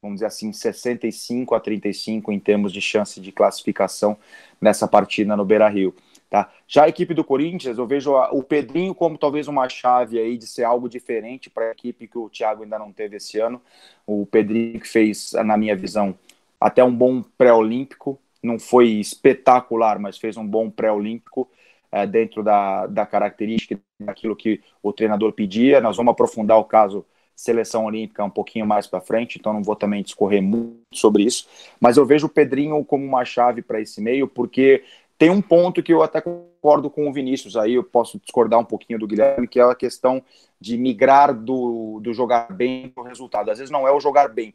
vamos 0.00 0.16
dizer 0.16 0.26
assim, 0.26 0.52
65 0.52 1.54
a 1.54 1.60
35 1.60 2.32
em 2.32 2.38
termos 2.38 2.72
de 2.72 2.80
chance 2.80 3.20
de 3.20 3.32
classificação 3.32 4.16
nessa 4.60 4.88
partida 4.88 5.36
no 5.36 5.44
Beira 5.44 5.68
Rio. 5.68 5.94
Tá? 6.30 6.50
Já 6.66 6.84
a 6.84 6.88
equipe 6.88 7.14
do 7.14 7.22
Corinthians, 7.22 7.78
eu 7.78 7.86
vejo 7.86 8.16
a, 8.16 8.32
o 8.32 8.42
Pedrinho 8.42 8.94
como 8.94 9.16
talvez 9.16 9.46
uma 9.46 9.68
chave 9.68 10.18
aí 10.18 10.36
de 10.36 10.46
ser 10.46 10.64
algo 10.64 10.88
diferente 10.88 11.48
para 11.48 11.66
a 11.66 11.70
equipe 11.70 12.08
que 12.08 12.18
o 12.18 12.28
Thiago 12.28 12.64
ainda 12.64 12.78
não 12.78 12.92
teve 12.92 13.16
esse 13.16 13.38
ano. 13.38 13.62
O 14.06 14.26
Pedrinho 14.26 14.80
que 14.80 14.88
fez, 14.88 15.32
na 15.44 15.56
minha 15.56 15.76
visão, 15.76 16.18
até 16.60 16.82
um 16.82 16.94
bom 16.94 17.22
pré-olímpico, 17.38 18.18
não 18.42 18.58
foi 18.58 18.88
espetacular, 18.88 19.98
mas 19.98 20.18
fez 20.18 20.36
um 20.36 20.46
bom 20.46 20.68
pré-olímpico 20.68 21.48
é, 21.94 22.04
dentro 22.08 22.42
da, 22.42 22.88
da 22.88 23.06
característica 23.06 23.80
daquilo 24.00 24.34
que 24.34 24.60
o 24.82 24.92
treinador 24.92 25.32
pedia. 25.32 25.80
Nós 25.80 25.96
vamos 25.96 26.10
aprofundar 26.10 26.58
o 26.58 26.64
caso 26.64 27.06
seleção 27.36 27.84
olímpica 27.84 28.24
um 28.24 28.30
pouquinho 28.30 28.66
mais 28.66 28.86
para 28.86 29.00
frente, 29.00 29.38
então 29.38 29.52
não 29.52 29.62
vou 29.62 29.76
também 29.76 30.02
discorrer 30.02 30.42
muito 30.42 30.80
sobre 30.92 31.24
isso, 31.24 31.48
mas 31.80 31.96
eu 31.96 32.06
vejo 32.06 32.26
o 32.26 32.30
Pedrinho 32.30 32.84
como 32.84 33.04
uma 33.04 33.24
chave 33.24 33.60
para 33.60 33.80
esse 33.80 34.00
meio, 34.00 34.28
porque 34.28 34.84
tem 35.18 35.30
um 35.30 35.42
ponto 35.42 35.82
que 35.82 35.92
eu 35.92 36.02
até 36.02 36.20
concordo 36.20 36.88
com 36.88 37.08
o 37.08 37.12
Vinícius 37.12 37.56
aí, 37.56 37.74
eu 37.74 37.84
posso 37.84 38.20
discordar 38.20 38.58
um 38.58 38.64
pouquinho 38.64 38.98
do 38.98 39.06
Guilherme, 39.06 39.48
que 39.48 39.58
é 39.58 39.62
a 39.62 39.74
questão 39.74 40.22
de 40.60 40.76
migrar 40.76 41.34
do, 41.34 42.00
do 42.00 42.12
jogar 42.12 42.52
bem 42.52 42.88
para 42.88 43.02
o 43.02 43.06
resultado. 43.06 43.50
Às 43.50 43.58
vezes 43.58 43.70
não 43.70 43.86
é 43.86 43.92
o 43.92 44.00
jogar 44.00 44.28
bem. 44.28 44.54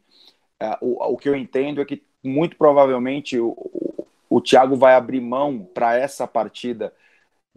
É, 0.60 0.78
o, 0.82 1.14
o 1.14 1.18
que 1.18 1.28
eu 1.28 1.36
entendo 1.36 1.82
é 1.82 1.86
que 1.86 2.02
muito 2.24 2.58
provavelmente 2.58 3.38
o, 3.40 3.50
o, 3.50 4.08
o 4.30 4.42
Thiago 4.42 4.76
vai 4.76 4.96
abrir 4.96 5.22
mão 5.22 5.68
para 5.74 5.98
essa 5.98 6.26
partida 6.26 6.94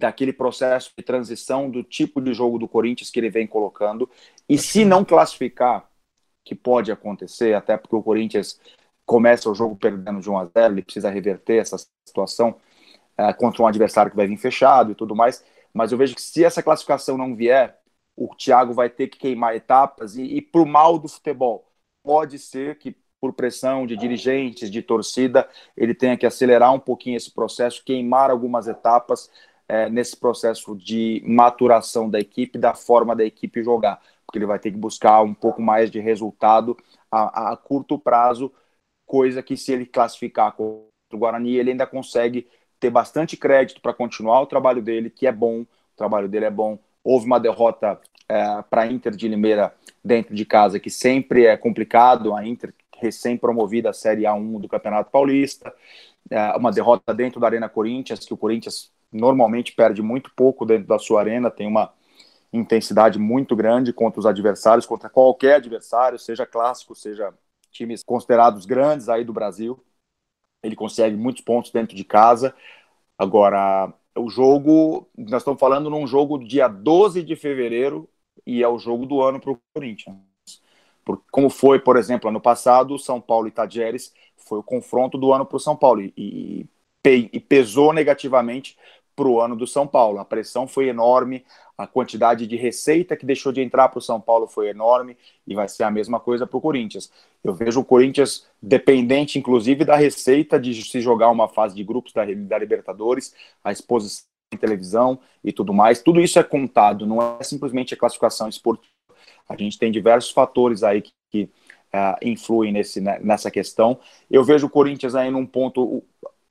daquele 0.03 0.33
processo 0.33 0.93
de 0.97 1.05
transição 1.05 1.71
do 1.71 1.83
tipo 1.85 2.21
de 2.21 2.35
jogo 2.35 2.59
do 2.59 2.67
Corinthians 2.67 3.11
que 3.11 3.21
ele 3.21 3.31
vem 3.31 3.47
colocando. 3.47 4.11
E 4.49 4.59
se 4.59 4.85
não 4.85 5.05
classificar, 5.05 5.89
que 6.45 6.57
pode 6.57 6.91
acontecer, 6.91 7.55
até 7.55 7.77
porque 7.77 7.95
o 7.95 8.03
Corinthians 8.03 8.61
começa 9.07 9.49
o 9.49 9.55
jogo 9.55 9.77
perdendo 9.77 10.21
de 10.21 10.29
1 10.29 10.39
a 10.39 10.45
0, 10.47 10.75
ele 10.75 10.83
precisa 10.83 11.09
reverter 11.09 11.59
essa 11.59 11.77
situação 12.07 12.57
é, 13.17 13.33
contra 13.33 13.63
um 13.63 13.67
adversário 13.67 14.11
que 14.11 14.17
vai 14.17 14.27
vir 14.27 14.37
fechado 14.37 14.91
e 14.91 14.95
tudo 14.97 15.15
mais. 15.15 15.45
Mas 15.73 15.93
eu 15.93 15.99
vejo 15.99 16.17
que 16.17 16.23
se 16.23 16.45
essa 16.45 16.63
classificação 16.63 17.17
não 17.17 17.37
vier, 17.37 17.79
o 18.17 18.35
Thiago 18.35 18.75
vai 18.75 18.91
ter 18.91 19.07
que 19.07 19.19
queimar 19.19 19.55
etapas 19.55 20.17
e, 20.17 20.23
e 20.25 20.43
para 20.43 20.61
o 20.63 20.67
mal 20.67 20.99
do 20.99 21.09
futebol. 21.09 21.71
Pode 22.03 22.41
ser 22.41 22.77
que 22.79 22.97
por 23.21 23.33
pressão 23.33 23.87
de 23.87 23.97
dirigentes, 23.97 24.69
de 24.69 24.83
torcida, 24.83 25.49
ele 25.77 25.95
tenha 25.95 26.17
que 26.17 26.27
acelerar 26.27 26.75
um 26.75 26.81
pouquinho 26.81 27.17
esse 27.17 27.31
processo, 27.31 27.85
queimar 27.85 28.33
algumas 28.33 28.67
etapas 28.67 29.31
é, 29.73 29.89
nesse 29.89 30.15
processo 30.15 30.77
de 30.77 31.23
maturação 31.27 32.11
da 32.11 32.21
equipe, 32.21 32.59
da 32.59 32.75
forma 32.75 33.17
da 33.17 33.25
equipe 33.25 33.63
jogar, 33.63 34.03
porque 34.27 34.37
ele 34.37 34.45
vai 34.45 34.59
ter 34.59 34.71
que 34.71 34.77
buscar 34.77 35.23
um 35.23 35.33
pouco 35.33 35.63
mais 35.63 35.91
de 35.91 35.99
resultado 35.99 36.77
a, 37.11 37.53
a 37.53 37.57
curto 37.57 37.99
prazo, 37.99 38.53
coisa 39.07 39.43
que 39.43 39.57
se 39.57 39.73
ele 39.73 39.87
classificar 39.87 40.53
com 40.53 40.85
o 41.11 41.17
Guarani, 41.17 41.57
ele 41.57 41.71
ainda 41.71 41.87
consegue 41.87 42.47
ter 42.79 42.91
bastante 42.91 43.35
crédito 43.35 43.81
para 43.81 43.95
continuar 43.95 44.43
o 44.43 44.47
trabalho 44.47 44.83
dele, 44.83 45.09
que 45.09 45.27
é 45.27 45.33
bom, 45.33 45.63
o 45.63 45.67
trabalho 45.97 46.29
dele 46.29 46.45
é 46.45 46.51
bom. 46.51 46.79
Houve 47.03 47.25
uma 47.25 47.41
derrota 47.41 47.99
é, 48.29 48.63
para 48.69 48.83
a 48.83 48.87
Inter 48.87 49.17
de 49.17 49.27
Limeira 49.27 49.75
dentro 50.05 50.35
de 50.35 50.45
casa, 50.45 50.79
que 50.79 50.91
sempre 50.91 51.47
é 51.47 51.57
complicado, 51.57 52.35
a 52.35 52.47
Inter 52.47 52.75
recém-promovida 52.99 53.89
à 53.89 53.95
Série 53.95 54.25
A1 54.25 54.61
do 54.61 54.69
Campeonato 54.69 55.11
Paulista, 55.11 55.75
é, 56.29 56.55
uma 56.59 56.71
derrota 56.71 57.15
dentro 57.15 57.41
da 57.41 57.47
Arena 57.47 57.71
Corinthians, 57.71 58.27
que 58.27 58.35
o 58.35 58.37
Corinthians 58.37 58.93
normalmente 59.13 59.75
perde 59.75 60.03
muito 60.03 60.31
pouco 60.35 60.65
dentro 60.65 60.87
da 60.89 60.99
sua 60.99 61.21
arena, 61.21 61.51
tem 61.51 61.67
uma 61.67 61.93
intensidade 62.53 63.19
muito 63.19 63.57
grande 63.57 63.93
contra 63.93 64.21
os 64.21 64.27
adversários, 64.27 64.87
contra 64.87 65.09
qualquer 65.09 65.57
adversário, 65.57 66.19
seja 66.19 66.47
clássico, 66.47 66.95
seja 66.95 67.33
times 67.71 68.03
considerados 68.05 68.67
grandes 68.67 69.09
aí 69.09 69.25
do 69.25 69.33
Brasil 69.33 69.83
ele 70.63 70.77
consegue 70.77 71.17
muitos 71.17 71.43
pontos 71.43 71.71
dentro 71.71 71.97
de 71.97 72.05
casa. 72.05 72.55
Agora, 73.19 73.93
o 74.17 74.31
jogo, 74.31 75.09
nós 75.17 75.43
estamos 75.43 75.59
falando 75.59 75.91
num 75.91 76.07
jogo 76.07 76.39
dia 76.39 76.69
12 76.69 77.23
de 77.23 77.35
fevereiro 77.35 78.09
e 78.47 78.63
é 78.63 78.69
o 78.69 78.79
jogo 78.79 79.05
do 79.05 79.21
ano 79.21 79.41
para 79.41 79.53
o 79.53 79.61
Corinthians. 79.75 80.17
Como 81.31 81.51
foi, 81.51 81.81
por 81.81 81.97
exemplo, 81.97 82.29
ano 82.29 82.41
passado, 82.41 82.99
São 82.99 83.21
Paulo 83.21 83.49
e 83.49 83.51
Tajeres 83.51 84.15
foi 84.37 84.59
o 84.59 84.63
confronto 84.63 85.19
do 85.19 85.33
ano 85.33 85.45
para 85.45 85.57
o 85.57 85.61
São 85.61 85.77
Paulo 85.77 86.01
e, 86.01 86.13
e, 86.17 86.67
e 87.05 87.41
pesou 87.41 87.93
negativamente 87.93 88.77
para 89.15 89.29
o 89.29 89.41
ano 89.41 89.57
do 89.57 89.67
São 89.67 89.87
Paulo. 89.87 90.19
A 90.19 90.25
pressão 90.25 90.67
foi 90.67 90.89
enorme, 90.89 91.45
a 91.77 91.87
quantidade 91.87 92.47
de 92.47 92.57
receita 92.57 93.17
que 93.17 93.27
deixou 93.27 93.53
de 93.53 93.61
entrar 93.61 93.89
para 93.89 93.99
o 93.99 94.03
São 94.03 94.21
Paulo 94.21 94.47
foi 94.47 94.69
enorme 94.69 95.17
e 95.47 95.55
vai 95.55 95.69
ser 95.69 95.85
a 95.85 95.91
mesma 95.91 96.21
coisa 96.21 96.47
para 96.47 96.57
o 96.57 96.61
Corinthians. 96.61 97.11
Eu 97.43 97.55
vejo 97.55 97.81
o 97.81 97.85
Corinthians 97.85 98.47
dependente, 98.61 99.39
inclusive, 99.39 99.85
da 99.85 99.97
receita 99.97 100.59
de 100.59 100.75
se 100.83 101.01
jogar 101.01 101.31
uma 101.31 101.49
fase 101.49 101.75
de 101.75 101.85
grupos 101.85 102.13
da, 102.13 102.25
da 102.25 102.59
Libertadores. 102.59 103.35
A 103.63 103.73
exposição 103.73 104.27
em 104.53 104.57
televisão 104.57 105.19
e 105.43 105.53
tudo 105.53 105.73
mais. 105.73 106.03
Tudo 106.03 106.21
isso 106.21 106.39
é 106.39 106.43
contado, 106.43 107.07
não 107.07 107.23
é 107.23 107.43
simplesmente 107.43 107.95
a 107.95 107.97
classificação 107.97 108.49
esportiva. 108.49 108.93
A 109.49 109.57
gente 109.57 109.79
tem 109.79 109.91
diversos 109.91 110.31
fatores 110.31 110.83
aí 110.83 111.03
que, 111.03 111.13
que 111.31 111.43
uh, 111.45 112.17
influem 112.23 112.73
nesse, 112.73 113.01
né, 113.01 113.19
nessa 113.23 113.51
questão. 113.51 113.99
Eu 114.31 114.45
vejo 114.45 114.67
o 114.67 114.71
Corinthians 114.71 115.15
aí 115.15 115.31
num 115.31 115.47
ponto. 115.47 116.03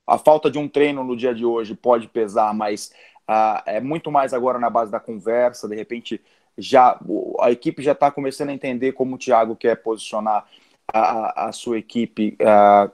A 0.06 0.18
falta 0.18 0.50
de 0.50 0.58
um 0.58 0.68
treino 0.68 1.04
no 1.04 1.16
dia 1.16 1.34
de 1.34 1.44
hoje 1.44 1.74
pode 1.74 2.08
pesar, 2.08 2.52
mas 2.52 2.92
uh, 3.28 3.62
é 3.66 3.80
muito 3.80 4.10
mais 4.10 4.34
agora 4.34 4.58
na 4.58 4.68
base 4.68 4.90
da 4.90 5.00
conversa. 5.00 5.68
De 5.68 5.76
repente, 5.76 6.20
já 6.58 6.98
a 7.40 7.50
equipe 7.50 7.82
já 7.82 7.92
está 7.92 8.10
começando 8.10 8.50
a 8.50 8.54
entender 8.54 8.92
como 8.92 9.14
o 9.14 9.18
Thiago 9.18 9.56
quer 9.56 9.76
posicionar 9.76 10.46
a, 10.92 11.48
a 11.48 11.52
sua 11.52 11.78
equipe 11.78 12.36
uh, 12.40 12.90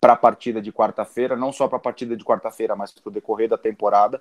para 0.00 0.12
a 0.14 0.16
partida 0.16 0.60
de 0.60 0.72
quarta-feira, 0.72 1.36
não 1.36 1.52
só 1.52 1.68
para 1.68 1.76
a 1.76 1.80
partida 1.80 2.16
de 2.16 2.24
quarta-feira, 2.24 2.76
mas 2.76 2.92
para 2.92 3.08
o 3.08 3.12
decorrer 3.12 3.48
da 3.48 3.58
temporada, 3.58 4.20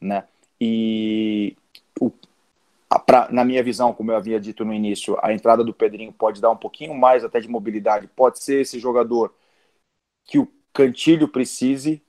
né? 0.00 0.24
E 0.60 1.56
o, 2.00 2.12
a, 2.88 2.98
pra, 2.98 3.28
na 3.30 3.44
minha 3.44 3.62
visão, 3.62 3.92
como 3.92 4.12
eu 4.12 4.16
havia 4.16 4.38
dito 4.38 4.64
no 4.64 4.72
início, 4.72 5.18
a 5.22 5.32
entrada 5.32 5.64
do 5.64 5.74
Pedrinho 5.74 6.12
pode 6.12 6.40
dar 6.40 6.50
um 6.50 6.56
pouquinho 6.56 6.94
mais 6.94 7.24
até 7.24 7.40
de 7.40 7.48
mobilidade, 7.48 8.06
pode 8.06 8.38
ser 8.38 8.60
esse 8.60 8.78
jogador 8.78 9.34
que 10.24 10.38
o 10.38 10.48
Cantilho 10.74 11.28
precise, 11.28 12.02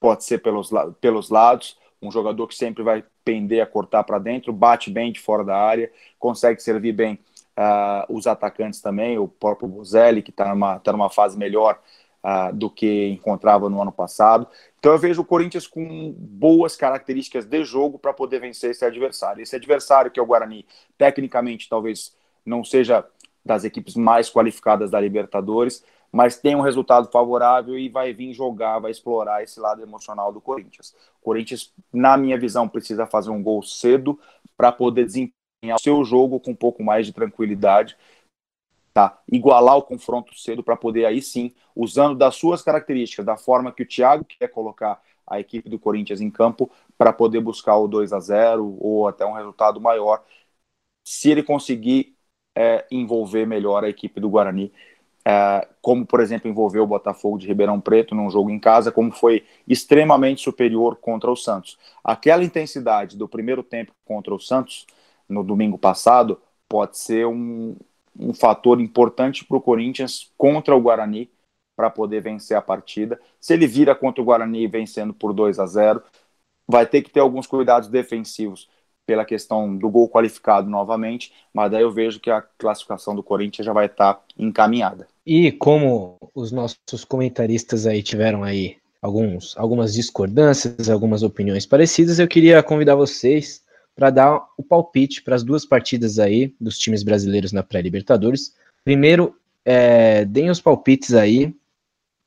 pode 0.00 0.24
ser 0.24 0.38
pelos, 0.38 0.70
pelos 1.00 1.28
lados, 1.28 1.78
um 2.00 2.10
jogador 2.10 2.48
que 2.48 2.54
sempre 2.54 2.82
vai 2.82 3.04
pender 3.24 3.60
a 3.60 3.66
cortar 3.66 4.02
para 4.04 4.18
dentro, 4.18 4.52
bate 4.52 4.90
bem 4.90 5.12
de 5.12 5.20
fora 5.20 5.44
da 5.44 5.56
área, 5.56 5.92
consegue 6.18 6.62
servir 6.62 6.92
bem 6.92 7.18
uh, 7.58 8.12
os 8.12 8.26
atacantes 8.26 8.80
também, 8.80 9.18
o 9.18 9.28
próprio 9.28 9.68
Bozelli, 9.68 10.22
que 10.22 10.30
está 10.30 10.48
numa, 10.48 10.78
tá 10.78 10.92
numa 10.92 11.10
fase 11.10 11.36
melhor 11.36 11.78
uh, 12.24 12.54
do 12.54 12.70
que 12.70 13.08
encontrava 13.08 13.68
no 13.68 13.82
ano 13.82 13.92
passado. 13.92 14.46
Então 14.78 14.92
eu 14.92 14.98
vejo 14.98 15.20
o 15.20 15.26
Corinthians 15.26 15.66
com 15.66 16.14
boas 16.16 16.76
características 16.76 17.44
de 17.44 17.64
jogo 17.64 17.98
para 17.98 18.14
poder 18.14 18.40
vencer 18.40 18.70
esse 18.70 18.84
adversário. 18.84 19.42
Esse 19.42 19.56
adversário 19.56 20.10
que 20.10 20.18
é 20.18 20.22
o 20.22 20.26
Guarani, 20.26 20.64
tecnicamente 20.96 21.68
talvez 21.68 22.16
não 22.46 22.64
seja 22.64 23.04
das 23.44 23.64
equipes 23.64 23.94
mais 23.94 24.30
qualificadas 24.30 24.90
da 24.90 25.00
Libertadores, 25.00 25.84
mas 26.10 26.38
tem 26.38 26.54
um 26.56 26.60
resultado 26.60 27.10
favorável 27.10 27.78
e 27.78 27.88
vai 27.88 28.12
vir 28.12 28.32
jogar, 28.32 28.78
vai 28.78 28.90
explorar 28.90 29.42
esse 29.42 29.60
lado 29.60 29.82
emocional 29.82 30.32
do 30.32 30.40
Corinthians. 30.40 30.94
O 31.20 31.24
Corinthians, 31.24 31.72
na 31.92 32.16
minha 32.16 32.38
visão, 32.38 32.68
precisa 32.68 33.06
fazer 33.06 33.30
um 33.30 33.42
gol 33.42 33.62
cedo 33.62 34.18
para 34.56 34.72
poder 34.72 35.04
desempenhar 35.04 35.76
o 35.76 35.80
seu 35.80 36.04
jogo 36.04 36.40
com 36.40 36.52
um 36.52 36.56
pouco 36.56 36.82
mais 36.82 37.06
de 37.06 37.12
tranquilidade, 37.12 37.96
tá? 38.92 39.20
Igualar 39.30 39.76
o 39.76 39.82
confronto 39.82 40.34
cedo 40.38 40.62
para 40.62 40.76
poder 40.76 41.04
aí 41.04 41.20
sim, 41.20 41.52
usando 41.74 42.16
das 42.16 42.34
suas 42.36 42.62
características, 42.62 43.24
da 43.24 43.36
forma 43.36 43.72
que 43.72 43.82
o 43.82 43.86
Thiago 43.86 44.24
quer 44.24 44.48
colocar 44.48 45.00
a 45.26 45.38
equipe 45.38 45.68
do 45.68 45.78
Corinthians 45.78 46.20
em 46.20 46.30
campo 46.30 46.70
para 46.96 47.12
poder 47.12 47.40
buscar 47.40 47.76
o 47.76 47.86
2 47.86 48.12
a 48.12 48.20
0 48.20 48.76
ou 48.80 49.06
até 49.06 49.26
um 49.26 49.32
resultado 49.32 49.80
maior, 49.80 50.24
se 51.06 51.30
ele 51.30 51.42
conseguir 51.42 52.16
é, 52.56 52.86
envolver 52.90 53.46
melhor 53.46 53.84
a 53.84 53.88
equipe 53.88 54.20
do 54.20 54.28
Guarani 54.28 54.72
é, 55.24 55.68
como 55.82 56.06
por 56.06 56.20
exemplo 56.20 56.48
envolveu 56.50 56.84
o 56.84 56.86
Botafogo 56.86 57.38
de 57.38 57.46
Ribeirão 57.46 57.80
Preto 57.80 58.14
num 58.14 58.30
jogo 58.30 58.50
em 58.50 58.58
casa, 58.58 58.92
como 58.92 59.12
foi 59.12 59.44
extremamente 59.66 60.42
superior 60.42 60.96
contra 60.96 61.30
o 61.30 61.36
Santos. 61.36 61.78
Aquela 62.02 62.44
intensidade 62.44 63.16
do 63.16 63.28
primeiro 63.28 63.62
tempo 63.62 63.92
contra 64.04 64.34
o 64.34 64.40
Santos 64.40 64.86
no 65.28 65.44
domingo 65.44 65.78
passado 65.78 66.40
pode 66.68 66.98
ser 66.98 67.26
um, 67.26 67.76
um 68.18 68.32
fator 68.32 68.80
importante 68.80 69.44
para 69.44 69.56
o 69.56 69.60
Corinthians 69.60 70.32
contra 70.36 70.74
o 70.74 70.80
Guarani 70.80 71.30
para 71.76 71.90
poder 71.90 72.20
vencer 72.20 72.56
a 72.56 72.62
partida. 72.62 73.20
Se 73.40 73.52
ele 73.52 73.66
vira 73.66 73.94
contra 73.94 74.20
o 74.20 74.24
Guarani 74.24 74.66
vencendo 74.66 75.14
por 75.14 75.32
2 75.32 75.58
a 75.58 75.66
0, 75.66 76.02
vai 76.66 76.86
ter 76.86 77.02
que 77.02 77.10
ter 77.10 77.20
alguns 77.20 77.46
cuidados 77.46 77.88
defensivos 77.88 78.68
pela 79.08 79.24
questão 79.24 79.74
do 79.74 79.88
gol 79.88 80.06
qualificado 80.06 80.68
novamente, 80.68 81.32
mas 81.50 81.70
daí 81.70 81.80
eu 81.80 81.90
vejo 81.90 82.20
que 82.20 82.30
a 82.30 82.42
classificação 82.42 83.16
do 83.16 83.22
Corinthians 83.22 83.64
já 83.64 83.72
vai 83.72 83.86
estar 83.86 84.12
tá 84.12 84.22
encaminhada. 84.38 85.08
E 85.24 85.50
como 85.50 86.18
os 86.34 86.52
nossos 86.52 87.06
comentaristas 87.08 87.86
aí 87.86 88.02
tiveram 88.02 88.44
aí 88.44 88.76
alguns, 89.00 89.56
algumas 89.56 89.94
discordâncias, 89.94 90.90
algumas 90.90 91.22
opiniões 91.22 91.64
parecidas, 91.64 92.18
eu 92.18 92.28
queria 92.28 92.62
convidar 92.62 92.96
vocês 92.96 93.62
para 93.96 94.10
dar 94.10 94.46
o 94.58 94.62
palpite 94.62 95.22
para 95.22 95.36
as 95.36 95.42
duas 95.42 95.64
partidas 95.64 96.18
aí 96.18 96.54
dos 96.60 96.78
times 96.78 97.02
brasileiros 97.02 97.50
na 97.50 97.62
pré-Libertadores. 97.62 98.54
Primeiro, 98.84 99.34
é, 99.64 100.26
deem 100.26 100.50
os 100.50 100.60
palpites 100.60 101.14
aí 101.14 101.56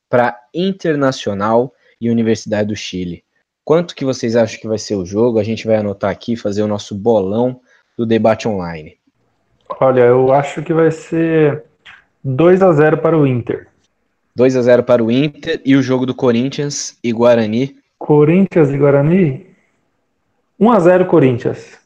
para 0.10 0.36
Internacional 0.52 1.76
e 2.02 2.10
Universidade 2.10 2.70
do 2.70 2.76
Chile. 2.76 3.24
Quanto 3.64 3.95
que 3.95 4.03
vocês 4.03 4.36
acham 4.36 4.59
que 4.59 4.68
vai 4.68 4.78
ser 4.78 4.95
o 4.95 5.05
jogo? 5.05 5.39
A 5.39 5.43
gente 5.43 5.68
vai 5.68 5.78
anotar 5.78 6.09
aqui, 6.09 6.36
fazer 6.36 6.64
o 6.64 6.68
nosso 6.68 6.95
bolão 6.95 7.59
do 7.97 8.05
debate 8.05 8.47
online. 8.47 8.97
Olha, 9.80 10.01
eu 10.01 10.34
acho 10.34 10.62
que 10.62 10.74
vai 10.74 10.91
ser 10.91 11.64
2 12.24 12.62
a 12.62 12.72
0 12.72 12.97
para 12.97 13.18
o 13.18 13.26
Inter. 13.26 13.68
2 14.36 14.55
a 14.55 14.62
0 14.62 14.84
para 14.84 15.03
o 15.03 15.12
Inter 15.12 15.62
e 15.66 15.76
o 15.76 15.82
jogo 15.82 16.05
do 16.05 16.16
Corinthians 16.16 16.97
e 17.03 17.12
Guarani. 17.12 17.78
Corinthians 17.97 18.70
e 18.70 18.78
Guarani? 18.78 19.45
1 20.59 20.72
a 20.72 20.80
0 20.80 21.05
Corinthians. 21.05 21.80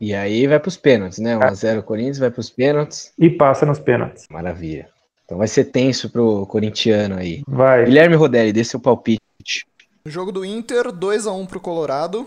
E 0.00 0.14
aí 0.14 0.46
vai 0.46 0.58
para 0.58 0.68
os 0.68 0.76
pênaltis, 0.76 1.18
né? 1.18 1.36
1 1.36 1.42
a 1.42 1.54
0 1.54 1.82
Corinthians 1.82 2.18
vai 2.18 2.30
para 2.30 2.40
os 2.40 2.50
pênaltis. 2.50 3.12
E 3.18 3.30
passa 3.30 3.64
nos 3.64 3.78
pênaltis. 3.78 4.26
Maravilha. 4.30 4.88
Então 5.24 5.38
vai 5.38 5.48
ser 5.48 5.64
tenso 5.64 6.10
pro 6.10 6.46
corintiano 6.46 7.16
aí. 7.16 7.42
Vai. 7.48 7.84
Guilherme 7.84 8.16
Rodelli, 8.16 8.52
dê 8.52 8.62
seu 8.62 8.78
palpite. 8.78 9.23
No 10.06 10.12
jogo 10.12 10.30
do 10.30 10.44
Inter, 10.44 10.92
2 10.92 11.26
a 11.26 11.32
1 11.32 11.46
pro 11.46 11.58
Colorado. 11.58 12.26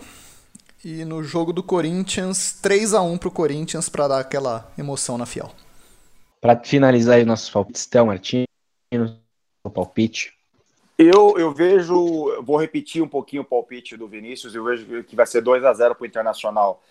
E 0.84 1.04
no 1.04 1.22
jogo 1.22 1.52
do 1.52 1.62
Corinthians, 1.62 2.58
3 2.60 2.92
a 2.92 3.02
1 3.02 3.16
pro 3.18 3.30
Corinthians 3.30 3.88
para 3.88 4.08
dar 4.08 4.18
aquela 4.18 4.68
emoção 4.76 5.16
na 5.16 5.24
Fiel. 5.24 5.52
Para 6.40 6.58
finalizar 6.58 7.18
aí 7.18 7.24
nossos 7.24 7.48
palpites, 7.48 7.86
Théo 7.86 8.06
Martins, 8.06 8.46
o 9.62 9.70
palpite. 9.70 10.36
Eu, 10.98 11.38
eu 11.38 11.54
vejo, 11.54 12.42
vou 12.42 12.56
repetir 12.56 13.00
um 13.00 13.06
pouquinho 13.06 13.42
o 13.42 13.44
palpite 13.44 13.96
do 13.96 14.08
Vinícius, 14.08 14.56
eu 14.56 14.64
vejo 14.64 15.04
que 15.04 15.14
vai 15.14 15.26
ser 15.26 15.40
2 15.40 15.64
a 15.64 15.72
0 15.72 15.94
para 15.94 16.02
o 16.02 16.06
Internacional 16.06 16.82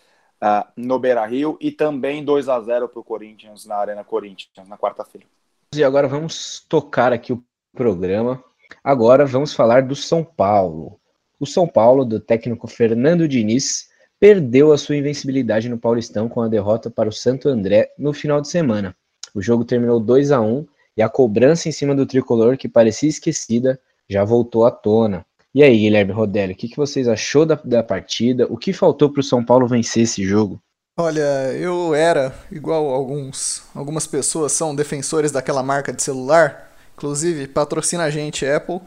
uh, 0.41 0.65
no 0.77 0.97
Beira-Rio 0.97 1.57
e 1.59 1.69
também 1.69 2.23
2 2.23 2.47
a 2.47 2.61
0 2.61 2.87
para 2.87 2.99
o 3.01 3.03
Corinthians 3.03 3.65
na 3.65 3.75
Arena 3.75 4.05
Corinthians, 4.05 4.65
na 4.65 4.77
quarta-feira. 4.77 5.27
E 5.75 5.83
agora 5.83 6.07
vamos 6.07 6.65
tocar 6.69 7.11
aqui 7.11 7.33
o 7.33 7.43
programa 7.75 8.41
Agora 8.83 9.25
vamos 9.25 9.53
falar 9.53 9.83
do 9.83 9.95
São 9.95 10.23
Paulo. 10.23 10.99
O 11.39 11.45
São 11.45 11.67
Paulo, 11.67 12.03
do 12.03 12.19
técnico 12.19 12.67
Fernando 12.67 13.27
Diniz, 13.27 13.89
perdeu 14.19 14.71
a 14.71 14.77
sua 14.77 14.95
invencibilidade 14.95 15.69
no 15.69 15.77
Paulistão 15.77 16.27
com 16.27 16.41
a 16.41 16.47
derrota 16.47 16.89
para 16.89 17.09
o 17.09 17.13
Santo 17.13 17.49
André 17.49 17.91
no 17.97 18.13
final 18.13 18.41
de 18.41 18.47
semana. 18.47 18.95
O 19.35 19.41
jogo 19.41 19.63
terminou 19.63 19.99
2 19.99 20.31
a 20.31 20.41
1 20.41 20.65
e 20.97 21.01
a 21.01 21.09
cobrança 21.09 21.69
em 21.69 21.71
cima 21.71 21.93
do 21.93 22.05
tricolor, 22.05 22.57
que 22.57 22.67
parecia 22.67 23.09
esquecida, 23.09 23.79
já 24.09 24.23
voltou 24.23 24.65
à 24.65 24.71
tona. 24.71 25.25
E 25.53 25.63
aí, 25.63 25.77
Guilherme 25.77 26.11
Rodelli, 26.11 26.53
o 26.53 26.55
que, 26.55 26.67
que 26.67 26.77
vocês 26.77 27.07
achou 27.07 27.45
da, 27.45 27.55
da 27.63 27.83
partida? 27.83 28.47
O 28.49 28.57
que 28.57 28.73
faltou 28.73 29.11
para 29.11 29.21
o 29.21 29.23
São 29.23 29.43
Paulo 29.43 29.67
vencer 29.67 30.03
esse 30.03 30.23
jogo? 30.23 30.61
Olha, 30.99 31.53
eu 31.53 31.93
era, 31.93 32.33
igual 32.51 32.89
alguns, 32.89 33.63
algumas 33.75 34.07
pessoas 34.07 34.51
são 34.51 34.75
defensores 34.75 35.31
daquela 35.31 35.61
marca 35.61 35.93
de 35.93 36.01
celular, 36.01 36.66
Inclusive, 36.97 37.47
patrocina 37.47 38.03
a 38.05 38.09
gente, 38.09 38.43
Apple. 38.45 38.81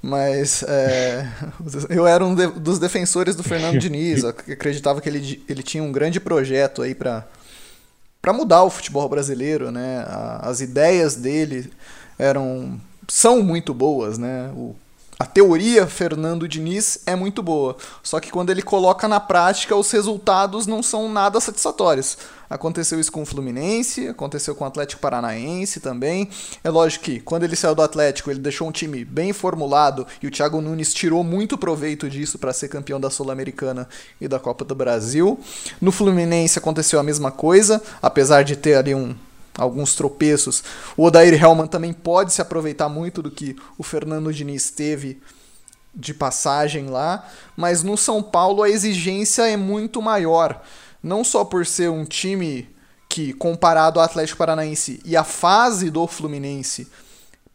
Mas 0.00 0.62
é, 0.62 1.28
eu 1.90 2.06
era 2.06 2.24
um 2.24 2.34
de, 2.34 2.46
dos 2.46 2.78
defensores 2.78 3.36
do 3.36 3.42
Fernando 3.42 3.76
Diniz. 3.78 4.24
acreditava 4.24 5.00
que 5.00 5.08
ele, 5.08 5.44
ele 5.48 5.62
tinha 5.62 5.82
um 5.82 5.92
grande 5.92 6.18
projeto 6.20 6.80
aí 6.80 6.94
para 6.94 7.26
para 8.22 8.34
mudar 8.34 8.62
o 8.64 8.70
futebol 8.70 9.08
brasileiro, 9.08 9.70
né? 9.70 10.04
As 10.42 10.60
ideias 10.60 11.16
dele 11.16 11.72
eram 12.18 12.78
são 13.08 13.42
muito 13.42 13.72
boas, 13.72 14.18
né? 14.18 14.50
O 14.54 14.76
a 15.20 15.26
teoria 15.26 15.86
Fernando 15.86 16.48
Diniz 16.48 17.00
é 17.04 17.14
muito 17.14 17.42
boa, 17.42 17.76
só 18.02 18.18
que 18.18 18.30
quando 18.30 18.48
ele 18.48 18.62
coloca 18.62 19.06
na 19.06 19.20
prática, 19.20 19.76
os 19.76 19.90
resultados 19.90 20.66
não 20.66 20.82
são 20.82 21.12
nada 21.12 21.38
satisfatórios. 21.38 22.16
Aconteceu 22.48 22.98
isso 22.98 23.12
com 23.12 23.20
o 23.20 23.26
Fluminense, 23.26 24.08
aconteceu 24.08 24.54
com 24.54 24.64
o 24.64 24.66
Atlético 24.66 25.02
Paranaense 25.02 25.78
também. 25.78 26.30
É 26.64 26.70
lógico 26.70 27.04
que 27.04 27.20
quando 27.20 27.42
ele 27.44 27.54
saiu 27.54 27.74
do 27.74 27.82
Atlético, 27.82 28.30
ele 28.30 28.40
deixou 28.40 28.66
um 28.66 28.72
time 28.72 29.04
bem 29.04 29.34
formulado 29.34 30.06
e 30.22 30.26
o 30.26 30.30
Thiago 30.30 30.58
Nunes 30.62 30.94
tirou 30.94 31.22
muito 31.22 31.58
proveito 31.58 32.08
disso 32.08 32.38
para 32.38 32.54
ser 32.54 32.68
campeão 32.68 32.98
da 32.98 33.10
Sul-Americana 33.10 33.86
e 34.18 34.26
da 34.26 34.38
Copa 34.38 34.64
do 34.64 34.74
Brasil. 34.74 35.38
No 35.82 35.92
Fluminense 35.92 36.58
aconteceu 36.58 36.98
a 36.98 37.02
mesma 37.02 37.30
coisa, 37.30 37.82
apesar 38.00 38.42
de 38.42 38.56
ter 38.56 38.74
ali 38.74 38.94
um 38.94 39.14
alguns 39.60 39.94
tropeços. 39.94 40.64
O 40.96 41.04
Odair 41.04 41.34
Hellman 41.34 41.66
também 41.66 41.92
pode 41.92 42.32
se 42.32 42.40
aproveitar 42.40 42.88
muito 42.88 43.22
do 43.22 43.30
que 43.30 43.54
o 43.76 43.82
Fernando 43.82 44.32
Diniz 44.32 44.70
teve 44.70 45.20
de 45.94 46.14
passagem 46.14 46.86
lá, 46.86 47.28
mas 47.56 47.82
no 47.82 47.96
São 47.96 48.22
Paulo 48.22 48.62
a 48.62 48.70
exigência 48.70 49.46
é 49.46 49.56
muito 49.56 50.00
maior. 50.00 50.62
Não 51.02 51.22
só 51.22 51.44
por 51.44 51.66
ser 51.66 51.90
um 51.90 52.04
time 52.04 52.68
que, 53.08 53.32
comparado 53.32 53.98
ao 53.98 54.04
Atlético 54.04 54.38
Paranaense 54.38 55.00
e 55.04 55.16
a 55.16 55.24
fase 55.24 55.90
do 55.90 56.06
Fluminense, 56.06 56.88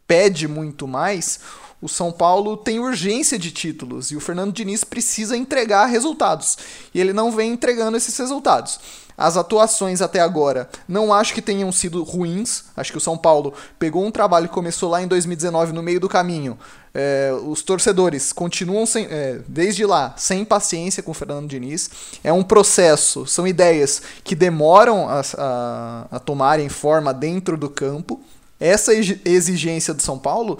pede 0.06 0.46
muito 0.46 0.86
mais, 0.86 1.40
O 1.80 1.88
São 1.88 2.10
Paulo 2.10 2.56
tem 2.56 2.78
urgência 2.78 3.38
de 3.38 3.50
títulos 3.50 4.10
e 4.10 4.16
o 4.16 4.20
Fernando 4.20 4.52
Diniz 4.52 4.82
precisa 4.82 5.36
entregar 5.36 5.86
resultados. 5.86 6.56
E 6.94 7.00
ele 7.00 7.12
não 7.12 7.30
vem 7.30 7.52
entregando 7.52 7.96
esses 7.96 8.16
resultados. 8.16 8.80
As 9.16 9.36
atuações 9.36 10.02
até 10.02 10.20
agora 10.20 10.68
não 10.86 11.12
acho 11.12 11.32
que 11.32 11.40
tenham 11.40 11.72
sido 11.72 12.02
ruins. 12.02 12.64
Acho 12.76 12.92
que 12.92 12.98
o 12.98 13.00
São 13.00 13.16
Paulo 13.16 13.54
pegou 13.78 14.04
um 14.04 14.10
trabalho 14.10 14.48
que 14.48 14.54
começou 14.54 14.90
lá 14.90 15.00
em 15.00 15.06
2019 15.06 15.72
no 15.72 15.82
meio 15.82 15.98
do 15.98 16.08
caminho. 16.08 16.58
É, 16.94 17.30
os 17.46 17.62
torcedores 17.62 18.32
continuam 18.32 18.84
sem, 18.84 19.06
é, 19.10 19.40
desde 19.48 19.84
lá 19.86 20.14
sem 20.16 20.44
paciência 20.44 21.02
com 21.02 21.12
o 21.12 21.14
Fernando 21.14 21.48
Diniz. 21.48 21.90
É 22.22 22.32
um 22.32 22.42
processo, 22.42 23.26
são 23.26 23.46
ideias 23.46 24.02
que 24.22 24.34
demoram 24.34 25.08
a, 25.08 25.22
a, 25.38 26.06
a 26.10 26.18
tomarem 26.18 26.68
forma 26.68 27.12
dentro 27.14 27.56
do 27.56 27.70
campo. 27.70 28.20
Essa 28.58 28.92
exigência 28.94 29.92
do 29.92 30.02
São 30.02 30.18
Paulo 30.18 30.58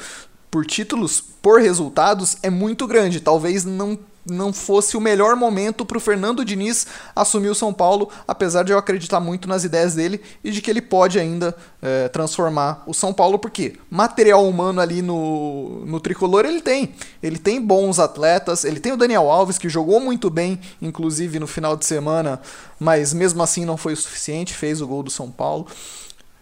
por 0.51 0.65
títulos, 0.67 1.21
por 1.21 1.61
resultados, 1.61 2.37
é 2.43 2.51
muito 2.51 2.87
grande. 2.87 3.21
Talvez 3.21 3.65
não 3.65 3.99
não 4.29 4.53
fosse 4.53 4.97
o 4.97 5.01
melhor 5.01 5.37
momento 5.37 5.87
para 5.87 5.97
o 5.97 6.01
Fernando 6.01 6.45
Diniz 6.45 6.87
assumir 7.15 7.49
o 7.49 7.55
São 7.55 7.73
Paulo, 7.73 8.11
apesar 8.27 8.65
de 8.65 8.73
eu 8.73 8.79
acreditar 8.79 9.21
muito 9.21 9.49
nas 9.49 9.63
ideias 9.65 9.95
dele 9.95 10.21
e 10.43 10.51
de 10.51 10.61
que 10.61 10.71
ele 10.71 10.83
pode 10.83 11.19
ainda 11.19 11.57
é, 11.81 12.09
transformar 12.09 12.83
o 12.87 12.93
São 12.93 13.13
Paulo, 13.13 13.39
porque 13.39 13.75
material 13.89 14.47
humano 14.47 14.81
ali 14.81 15.01
no, 15.01 15.85
no 15.87 16.01
tricolor 16.01 16.45
ele 16.45 16.61
tem. 16.61 16.95
Ele 17.23 17.39
tem 17.39 17.61
bons 17.61 17.99
atletas, 17.99 18.65
ele 18.65 18.81
tem 18.81 18.93
o 18.93 18.97
Daniel 18.97 19.31
Alves, 19.31 19.59
que 19.59 19.69
jogou 19.69 20.01
muito 20.01 20.29
bem, 20.29 20.59
inclusive 20.83 21.39
no 21.39 21.47
final 21.47 21.77
de 21.77 21.87
semana, 21.87 22.41
mas 22.81 23.15
mesmo 23.15 23.43
assim 23.43 23.65
não 23.65 23.77
foi 23.77 23.93
o 23.93 23.97
suficiente, 23.97 24.55
fez 24.55 24.81
o 24.81 24.87
gol 24.87 25.03
do 25.03 25.11
São 25.11 25.31
Paulo. 25.31 25.67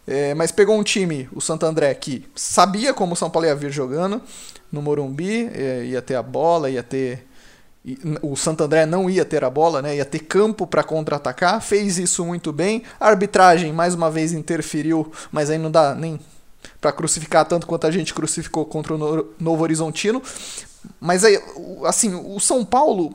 É, 0.07 0.35
mas 0.35 0.53
pegou 0.53 0.79
um 0.79 0.83
time, 0.83 1.29
o 1.33 1.41
Santo 1.41 1.65
André, 1.65 1.95
que 1.95 2.27
sabia 2.35 2.93
como 2.93 3.15
o 3.15 3.17
São 3.17 3.31
Paulo 3.31 3.47
ia 3.47 3.55
vir 3.55 3.71
jogando 3.71 4.21
no 4.71 4.83
Morumbi, 4.83 5.51
é, 5.55 5.85
ia 5.85 6.03
ter 6.03 6.15
a 6.15 6.23
bola, 6.23 6.69
ia 6.69 6.83
ter 6.83 7.27
o 8.23 8.35
Santo 8.35 8.65
André 8.65 8.87
não 8.87 9.11
ia 9.11 9.27
ter 9.27 9.45
a 9.45 9.51
bola, 9.51 9.83
né? 9.83 9.97
ia 9.97 10.07
ter 10.07 10.21
campo 10.21 10.67
para 10.67 10.83
contra-atacar, 10.83 11.61
fez 11.61 11.99
isso 11.99 12.25
muito 12.25 12.51
bem. 12.51 12.83
A 12.99 13.09
arbitragem 13.09 13.75
mais 13.75 13.95
uma 13.95 14.11
vez 14.11 14.33
interferiu, 14.33 15.13
mas 15.31 15.51
aí 15.51 15.59
não 15.59 15.71
dá 15.71 15.95
nem 15.95 16.19
para 16.81 16.93
crucificar 16.93 17.45
tanto 17.45 17.67
quanto 17.67 17.87
a 17.87 17.91
gente 17.91 18.15
crucificou 18.15 18.65
contra 18.65 18.95
o 18.95 19.29
Novo 19.39 19.63
Horizontino. 19.63 20.23
Mas 20.99 21.25
aí, 21.25 21.39
assim, 21.85 22.15
o 22.15 22.41
São 22.41 22.65
Paulo, 22.65 23.13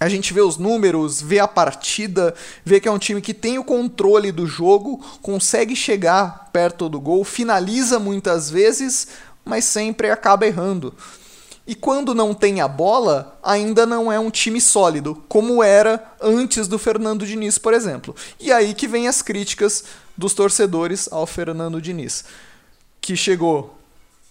a 0.00 0.08
gente 0.08 0.32
vê 0.32 0.40
os 0.40 0.56
números, 0.56 1.20
vê 1.20 1.40
a 1.40 1.48
partida, 1.48 2.34
vê 2.64 2.80
que 2.80 2.88
é 2.88 2.92
um 2.92 2.98
time 2.98 3.20
que 3.20 3.34
tem 3.34 3.58
o 3.58 3.64
controle 3.64 4.30
do 4.30 4.46
jogo, 4.46 5.04
consegue 5.20 5.74
chegar 5.74 6.50
perto 6.52 6.88
do 6.88 7.00
gol, 7.00 7.24
finaliza 7.24 7.98
muitas 7.98 8.48
vezes, 8.48 9.08
mas 9.44 9.64
sempre 9.64 10.10
acaba 10.10 10.46
errando. 10.46 10.94
E 11.66 11.74
quando 11.74 12.14
não 12.14 12.32
tem 12.32 12.60
a 12.60 12.68
bola, 12.68 13.38
ainda 13.42 13.84
não 13.84 14.10
é 14.10 14.18
um 14.18 14.30
time 14.30 14.60
sólido, 14.60 15.22
como 15.28 15.62
era 15.62 16.12
antes 16.20 16.66
do 16.66 16.78
Fernando 16.78 17.26
Diniz, 17.26 17.58
por 17.58 17.74
exemplo. 17.74 18.14
E 18.40 18.50
aí 18.50 18.72
que 18.72 18.88
vem 18.88 19.06
as 19.06 19.20
críticas 19.20 19.84
dos 20.16 20.32
torcedores 20.32 21.08
ao 21.12 21.26
Fernando 21.26 21.82
Diniz, 21.82 22.24
que 23.00 23.14
chegou 23.14 23.77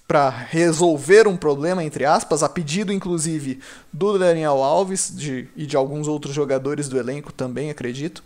para 0.07 0.29
resolver 0.29 1.27
um 1.27 1.35
problema, 1.35 1.83
entre 1.83 2.05
aspas, 2.05 2.41
a 2.41 2.47
pedido 2.47 2.93
inclusive 2.93 3.59
do 3.91 4.17
Daniel 4.17 4.63
Alves 4.63 5.11
de, 5.13 5.49
e 5.55 5.65
de 5.65 5.75
alguns 5.75 6.07
outros 6.07 6.33
jogadores 6.33 6.87
do 6.87 6.97
elenco 6.97 7.33
também, 7.33 7.69
acredito. 7.69 8.23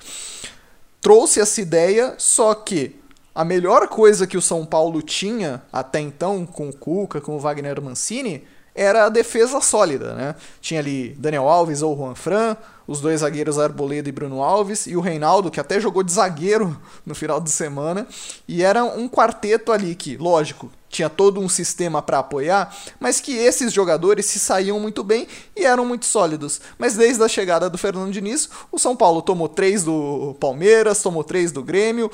Trouxe 1.02 1.40
essa 1.40 1.60
ideia, 1.60 2.14
só 2.20 2.54
que 2.54 2.96
a 3.34 3.44
melhor 3.44 3.88
coisa 3.88 4.28
que 4.28 4.38
o 4.38 4.42
São 4.42 4.64
Paulo 4.66 5.02
tinha 5.02 5.64
até 5.74 6.00
então, 6.00 6.46
com 6.46 6.70
o 6.70 6.74
Cuca, 6.74 7.20
com 7.20 7.36
o 7.36 7.40
Wagner 7.40 7.82
Mancini, 7.82 8.44
era 8.76 9.06
a 9.06 9.10
defesa 9.10 9.60
sólida, 9.60 10.14
né? 10.14 10.36
Tinha 10.62 10.80
ali 10.80 11.10
Daniel 11.18 11.48
Alves 11.48 11.82
ou 11.82 11.98
Juan 11.98 12.16
Fran, 12.16 12.56
os 12.88 13.02
dois 13.02 13.22
zagueiros 13.22 13.58
Arboleda 13.58 14.08
e 14.08 14.12
Bruno 14.12 14.44
Alves, 14.44 14.86
e 14.86 14.96
o 14.96 15.02
Reinaldo, 15.02 15.50
que 15.50 15.60
até 15.60 15.80
jogou 15.80 16.04
de 16.04 16.12
zagueiro 16.12 16.80
no 17.06 17.16
final 17.16 17.42
de 17.42 17.50
semana, 17.50 18.08
e 18.48 18.64
era 18.64 18.84
um 18.84 19.10
quarteto 19.10 19.72
ali 19.72 19.96
que, 19.96 20.16
lógico, 20.18 20.72
tinha 20.92 21.10
todo 21.10 21.40
um 21.40 21.48
sistema 21.48 22.02
para 22.02 22.20
apoiar, 22.20 22.76
mas 23.00 23.20
que 23.20 23.36
esses 23.36 23.72
jogadores 23.72 24.26
se 24.26 24.38
saíam 24.38 24.80
muito 24.80 25.04
bem 25.04 25.28
e 25.56 25.66
eram 25.66 25.86
muito 25.86 26.06
sólidos. 26.06 26.60
Mas 26.78 26.96
desde 26.96 27.24
a 27.24 27.28
chegada 27.28 27.70
do 27.70 27.78
Fernando 27.78 28.12
Diniz, 28.12 28.50
o 28.72 28.78
São 28.78 28.96
Paulo 28.96 29.22
tomou 29.22 29.48
três 29.48 29.84
do 29.84 30.36
Palmeiras, 30.40 31.02
tomou 31.02 31.24
três 31.24 31.52
do 31.52 31.64
Grêmio, 31.64 32.12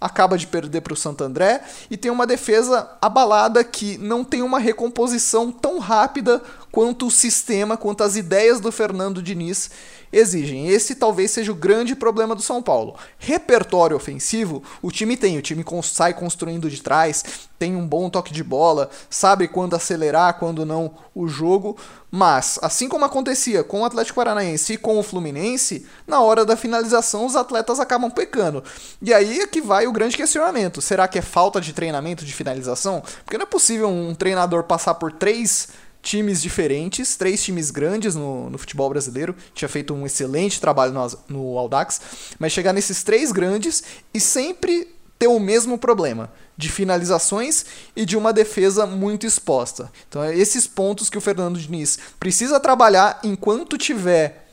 acaba 0.00 0.36
de 0.36 0.46
perder 0.46 0.82
para 0.82 0.92
o 0.92 0.96
Santo 0.96 1.24
André 1.24 1.62
e 1.90 1.96
tem 1.96 2.10
uma 2.10 2.26
defesa 2.26 2.90
abalada 3.00 3.64
que 3.64 3.96
não 3.98 4.24
tem 4.24 4.42
uma 4.42 4.58
recomposição 4.58 5.50
tão 5.50 5.78
rápida 5.78 6.42
quanto 6.70 7.06
o 7.06 7.10
sistema, 7.10 7.76
quanto 7.76 8.02
as 8.02 8.16
ideias 8.16 8.60
do 8.60 8.70
Fernando 8.70 9.22
Diniz 9.22 9.70
exigem. 10.16 10.68
Esse 10.68 10.94
talvez 10.94 11.30
seja 11.30 11.52
o 11.52 11.54
grande 11.54 11.94
problema 11.94 12.34
do 12.34 12.42
São 12.42 12.62
Paulo. 12.62 12.96
Repertório 13.18 13.96
ofensivo, 13.96 14.62
o 14.80 14.90
time 14.90 15.16
tem, 15.16 15.36
o 15.38 15.42
time 15.42 15.64
sai 15.82 16.14
construindo 16.14 16.70
de 16.70 16.82
trás, 16.82 17.24
tem 17.58 17.74
um 17.74 17.86
bom 17.86 18.08
toque 18.08 18.32
de 18.32 18.42
bola, 18.44 18.90
sabe 19.08 19.48
quando 19.48 19.74
acelerar, 19.74 20.38
quando 20.38 20.64
não 20.64 20.94
o 21.14 21.26
jogo, 21.26 21.76
mas 22.10 22.58
assim 22.62 22.88
como 22.88 23.04
acontecia 23.04 23.64
com 23.64 23.80
o 23.80 23.84
Atlético 23.84 24.16
Paranaense 24.16 24.74
e 24.74 24.78
com 24.78 24.98
o 24.98 25.02
Fluminense, 25.02 25.86
na 26.06 26.20
hora 26.20 26.44
da 26.44 26.56
finalização 26.56 27.26
os 27.26 27.36
atletas 27.36 27.80
acabam 27.80 28.10
pecando. 28.10 28.62
E 29.02 29.12
aí 29.12 29.40
é 29.40 29.46
que 29.46 29.60
vai 29.60 29.86
o 29.86 29.92
grande 29.92 30.16
questionamento: 30.16 30.80
será 30.80 31.08
que 31.08 31.18
é 31.18 31.22
falta 31.22 31.60
de 31.60 31.72
treinamento 31.72 32.24
de 32.24 32.32
finalização? 32.32 33.02
Porque 33.24 33.38
não 33.38 33.44
é 33.44 33.46
possível 33.46 33.88
um 33.88 34.14
treinador 34.14 34.64
passar 34.64 34.94
por 34.94 35.12
três 35.12 35.68
times 36.02 36.40
diferentes, 36.40 37.16
três 37.16 37.42
times 37.42 37.70
grandes 37.70 38.14
no, 38.14 38.48
no 38.50 38.58
futebol 38.58 38.88
brasileiro, 38.88 39.34
tinha 39.54 39.68
feito 39.68 39.92
um 39.92 40.06
excelente 40.06 40.60
trabalho 40.60 40.92
no, 40.92 41.18
no 41.28 41.58
Audax, 41.58 42.00
mas 42.38 42.52
chegar 42.52 42.72
nesses 42.72 43.02
três 43.02 43.32
grandes 43.32 43.82
e 44.14 44.20
sempre 44.20 44.88
ter 45.18 45.26
o 45.26 45.40
mesmo 45.40 45.78
problema 45.78 46.30
de 46.56 46.70
finalizações 46.70 47.66
e 47.94 48.04
de 48.04 48.16
uma 48.16 48.32
defesa 48.32 48.86
muito 48.86 49.26
exposta. 49.26 49.90
Então, 50.08 50.22
é 50.22 50.36
esses 50.36 50.66
pontos 50.66 51.10
que 51.10 51.18
o 51.18 51.20
Fernando 51.20 51.58
Diniz 51.58 51.98
precisa 52.18 52.60
trabalhar 52.60 53.20
enquanto 53.22 53.76
tiver 53.76 54.44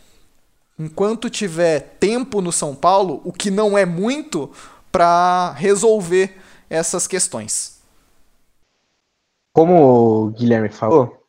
enquanto 0.77 1.29
tiver 1.29 1.97
tempo 1.99 2.41
no 2.41 2.51
São 2.51 2.75
Paulo, 2.75 3.21
o 3.23 3.31
que 3.31 3.51
não 3.51 3.77
é 3.77 3.85
muito 3.85 4.49
para 4.91 5.51
resolver 5.51 6.35
essas 6.67 7.05
questões. 7.05 7.79
Como 9.53 10.25
o 10.25 10.29
Guilherme 10.31 10.69
falou, 10.69 11.22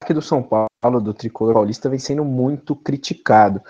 ataque 0.00 0.14
do 0.14 0.22
São 0.22 0.42
Paulo, 0.42 1.00
do 1.00 1.12
tricolor 1.12 1.54
paulista, 1.54 1.90
vem 1.90 1.98
sendo 1.98 2.24
muito 2.24 2.74
criticado. 2.74 3.60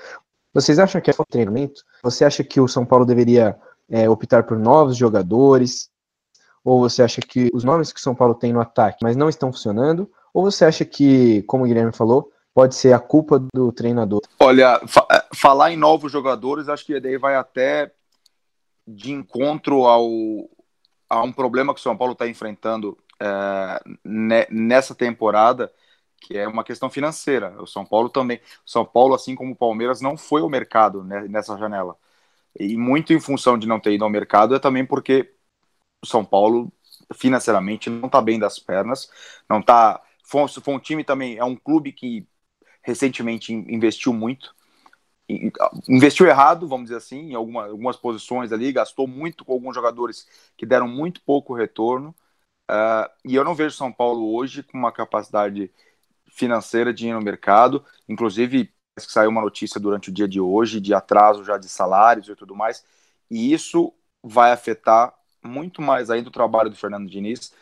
Vocês 0.55 0.79
acham 0.79 1.01
que 1.01 1.11
é 1.11 1.15
treinamento? 1.29 1.83
Você 2.03 2.25
acha 2.25 2.45
que 2.45 2.61
o 2.61 2.69
São 2.69 2.87
Paulo 2.87 3.05
deveria 3.05 3.59
é, 3.91 4.09
optar 4.09 4.45
por 4.45 4.57
novos 4.57 4.97
jogadores? 4.97 5.91
Ou 6.65 6.81
você 6.81 7.03
acha 7.03 7.21
que 7.21 7.51
os 7.53 7.65
nomes 7.65 7.93
que 7.93 7.99
o 7.99 8.03
São 8.03 8.15
Paulo 8.15 8.35
tem 8.35 8.53
no 8.53 8.61
ataque, 8.61 8.99
mas 9.03 9.17
não 9.17 9.29
estão 9.29 9.53
funcionando? 9.53 10.11
Ou 10.33 10.45
você 10.45 10.65
acha 10.65 10.85
que, 10.85 11.43
como 11.43 11.65
o 11.65 11.67
Guilherme 11.67 11.93
falou, 11.93 12.31
pode 12.55 12.75
ser 12.75 12.93
a 12.93 12.99
culpa 12.99 13.43
do 13.53 13.73
treinador? 13.73 14.21
Olha, 14.39 14.81
fa 14.87 15.07
é, 15.11 15.25
falar 15.35 15.73
em 15.73 15.77
novos 15.77 16.13
jogadores, 16.13 16.69
acho 16.69 16.87
que 16.87 17.01
daí 17.01 17.19
vai 17.19 17.35
até 17.35 17.93
de 18.87 19.13
encontro 19.13 19.85
ao, 19.85 20.09
a 21.09 21.23
um 21.23 21.33
problema 21.33 21.75
que 21.75 21.81
o 21.81 21.83
São 21.83 21.97
Paulo 21.97 22.13
está 22.13 22.29
enfrentando 22.29 22.97
é, 23.21 23.81
nessa 24.51 24.95
temporada, 24.95 25.73
que 26.21 26.37
é 26.37 26.47
uma 26.47 26.65
questão 26.65 26.91
financeira. 26.91 27.61
O 27.63 27.67
São 27.67 27.85
Paulo 27.85 28.09
também, 28.09 28.39
o 28.67 28.71
São 28.71 28.85
Paulo, 28.85 29.15
assim 29.15 29.35
como 29.35 29.53
o 29.53 29.57
Palmeiras, 29.57 30.01
não 30.01 30.17
foi 30.17 30.43
ao 30.43 30.49
mercado 30.49 31.03
né, 31.05 31.27
nessa 31.29 31.57
janela. 31.59 31.97
E 32.59 32.77
muito 32.77 33.13
em 33.13 33.21
função 33.21 33.59
de 33.59 33.67
não 33.67 33.81
ter 33.81 33.93
ido 33.95 34.05
ao 34.05 34.11
mercado 34.11 34.55
é 34.55 34.59
também 34.59 34.85
porque 34.87 35.33
o 36.03 36.07
São 36.07 36.25
Paulo 36.25 36.73
financeiramente 37.15 37.91
não 37.91 38.07
está 38.07 38.21
bem 38.21 38.39
das 38.39 38.59
pernas, 38.59 39.11
não 39.49 39.63
tá. 39.63 40.03
Foi, 40.25 40.47
foi 40.49 40.75
um 40.75 40.79
time 40.79 41.05
também, 41.05 41.39
é 41.39 41.45
um 41.45 41.57
clube 41.57 41.93
que 41.93 42.27
recentemente 42.83 43.53
investiu 43.53 44.13
muito, 44.13 44.55
investiu 45.89 46.27
errado, 46.27 46.69
vamos 46.69 46.87
dizer 46.87 46.97
assim, 46.97 47.31
em 47.31 47.35
alguma, 47.35 47.67
algumas 47.67 47.97
posições 47.97 48.53
ali, 48.53 48.73
gastou 48.73 49.07
muito 49.07 49.45
com 49.45 49.53
alguns 49.53 49.75
jogadores 49.75 50.27
que 50.57 50.67
deram 50.67 50.89
muito 50.89 51.21
pouco 51.23 51.55
retorno. 51.55 52.15
Uh, 52.71 53.11
e 53.25 53.35
eu 53.35 53.45
não 53.45 53.55
vejo 53.55 53.77
São 53.77 53.93
Paulo 53.93 54.33
hoje 54.35 54.63
com 54.63 54.79
uma 54.79 54.93
capacidade 54.93 55.71
financeira 56.33 56.93
de 56.93 57.13
no 57.13 57.21
mercado. 57.21 57.85
Inclusive, 58.09 58.73
saiu 58.99 59.31
uma 59.31 59.41
notícia 59.41 59.81
durante 59.81 60.11
o 60.11 60.13
dia 60.13 60.29
de 60.29 60.41
hoje 60.41 60.81
de 60.81 60.95
atraso 60.95 61.45
já 61.45 61.57
de 61.59 61.69
salários 61.69 62.29
e 62.29 62.37
tudo 62.37 62.55
mais. 62.55 62.85
E 63.31 63.53
isso 63.53 63.93
vai 64.23 64.53
afetar 64.53 65.15
muito 65.43 65.81
mais 65.81 66.11
ainda 66.11 66.29
o 66.29 66.33
trabalho 66.33 66.71
do 66.71 66.77
Fernando 66.77 67.09
Diniz, 67.09 67.55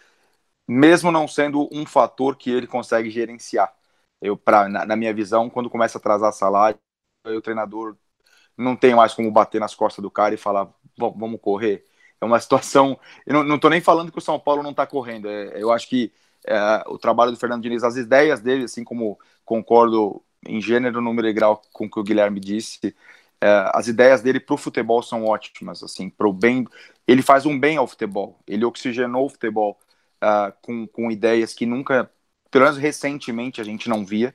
mesmo 0.66 1.12
não 1.12 1.28
sendo 1.28 1.68
um 1.72 1.86
fator 1.86 2.36
que 2.36 2.50
ele 2.50 2.66
consegue 2.66 3.10
gerenciar. 3.10 3.72
Eu, 4.20 4.36
pra, 4.36 4.68
na, 4.68 4.84
na 4.84 4.96
minha 4.96 5.14
visão, 5.14 5.48
quando 5.48 5.70
começa 5.70 5.98
a 5.98 6.00
atrasar 6.00 6.32
salário, 6.32 6.78
o 7.26 7.40
treinador 7.40 7.96
não 8.56 8.76
tem 8.76 8.94
mais 8.94 9.14
como 9.14 9.30
bater 9.30 9.60
nas 9.60 9.74
costas 9.74 10.02
do 10.02 10.10
cara 10.10 10.34
e 10.34 10.38
falar, 10.38 10.68
vamos 10.96 11.40
correr. 11.40 11.84
É 12.20 12.24
uma 12.24 12.40
situação. 12.40 12.98
Eu 13.26 13.44
não, 13.44 13.58
tô 13.58 13.68
nem 13.68 13.80
falando 13.80 14.10
que 14.10 14.18
o 14.18 14.20
São 14.20 14.38
Paulo 14.40 14.62
não 14.62 14.72
está 14.72 14.86
correndo. 14.86 15.28
É, 15.28 15.62
eu 15.62 15.72
acho 15.72 15.88
que 15.88 16.12
é, 16.48 16.84
o 16.86 16.98
trabalho 16.98 17.30
do 17.30 17.38
Fernando 17.38 17.62
Diniz, 17.62 17.84
as 17.84 17.96
ideias 17.96 18.40
dele, 18.40 18.64
assim 18.64 18.82
como 18.82 19.18
concordo 19.44 20.22
em 20.46 20.60
gênero, 20.60 21.00
número 21.00 21.28
e 21.28 21.32
grau 21.32 21.60
com 21.72 21.86
o 21.86 21.90
que 21.90 22.00
o 22.00 22.02
Guilherme 22.02 22.40
disse, 22.40 22.94
é, 23.40 23.70
as 23.74 23.86
ideias 23.86 24.22
dele 24.22 24.40
para 24.40 24.54
o 24.54 24.58
futebol 24.58 25.02
são 25.02 25.24
ótimas, 25.24 25.82
assim, 25.82 26.08
para 26.08 26.26
o 26.26 26.32
bem, 26.32 26.66
ele 27.06 27.22
faz 27.22 27.46
um 27.46 27.58
bem 27.58 27.76
ao 27.76 27.86
futebol, 27.86 28.38
ele 28.46 28.64
oxigenou 28.64 29.26
o 29.26 29.30
futebol 29.30 29.78
uh, 30.22 30.52
com, 30.62 30.86
com 30.86 31.10
ideias 31.10 31.54
que 31.54 31.66
nunca, 31.66 32.10
pelo 32.50 32.64
menos 32.64 32.78
recentemente, 32.78 33.60
a 33.60 33.64
gente 33.64 33.88
não 33.88 34.04
via 34.04 34.34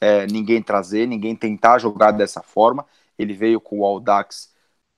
é, 0.00 0.26
ninguém 0.26 0.62
trazer, 0.62 1.06
ninguém 1.06 1.34
tentar 1.34 1.78
jogar 1.78 2.12
dessa 2.12 2.42
forma, 2.42 2.86
ele 3.18 3.32
veio 3.32 3.60
com 3.60 3.80
o 3.80 3.84
Audax 3.86 4.54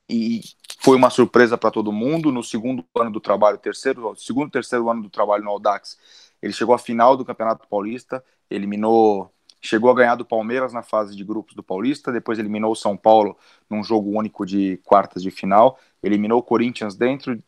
e 0.08 0.40
foi 0.80 0.96
uma 0.96 1.10
surpresa 1.10 1.56
para 1.58 1.70
todo 1.70 1.92
mundo, 1.92 2.32
no 2.32 2.42
segundo 2.42 2.84
ano 2.96 3.10
do 3.10 3.20
trabalho, 3.20 3.58
terceiro, 3.58 4.14
segundo, 4.16 4.50
terceiro 4.50 4.88
ano 4.90 5.02
do 5.02 5.10
trabalho 5.10 5.44
no 5.44 5.50
Audax, 5.50 5.98
ele 6.42 6.52
chegou 6.52 6.74
à 6.74 6.78
final 6.78 7.16
do 7.16 7.24
Campeonato 7.24 7.66
Paulista, 7.68 8.24
eliminou, 8.50 9.32
chegou 9.60 9.90
a 9.90 9.94
ganhar 9.94 10.14
do 10.14 10.24
Palmeiras 10.24 10.72
na 10.72 10.82
fase 10.82 11.16
de 11.16 11.24
grupos 11.24 11.54
do 11.54 11.62
Paulista, 11.62 12.12
depois 12.12 12.38
eliminou 12.38 12.72
o 12.72 12.76
São 12.76 12.96
Paulo 12.96 13.36
num 13.68 13.82
jogo 13.82 14.10
único 14.16 14.46
de 14.46 14.78
quartas 14.78 15.22
de 15.22 15.30
final, 15.30 15.78
eliminou 16.02 16.38
o 16.38 16.42
Corinthians 16.42 16.96
dentro 16.96 17.36
da 17.36 17.42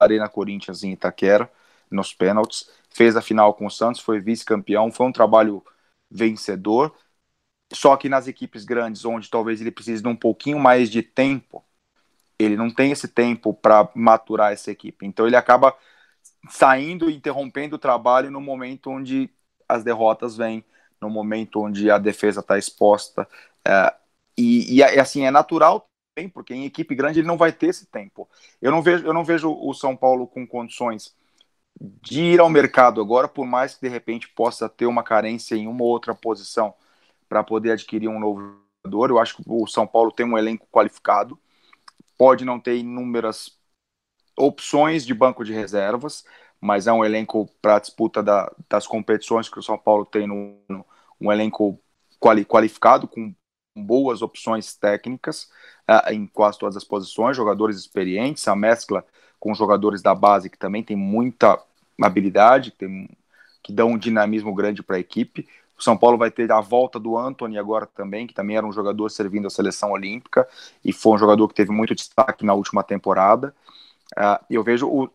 Arena 0.00 0.28
Corinthians 0.28 0.82
em 0.82 0.92
Itaquera, 0.92 1.50
nos 1.90 2.12
pênaltis, 2.14 2.70
fez 2.90 3.16
a 3.16 3.22
final 3.22 3.54
com 3.54 3.66
o 3.66 3.70
Santos, 3.70 4.00
foi 4.00 4.20
vice-campeão, 4.20 4.90
foi 4.90 5.06
um 5.06 5.12
trabalho 5.12 5.62
vencedor, 6.10 6.94
só 7.72 7.96
que 7.96 8.08
nas 8.08 8.28
equipes 8.28 8.64
grandes, 8.64 9.04
onde 9.04 9.30
talvez 9.30 9.60
ele 9.60 9.70
precise 9.70 10.02
de 10.02 10.08
um 10.08 10.16
pouquinho 10.16 10.58
mais 10.58 10.90
de 10.90 11.02
tempo, 11.02 11.64
ele 12.38 12.56
não 12.56 12.70
tem 12.70 12.92
esse 12.92 13.08
tempo 13.08 13.54
para 13.54 13.88
maturar 13.94 14.52
essa 14.52 14.70
equipe. 14.70 15.06
Então 15.06 15.26
ele 15.26 15.36
acaba 15.36 15.76
saindo 16.48 17.08
e 17.10 17.16
interrompendo 17.16 17.76
o 17.76 17.78
trabalho 17.78 18.30
no 18.30 18.40
momento 18.40 18.90
onde 18.90 19.30
as 19.68 19.84
derrotas 19.84 20.36
vêm, 20.36 20.64
no 21.00 21.08
momento 21.08 21.60
onde 21.60 21.90
a 21.90 21.98
defesa 21.98 22.40
está 22.40 22.58
exposta. 22.58 23.28
É, 23.66 23.94
e, 24.36 24.76
e, 24.76 24.82
assim, 24.82 25.24
é 25.24 25.30
natural 25.30 25.88
também, 26.14 26.28
porque 26.28 26.54
em 26.54 26.64
equipe 26.64 26.94
grande 26.94 27.20
ele 27.20 27.26
não 27.26 27.36
vai 27.36 27.52
ter 27.52 27.68
esse 27.68 27.86
tempo. 27.86 28.28
Eu 28.60 28.70
não 28.70 28.82
vejo, 28.82 29.04
eu 29.04 29.12
não 29.12 29.24
vejo 29.24 29.50
o 29.52 29.72
São 29.74 29.96
Paulo 29.96 30.26
com 30.26 30.46
condições 30.46 31.14
de 31.80 32.22
ir 32.22 32.40
ao 32.40 32.50
mercado 32.50 33.00
agora, 33.00 33.26
por 33.28 33.46
mais 33.46 33.74
que 33.74 33.82
de 33.82 33.88
repente 33.88 34.28
possa 34.28 34.68
ter 34.68 34.86
uma 34.86 35.02
carência 35.02 35.54
em 35.54 35.66
uma 35.66 35.82
ou 35.82 35.90
outra 35.90 36.14
posição 36.14 36.74
para 37.28 37.42
poder 37.42 37.72
adquirir 37.72 38.08
um 38.08 38.20
novo 38.20 38.56
jogador. 38.84 39.10
Eu 39.10 39.18
acho 39.18 39.36
que 39.36 39.42
o 39.46 39.66
São 39.66 39.86
Paulo 39.86 40.12
tem 40.12 40.26
um 40.26 40.38
elenco 40.38 40.66
qualificado, 40.70 41.38
pode 42.16 42.44
não 42.44 42.60
ter 42.60 42.76
inúmeras 42.76 43.58
opções 44.42 45.06
de 45.06 45.14
banco 45.14 45.44
de 45.44 45.52
reservas, 45.52 46.24
mas 46.60 46.86
é 46.86 46.92
um 46.92 47.04
elenco 47.04 47.48
para 47.60 47.78
disputa 47.78 48.22
da, 48.22 48.52
das 48.68 48.86
competições 48.86 49.48
que 49.48 49.58
o 49.58 49.62
São 49.62 49.78
Paulo 49.78 50.04
tem 50.04 50.26
no, 50.26 50.84
um 51.20 51.30
elenco 51.30 51.78
quali, 52.18 52.44
qualificado 52.44 53.06
com 53.06 53.32
boas 53.76 54.20
opções 54.20 54.74
técnicas 54.74 55.48
uh, 55.88 56.12
em 56.12 56.26
quase 56.26 56.58
todas 56.58 56.76
as 56.76 56.84
posições, 56.84 57.36
jogadores 57.36 57.76
experientes, 57.76 58.46
a 58.46 58.56
mescla 58.56 59.04
com 59.38 59.54
jogadores 59.54 60.02
da 60.02 60.14
base 60.14 60.50
que 60.50 60.58
também 60.58 60.82
tem 60.82 60.96
muita 60.96 61.58
habilidade, 62.00 62.72
que, 62.72 62.78
tem, 62.78 63.08
que 63.62 63.72
dão 63.72 63.90
um 63.90 63.98
dinamismo 63.98 64.54
grande 64.54 64.82
para 64.82 64.96
a 64.96 65.00
equipe. 65.00 65.48
O 65.78 65.82
São 65.82 65.96
Paulo 65.96 66.18
vai 66.18 66.30
ter 66.30 66.50
a 66.52 66.60
volta 66.60 66.98
do 66.98 67.16
Anthony 67.16 67.58
agora 67.58 67.86
também, 67.86 68.26
que 68.26 68.34
também 68.34 68.56
era 68.56 68.66
um 68.66 68.72
jogador 68.72 69.08
servindo 69.10 69.46
a 69.46 69.50
seleção 69.50 69.92
olímpica 69.92 70.46
e 70.84 70.92
foi 70.92 71.14
um 71.14 71.18
jogador 71.18 71.48
que 71.48 71.54
teve 71.54 71.72
muito 71.72 71.94
destaque 71.94 72.44
na 72.44 72.54
última 72.54 72.84
temporada. 72.84 73.54
Uh, 74.18 74.44
eu 74.50 74.62
vejo 74.62 74.88
o 74.88 75.10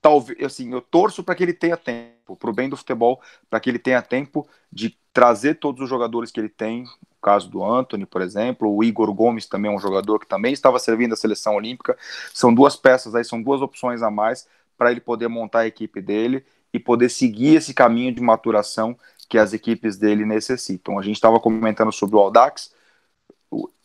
talvez 0.00 0.40
assim, 0.44 0.72
eu 0.72 0.80
torço 0.80 1.24
para 1.24 1.34
que 1.34 1.42
ele 1.42 1.52
tenha 1.52 1.76
tempo, 1.76 2.36
para 2.36 2.50
o 2.50 2.52
bem 2.52 2.68
do 2.68 2.76
futebol, 2.76 3.20
para 3.50 3.58
que 3.58 3.68
ele 3.68 3.78
tenha 3.78 4.00
tempo 4.00 4.48
de 4.72 4.96
trazer 5.12 5.54
todos 5.54 5.82
os 5.82 5.88
jogadores 5.88 6.30
que 6.30 6.38
ele 6.38 6.48
tem, 6.48 6.84
o 6.84 7.20
caso 7.20 7.48
do 7.48 7.64
Anthony, 7.64 8.06
por 8.06 8.22
exemplo, 8.22 8.72
o 8.72 8.84
Igor 8.84 9.12
Gomes 9.12 9.46
também 9.46 9.72
é 9.72 9.74
um 9.74 9.80
jogador 9.80 10.20
que 10.20 10.26
também 10.26 10.52
estava 10.52 10.78
servindo 10.78 11.14
a 11.14 11.16
seleção 11.16 11.56
olímpica. 11.56 11.98
São 12.32 12.54
duas 12.54 12.76
peças 12.76 13.14
aí, 13.14 13.24
são 13.24 13.42
duas 13.42 13.60
opções 13.60 14.02
a 14.02 14.10
mais 14.10 14.46
para 14.76 14.92
ele 14.92 15.00
poder 15.00 15.26
montar 15.26 15.60
a 15.60 15.66
equipe 15.66 16.00
dele 16.00 16.44
e 16.72 16.78
poder 16.78 17.08
seguir 17.08 17.56
esse 17.56 17.72
caminho 17.74 18.14
de 18.14 18.20
maturação 18.20 18.96
que 19.28 19.38
as 19.38 19.52
equipes 19.52 19.96
dele 19.96 20.24
necessitam. 20.24 20.98
A 20.98 21.02
gente 21.02 21.16
estava 21.16 21.40
comentando 21.40 21.90
sobre 21.90 22.14
o 22.16 22.18
Aldax. 22.20 22.72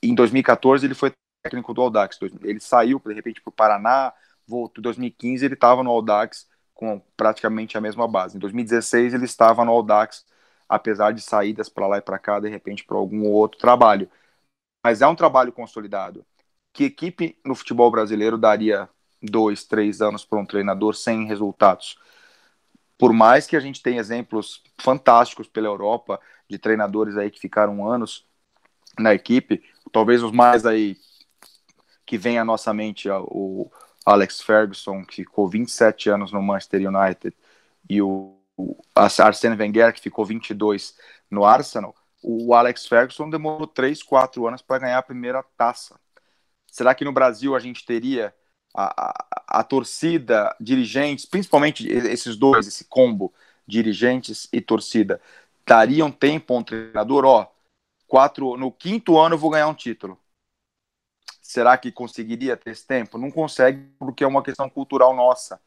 Em 0.04 0.14
2014 0.14 0.86
ele 0.86 0.94
foi 0.94 1.12
técnico 1.42 1.74
do 1.74 1.82
Aldax. 1.82 2.20
Ele 2.44 2.60
saiu 2.60 3.02
de 3.04 3.14
repente 3.14 3.42
para 3.42 3.50
o 3.50 3.54
Paraná, 3.54 4.14
voltou. 4.52 4.82
Em 4.82 4.84
2015 4.84 5.46
ele 5.46 5.54
estava 5.54 5.82
no 5.82 5.90
Aldax 5.90 6.48
com 6.74 7.02
praticamente 7.16 7.78
a 7.78 7.82
mesma 7.82 8.08
base. 8.08 8.36
Em 8.36 8.40
2016 8.40 9.14
ele 9.14 9.26
estava 9.26 9.64
no 9.64 9.72
Aldax, 9.72 10.26
apesar 10.68 11.14
de 11.14 11.22
saídas 11.22 11.70
para 11.70 11.88
lá 11.88 11.98
e 11.98 12.02
para 12.02 12.20
cá, 12.20 12.40
de 12.40 12.50
repente 12.50 12.84
para 12.84 12.98
algum 12.98 13.28
outro 13.28 13.60
trabalho. 13.60 14.10
Mas 14.84 15.02
é 15.02 15.08
um 15.08 15.16
trabalho 15.16 15.52
consolidado. 15.52 16.26
Que 16.74 16.86
equipe 16.86 17.38
no 17.46 17.56
futebol 17.56 17.90
brasileiro 17.92 18.38
daria 18.38 18.90
dois, 19.22 19.64
três 19.64 20.02
anos 20.02 20.26
para 20.26 20.40
um 20.40 20.46
treinador 20.46 20.96
sem 20.96 21.26
resultados? 21.26 21.98
Por 22.98 23.14
mais 23.14 23.48
que 23.48 23.56
a 23.56 23.60
gente 23.60 23.82
tenha 23.82 24.00
exemplos 24.00 24.64
fantásticos 24.80 25.48
pela 25.48 25.68
Europa 25.68 26.20
de 26.50 26.58
treinadores 26.58 27.18
aí 27.18 27.30
que 27.30 27.40
ficaram 27.40 27.88
anos 27.88 28.26
na 28.98 29.14
equipe, 29.14 29.64
talvez 29.92 30.22
os 30.24 30.32
mais 30.32 30.66
aí 30.66 30.98
que 32.06 32.18
vem 32.18 32.38
à 32.38 32.46
nossa 32.46 32.74
mente 32.74 33.10
o 33.10 33.72
Alex 34.06 34.42
Ferguson, 34.42 35.06
que 35.06 35.18
ficou 35.18 35.48
27 35.48 36.10
anos 36.10 36.32
no 36.32 36.42
Manchester 36.42 36.82
United, 36.88 37.36
e 37.90 38.02
o, 38.02 38.38
Arsene 38.96 39.56
Wenger, 39.56 39.94
que 39.94 40.02
ficou 40.02 40.26
22 40.26 40.96
no 41.30 41.46
Arsenal, 41.46 41.96
o 42.22 42.54
Alex 42.54 42.86
Ferguson 42.86 43.30
demorou 43.30 43.66
3, 43.68 44.04
4 44.04 44.48
anos 44.48 44.62
para 44.62 44.80
ganhar 44.80 44.98
a 44.98 45.04
primeira 45.04 45.44
taça. 45.58 46.00
Será 46.68 46.94
que 46.94 47.06
no 47.06 47.12
Brasil 47.12 47.56
a 47.56 47.60
gente 47.60 47.86
teria 47.86 48.34
a, 48.76 49.10
a, 49.10 49.60
a, 49.60 49.64
torcida, 49.64 50.56
dirigentes, 50.60 51.26
principalmente 51.26 51.88
esses 51.88 52.38
dois, 52.38 52.68
esse 52.68 52.86
combo, 52.86 53.34
dirigentes 53.68 54.48
e 54.54 54.62
torcida, 54.62 55.20
dariam 55.66 56.12
tempo 56.12 56.54
a 56.54 56.58
um 56.58 56.64
treinador? 56.64 57.26
Ó, 57.26 57.48
quatro, 58.08 58.56
no 58.56 58.72
quinto 58.72 59.18
ano 59.20 59.36
eu 59.36 59.40
vou 59.40 59.50
ganhar 59.50 59.68
um 59.68 59.74
título 59.74 60.18
será 61.52 61.78
que 61.78 61.92
conseguiria 61.92 62.56
ter 62.56 62.72
esse 62.72 62.86
tempo? 62.88 63.18
Não 63.18 63.30
consegue 63.30 63.80
porque 64.00 64.24
é 64.24 64.28
uma 64.28 64.42
questão 64.42 64.70
cultural 64.70 65.14
nossa, 65.16 65.60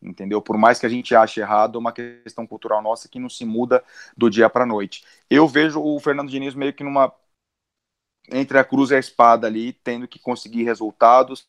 entendeu? 0.00 0.40
Por 0.40 0.56
mais 0.56 0.78
que 0.78 0.86
a 0.86 0.88
gente 0.88 1.14
ache 1.14 1.40
errado, 1.40 1.76
é 1.76 1.80
uma 1.80 1.92
questão 1.92 2.46
cultural 2.46 2.80
nossa 2.80 3.08
que 3.08 3.18
não 3.18 3.28
se 3.28 3.44
muda 3.44 3.82
do 4.16 4.30
dia 4.30 4.48
para 4.48 4.62
a 4.64 4.66
noite. 4.66 5.04
Eu 5.28 5.48
vejo 5.48 5.82
o 5.82 5.98
Fernando 6.00 6.30
Diniz 6.30 6.54
meio 6.54 6.72
que 6.72 6.84
numa 6.84 7.12
entre 8.30 8.56
a 8.56 8.64
cruz 8.64 8.90
e 8.90 8.94
a 8.94 8.98
espada 8.98 9.48
ali, 9.48 9.72
tendo 9.72 10.06
que 10.06 10.18
conseguir 10.18 10.62
resultados, 10.62 11.40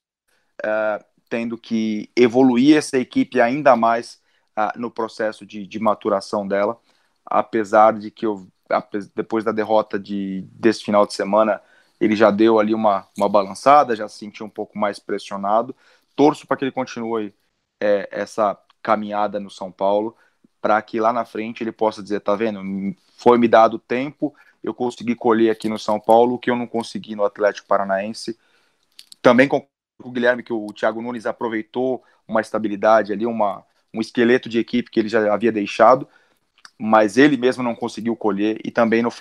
uh, 0.65 1.03
tendo 1.29 1.57
que 1.57 2.09
evoluir 2.15 2.77
essa 2.77 2.97
equipe 2.97 3.39
ainda 3.39 3.75
mais 3.75 4.19
uh, 4.57 4.77
no 4.79 4.89
processo 4.89 5.45
de, 5.45 5.67
de, 5.67 5.79
maturação 5.79 6.47
dela, 6.47 6.79
apesar 7.23 7.93
de 7.93 8.09
que 8.09 8.25
eu, 8.25 8.47
depois 9.15 9.43
da 9.43 9.51
derrota 9.51 9.99
de, 9.99 10.41
desse 10.51 10.83
final 10.83 11.05
de 11.05 11.13
semana, 11.13 11.61
ele 11.99 12.15
já 12.15 12.31
deu 12.31 12.59
ali 12.59 12.73
uma, 12.73 13.07
uma 13.17 13.29
balançada, 13.29 13.95
já 13.95 14.07
se 14.07 14.17
sentiu 14.17 14.45
um 14.45 14.49
pouco 14.49 14.77
mais 14.77 14.99
pressionado. 14.99 15.75
Torço 16.15 16.45
para 16.47 16.57
que 16.57 16.65
ele 16.65 16.71
continue 16.71 17.33
é, 17.81 18.07
essa 18.11 18.57
caminhada 18.81 19.39
no 19.39 19.49
São 19.49 19.71
Paulo, 19.71 20.15
para 20.61 20.81
que 20.81 20.99
lá 20.99 21.13
na 21.13 21.25
frente 21.25 21.63
ele 21.63 21.71
possa 21.71 22.03
dizer: 22.03 22.19
tá 22.21 22.35
vendo, 22.35 22.61
foi 23.17 23.37
me 23.37 23.47
dado 23.47 23.79
tempo, 23.79 24.35
eu 24.63 24.73
consegui 24.73 25.15
colher 25.15 25.51
aqui 25.51 25.69
no 25.69 25.79
São 25.79 25.99
Paulo 25.99 26.35
o 26.35 26.39
que 26.39 26.49
eu 26.49 26.55
não 26.55 26.67
consegui 26.67 27.15
no 27.15 27.25
Atlético 27.25 27.67
Paranaense. 27.67 28.37
Também 29.21 29.47
com 29.47 29.65
o 30.01 30.11
Guilherme 30.11 30.43
que 30.43 30.53
o 30.53 30.67
Thiago 30.67 31.01
Nunes 31.01 31.25
aproveitou 31.25 32.03
uma 32.27 32.41
estabilidade 32.41 33.13
ali, 33.13 33.25
uma, 33.25 33.65
um 33.93 34.01
esqueleto 34.01 34.49
de 34.49 34.59
equipe 34.59 34.89
que 34.89 34.99
ele 34.99 35.09
já 35.09 35.33
havia 35.33 35.51
deixado, 35.51 36.07
mas 36.77 37.17
ele 37.17 37.37
mesmo 37.37 37.63
não 37.63 37.75
conseguiu 37.75 38.15
colher 38.15 38.59
e 38.63 38.71
também 38.71 39.01
no 39.03 39.11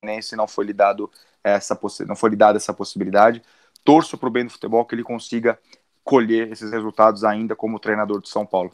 Fluminense 0.00 0.36
não 0.36 0.46
foi 0.46 0.66
lhe 0.66 0.72
dado 0.72 1.10
essa 1.42 1.78
não 2.06 2.16
foi 2.16 2.30
lhe 2.30 2.36
dada 2.36 2.56
essa 2.56 2.72
possibilidade. 2.72 3.42
Torço 3.84 4.18
para 4.18 4.28
o 4.28 4.32
bem 4.32 4.44
do 4.44 4.52
futebol 4.52 4.84
que 4.84 4.94
ele 4.94 5.02
consiga 5.02 5.58
colher 6.04 6.50
esses 6.50 6.70
resultados 6.70 7.24
ainda 7.24 7.54
como 7.54 7.78
treinador 7.78 8.20
de 8.20 8.28
São 8.28 8.46
Paulo. 8.46 8.70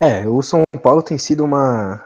É, 0.00 0.26
o 0.26 0.40
São 0.42 0.62
Paulo 0.82 1.02
tem 1.02 1.18
sido 1.18 1.44
uma 1.44 2.04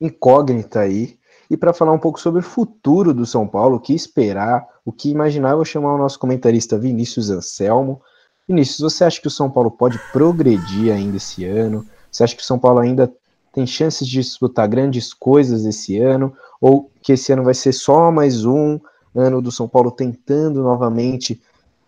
incógnita 0.00 0.80
aí. 0.80 1.18
E 1.50 1.56
para 1.56 1.74
falar 1.74 1.92
um 1.92 1.98
pouco 1.98 2.18
sobre 2.18 2.40
o 2.40 2.44
futuro 2.44 3.12
do 3.12 3.26
São 3.26 3.46
Paulo, 3.46 3.76
o 3.76 3.80
que 3.80 3.94
esperar, 3.94 4.66
o 4.84 4.90
que 4.90 5.10
imaginar, 5.10 5.54
vou 5.54 5.64
chamar 5.64 5.94
o 5.94 5.98
nosso 5.98 6.18
comentarista 6.18 6.78
Vinícius 6.78 7.30
Anselmo. 7.30 8.00
Vinícius, 8.48 8.80
você 8.80 9.04
acha 9.04 9.20
que 9.20 9.28
o 9.28 9.30
São 9.30 9.50
Paulo 9.50 9.70
pode 9.70 9.98
progredir 10.10 10.92
ainda 10.92 11.18
esse 11.18 11.44
ano? 11.44 11.86
Você 12.10 12.24
acha 12.24 12.34
que 12.34 12.42
o 12.42 12.46
São 12.46 12.58
Paulo 12.58 12.80
ainda 12.80 13.12
tem 13.54 13.66
chances 13.66 14.06
de 14.06 14.20
disputar 14.20 14.66
grandes 14.66 15.14
coisas 15.14 15.64
esse 15.64 15.98
ano? 15.98 16.34
Ou 16.60 16.90
que 17.00 17.12
esse 17.12 17.32
ano 17.32 17.44
vai 17.44 17.54
ser 17.54 17.72
só 17.72 18.10
mais 18.10 18.44
um 18.44 18.80
ano 19.14 19.40
do 19.40 19.52
São 19.52 19.68
Paulo 19.68 19.92
tentando 19.92 20.62
novamente 20.62 21.40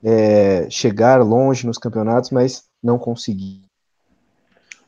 é, 0.02 0.68
chegar 0.70 1.20
longe 1.22 1.66
nos 1.66 1.76
campeonatos, 1.76 2.30
mas 2.30 2.64
não 2.82 2.98
conseguir. 2.98 3.62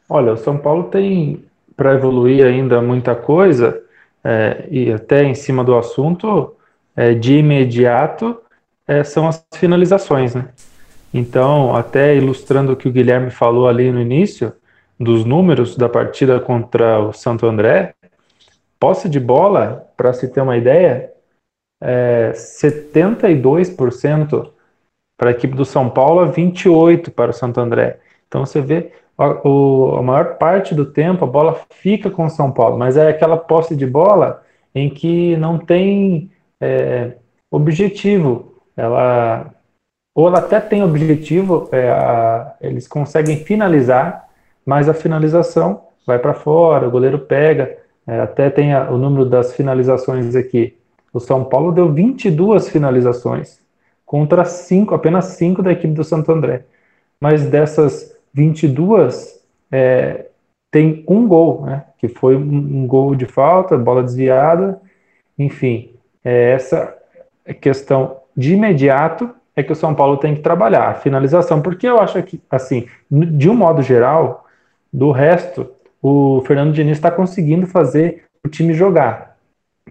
Olha, 0.08 0.32
o 0.32 0.36
São 0.36 0.56
Paulo 0.56 0.84
tem 0.84 1.44
para 1.76 1.94
evoluir 1.94 2.44
ainda 2.46 2.80
muita 2.80 3.14
coisa, 3.14 3.80
é, 4.22 4.66
e 4.70 4.92
até 4.92 5.24
em 5.24 5.34
cima 5.34 5.62
do 5.62 5.76
assunto, 5.76 6.54
é, 6.96 7.14
de 7.14 7.38
imediato, 7.38 8.36
é, 8.86 9.04
são 9.04 9.28
as 9.28 9.44
finalizações, 9.54 10.34
né? 10.34 10.48
Então, 11.14 11.74
até 11.74 12.16
ilustrando 12.16 12.72
o 12.72 12.76
que 12.76 12.88
o 12.88 12.92
Guilherme 12.92 13.30
falou 13.30 13.68
ali 13.68 13.90
no 13.92 14.00
início, 14.00 14.52
dos 14.98 15.24
números 15.24 15.76
da 15.76 15.88
partida 15.88 16.40
contra 16.40 17.00
o 17.00 17.12
Santo 17.12 17.46
André, 17.46 17.94
posse 18.78 19.08
de 19.08 19.20
bola, 19.20 19.86
para 19.96 20.12
se 20.12 20.28
ter 20.28 20.40
uma 20.40 20.56
ideia, 20.56 21.12
é 21.80 22.32
72% 22.32 24.50
para 25.16 25.30
a 25.30 25.32
equipe 25.32 25.54
do 25.54 25.64
São 25.64 25.88
Paulo, 25.88 26.32
28% 26.32 27.10
para 27.10 27.30
o 27.30 27.34
Santo 27.34 27.60
André. 27.60 28.00
Então 28.26 28.44
você 28.44 28.60
vê 28.60 28.92
a, 29.16 29.48
o, 29.48 29.96
a 29.98 30.02
maior 30.02 30.36
parte 30.36 30.74
do 30.74 30.86
tempo 30.86 31.24
a 31.24 31.28
bola 31.28 31.60
fica 31.70 32.10
com 32.10 32.26
o 32.26 32.30
São 32.30 32.52
Paulo, 32.52 32.78
mas 32.78 32.96
é 32.96 33.08
aquela 33.08 33.36
posse 33.36 33.74
de 33.74 33.86
bola 33.86 34.42
em 34.74 34.88
que 34.88 35.36
não 35.36 35.58
tem 35.58 36.30
é, 36.60 37.12
objetivo. 37.50 38.54
Ela 38.76 39.52
ou 40.14 40.26
ela 40.26 40.40
até 40.40 40.58
tem 40.58 40.82
objetivo, 40.82 41.68
é, 41.70 41.90
a, 41.90 42.56
eles 42.60 42.88
conseguem 42.88 43.44
finalizar, 43.44 44.27
mas 44.68 44.86
a 44.86 44.92
finalização 44.92 45.80
vai 46.06 46.18
para 46.18 46.34
fora, 46.34 46.86
o 46.86 46.90
goleiro 46.90 47.20
pega. 47.20 47.78
É, 48.06 48.20
até 48.20 48.50
tem 48.50 48.74
a, 48.74 48.90
o 48.90 48.98
número 48.98 49.24
das 49.24 49.54
finalizações 49.54 50.36
aqui. 50.36 50.76
O 51.10 51.18
São 51.18 51.42
Paulo 51.42 51.72
deu 51.72 51.90
22 51.90 52.68
finalizações 52.68 53.60
contra 54.04 54.44
cinco, 54.44 54.94
apenas 54.94 55.24
5 55.24 55.62
da 55.62 55.72
equipe 55.72 55.94
do 55.94 56.04
Santo 56.04 56.30
André. 56.30 56.66
Mas 57.18 57.46
dessas 57.46 58.14
22, 58.34 59.42
é, 59.72 60.26
tem 60.70 61.02
um 61.08 61.26
gol, 61.26 61.62
né, 61.62 61.84
que 61.96 62.06
foi 62.06 62.36
um, 62.36 62.82
um, 62.82 62.86
gol 62.86 63.14
de 63.14 63.24
falta, 63.24 63.78
bola 63.78 64.02
desviada, 64.02 64.78
enfim, 65.38 65.94
é 66.22 66.50
essa 66.50 66.94
questão 67.58 68.18
de 68.36 68.52
imediato 68.52 69.30
é 69.56 69.62
que 69.62 69.72
o 69.72 69.76
São 69.76 69.94
Paulo 69.94 70.18
tem 70.18 70.34
que 70.34 70.42
trabalhar, 70.42 70.90
a 70.90 70.94
finalização, 70.94 71.62
porque 71.62 71.86
eu 71.86 71.98
acho 71.98 72.22
que, 72.22 72.38
assim, 72.50 72.86
de 73.10 73.48
um 73.48 73.54
modo 73.54 73.80
geral, 73.80 74.44
do 74.92 75.10
resto, 75.10 75.70
o 76.02 76.42
Fernando 76.46 76.72
Diniz 76.72 76.96
está 76.96 77.10
conseguindo 77.10 77.66
fazer 77.66 78.24
o 78.44 78.48
time 78.48 78.72
jogar. 78.72 79.36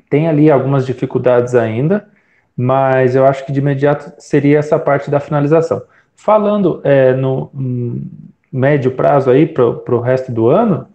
Tem 0.10 0.28
ali 0.28 0.50
algumas 0.50 0.86
dificuldades 0.86 1.54
ainda, 1.56 2.08
mas 2.56 3.16
eu 3.16 3.26
acho 3.26 3.46
que 3.46 3.52
de 3.52 3.60
imediato 3.60 4.14
seria 4.20 4.60
essa 4.60 4.80
parte 4.80 5.12
da 5.12 5.20
finalização. 5.20 5.82
Falando 6.16 6.82
é, 6.84 7.14
no 7.14 7.52
médio 8.52 8.92
prazo 8.92 9.30
aí 9.30 9.46
para 9.46 9.66
o 9.66 10.00
resto 10.00 10.32
do 10.32 10.48
ano, 10.48 10.88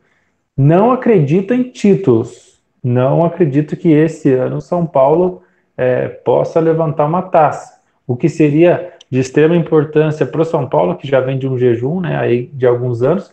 não 0.57 0.91
acredito 0.91 1.55
em 1.55 1.71
títulos. 1.71 2.61
Não 2.83 3.25
acredito 3.25 3.77
que 3.77 3.93
esse 3.93 4.33
ano 4.33 4.61
São 4.61 4.85
Paulo 4.85 5.43
é, 5.77 6.09
possa 6.09 6.59
levantar 6.59 7.07
uma 7.07 7.23
taça. 7.23 7.81
O 8.07 8.17
que 8.17 8.29
seria 8.29 8.93
de 9.09 9.21
extrema 9.21 9.55
importância 9.55 10.27
para 10.27 10.41
o 10.41 10.45
São 10.45 10.69
Paulo, 10.69 10.97
que 10.97 11.07
já 11.07 11.21
vem 11.21 11.39
de 11.39 11.47
um 11.47 11.57
jejum 11.57 12.01
né, 12.01 12.17
aí 12.17 12.47
de 12.53 12.67
alguns 12.67 13.03
anos, 13.03 13.31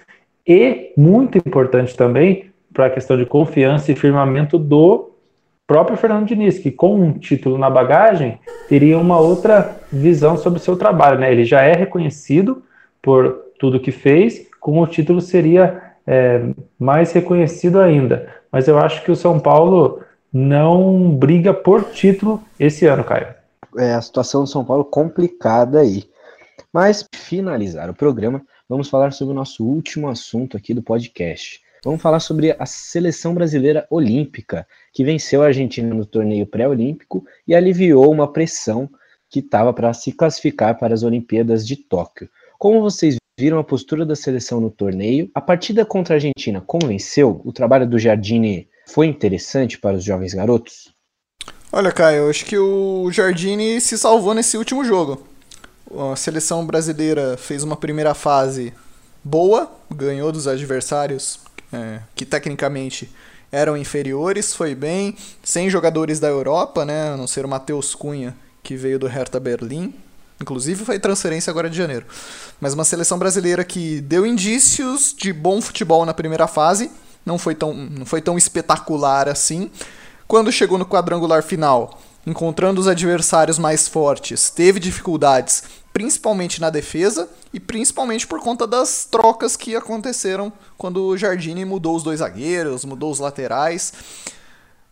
e 0.50 0.92
muito 0.98 1.38
importante 1.38 1.96
também 1.96 2.50
para 2.74 2.88
a 2.88 2.90
questão 2.90 3.16
de 3.16 3.26
confiança 3.26 3.92
e 3.92 3.96
firmamento 3.96 4.58
do 4.58 5.12
próprio 5.68 5.96
Fernando 5.96 6.26
Diniz, 6.26 6.58
que 6.58 6.72
com 6.72 7.00
um 7.00 7.14
título 7.14 7.56
na 7.56 7.70
bagagem 7.70 8.40
teria 8.68 8.98
uma 8.98 9.20
outra 9.20 9.78
visão 9.94 10.36
sobre 10.36 10.60
o 10.60 10.62
seu 10.62 10.76
trabalho. 10.76 11.20
Né? 11.20 11.32
Ele 11.32 11.46
já 11.46 11.62
é 11.62 11.74
reconhecido 11.74 12.64
por 13.00 13.46
tudo 13.60 13.80
que 13.80 13.92
fez, 13.92 14.48
com 14.60 14.82
o 14.82 14.88
título 14.88 15.22
seria 15.22 15.94
é, 16.08 16.42
mais 16.80 17.12
reconhecido 17.12 17.80
ainda. 17.80 18.28
Mas 18.52 18.68
eu 18.68 18.80
acho 18.80 19.04
que 19.04 19.12
o 19.12 19.16
São 19.16 19.40
Paulo 19.40 20.02
não 20.34 21.12
briga 21.12 21.54
por 21.54 21.84
título 21.92 22.42
esse 22.60 22.88
ano, 22.88 23.04
Caio. 23.04 23.28
É 23.78 23.94
a 23.94 24.02
situação 24.02 24.42
do 24.42 24.50
São 24.50 24.66
Paulo 24.66 24.84
complicada 24.84 25.82
aí. 25.82 26.06
Mas, 26.74 27.08
finalizar 27.14 27.90
o 27.90 27.94
programa, 27.94 28.42
vamos 28.70 28.88
falar 28.88 29.12
sobre 29.12 29.34
o 29.34 29.36
nosso 29.36 29.66
último 29.66 30.08
assunto 30.08 30.56
aqui 30.56 30.76
do 30.76 30.84
podcast. 30.84 31.60
Vamos 31.84 32.02
falar 32.02 32.20
sobre 32.20 32.56
a 32.60 32.66
seleção 32.66 33.34
brasileira 33.34 33.88
olímpica, 33.90 34.68
que 34.94 35.04
venceu 35.04 35.42
a 35.42 35.48
Argentina 35.48 35.94
no 35.94 36.06
torneio 36.06 36.46
pré-olímpico 36.46 37.26
e 37.48 37.56
aliviou 37.56 38.12
uma 38.12 38.32
pressão 38.32 38.88
que 39.30 39.40
estava 39.40 39.74
para 39.74 39.94
se 39.94 40.12
classificar 40.12 40.78
para 40.78 40.94
as 40.94 41.04
Olimpíadas 41.04 41.66
de 41.66 41.76
Tóquio. 41.76 42.30
Como 42.60 42.82
vocês 42.82 43.16
viram 43.40 43.58
a 43.58 43.64
postura 43.64 44.06
da 44.06 44.16
seleção 44.16 44.60
no 44.60 44.70
torneio, 44.70 45.32
a 45.34 45.40
partida 45.40 45.86
contra 45.86 46.16
a 46.16 46.18
Argentina 46.18 46.62
convenceu? 46.62 47.42
O 47.46 47.54
trabalho 47.54 47.88
do 47.88 47.98
Jardine 47.98 48.68
foi 48.86 49.08
interessante 49.08 49.80
para 49.80 49.96
os 49.96 50.04
jovens 50.04 50.34
garotos? 50.34 50.94
Olha, 51.72 51.92
Caio, 51.92 52.30
acho 52.30 52.46
que 52.46 52.58
o 52.58 53.10
Jardine 53.12 53.80
se 53.80 53.98
salvou 53.98 54.34
nesse 54.34 54.58
último 54.58 54.84
jogo 54.84 55.29
a 56.12 56.16
seleção 56.16 56.66
brasileira 56.66 57.38
fez 57.38 57.64
uma 57.64 57.76
primeira 57.76 58.14
fase 58.14 58.74
boa, 59.24 59.72
ganhou 59.90 60.32
dos 60.32 60.48
adversários 60.48 61.40
é, 61.72 62.00
que 62.16 62.26
tecnicamente 62.26 63.10
eram 63.52 63.76
inferiores, 63.76 64.54
foi 64.54 64.76
bem, 64.76 65.16
sem 65.44 65.70
jogadores 65.70 66.20
da 66.20 66.28
Europa, 66.28 66.86
né, 66.86 67.14
a 67.14 67.18
não 67.18 67.26
ser 67.28 67.46
o 67.46 67.50
Matheus 67.50 67.96
Cunha, 67.96 68.36
que 68.62 68.76
veio 68.76 69.00
do 69.00 69.08
Hertha 69.08 69.40
Berlim, 69.40 69.94
inclusive 70.40 70.86
foi 70.86 71.00
transferência 71.00 71.50
agora 71.50 71.70
de 71.70 71.76
janeiro. 71.76 72.06
Mas 72.62 72.74
uma 72.74 72.86
seleção 72.86 73.18
brasileira 73.18 73.64
que 73.64 74.02
deu 74.02 74.26
indícios 74.26 75.14
de 75.18 75.34
bom 75.34 75.62
futebol 75.62 76.06
na 76.06 76.14
primeira 76.14 76.48
fase, 76.48 76.92
não 77.26 77.38
foi 77.38 77.56
tão, 77.56 77.74
não 77.74 78.06
foi 78.06 78.22
tão 78.22 78.38
espetacular 78.38 79.28
assim. 79.28 79.70
Quando 80.28 80.52
chegou 80.52 80.78
no 80.78 80.86
quadrangular 80.86 81.44
final, 81.44 82.00
encontrando 82.26 82.80
os 82.80 82.88
adversários 82.88 83.58
mais 83.58 83.88
fortes, 83.88 84.50
teve 84.50 84.80
dificuldades, 84.80 85.64
principalmente 85.94 86.62
na 86.62 86.70
defesa 86.70 87.30
e 87.54 87.60
principalmente 87.60 88.28
por 88.28 88.40
conta 88.40 88.66
das 88.66 89.06
trocas 89.06 89.56
que 89.56 89.76
aconteceram 89.76 90.52
quando 90.78 91.04
o 91.04 91.18
Jardine 91.18 91.66
mudou 91.66 91.96
os 91.96 92.04
dois 92.04 92.20
zagueiros, 92.20 92.86
mudou 92.86 93.12
os 93.12 93.20
laterais. 93.20 93.94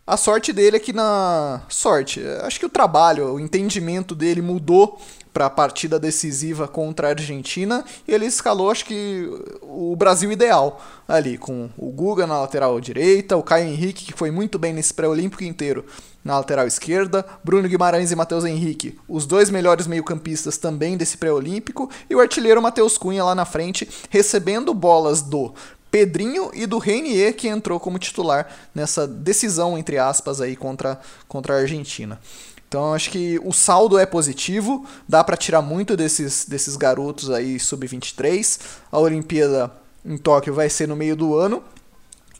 A 0.08 0.16
sorte 0.16 0.54
dele 0.54 0.78
é 0.78 0.80
que 0.80 0.90
na 0.90 1.60
sorte, 1.68 2.22
acho 2.42 2.58
que 2.58 2.64
o 2.64 2.70
trabalho, 2.70 3.34
o 3.34 3.38
entendimento 3.38 4.14
dele 4.14 4.40
mudou 4.40 4.98
para 5.34 5.44
a 5.44 5.50
partida 5.50 6.00
decisiva 6.00 6.66
contra 6.66 7.08
a 7.08 7.10
Argentina 7.10 7.84
e 8.08 8.14
ele 8.14 8.24
escalou, 8.24 8.70
acho 8.70 8.86
que 8.86 9.28
o 9.60 9.94
Brasil 9.94 10.32
ideal 10.32 10.80
ali 11.06 11.36
com 11.36 11.68
o 11.76 11.90
Guga 11.90 12.26
na 12.26 12.40
lateral 12.40 12.80
direita, 12.80 13.36
o 13.36 13.42
Caio 13.42 13.68
Henrique 13.68 14.06
que 14.06 14.14
foi 14.14 14.30
muito 14.30 14.58
bem 14.58 14.72
nesse 14.72 14.94
pré-olímpico 14.94 15.44
inteiro 15.44 15.84
na 16.24 16.38
lateral 16.38 16.66
esquerda, 16.66 17.24
Bruno 17.44 17.68
Guimarães 17.68 18.10
e 18.10 18.16
Matheus 18.16 18.44
Henrique, 18.44 18.98
os 19.06 19.26
dois 19.26 19.50
melhores 19.50 19.86
meio-campistas 19.86 20.56
também 20.56 20.96
desse 20.96 21.18
pré-olímpico 21.18 21.90
e 22.08 22.14
o 22.14 22.20
artilheiro 22.20 22.62
Matheus 22.62 22.96
Cunha 22.96 23.22
lá 23.24 23.34
na 23.34 23.44
frente 23.44 23.88
recebendo 24.08 24.72
bolas 24.72 25.20
do 25.20 25.54
Pedrinho 25.90 26.50
e 26.52 26.66
do 26.66 26.78
Reinier, 26.78 27.34
que 27.34 27.48
entrou 27.48 27.80
como 27.80 27.98
titular 27.98 28.48
nessa 28.74 29.06
decisão, 29.06 29.78
entre 29.78 29.98
aspas, 29.98 30.40
aí 30.40 30.54
contra, 30.54 31.00
contra 31.26 31.54
a 31.54 31.60
Argentina. 31.60 32.20
Então 32.68 32.92
acho 32.92 33.10
que 33.10 33.40
o 33.42 33.52
saldo 33.52 33.98
é 33.98 34.04
positivo, 34.04 34.84
dá 35.08 35.24
para 35.24 35.38
tirar 35.38 35.62
muito 35.62 35.96
desses, 35.96 36.44
desses 36.44 36.76
garotos 36.76 37.30
aí 37.30 37.58
sub-23. 37.58 38.60
A 38.92 38.98
Olimpíada 38.98 39.72
em 40.04 40.18
Tóquio 40.18 40.52
vai 40.52 40.68
ser 40.68 40.86
no 40.86 40.94
meio 40.94 41.16
do 41.16 41.34
ano. 41.34 41.62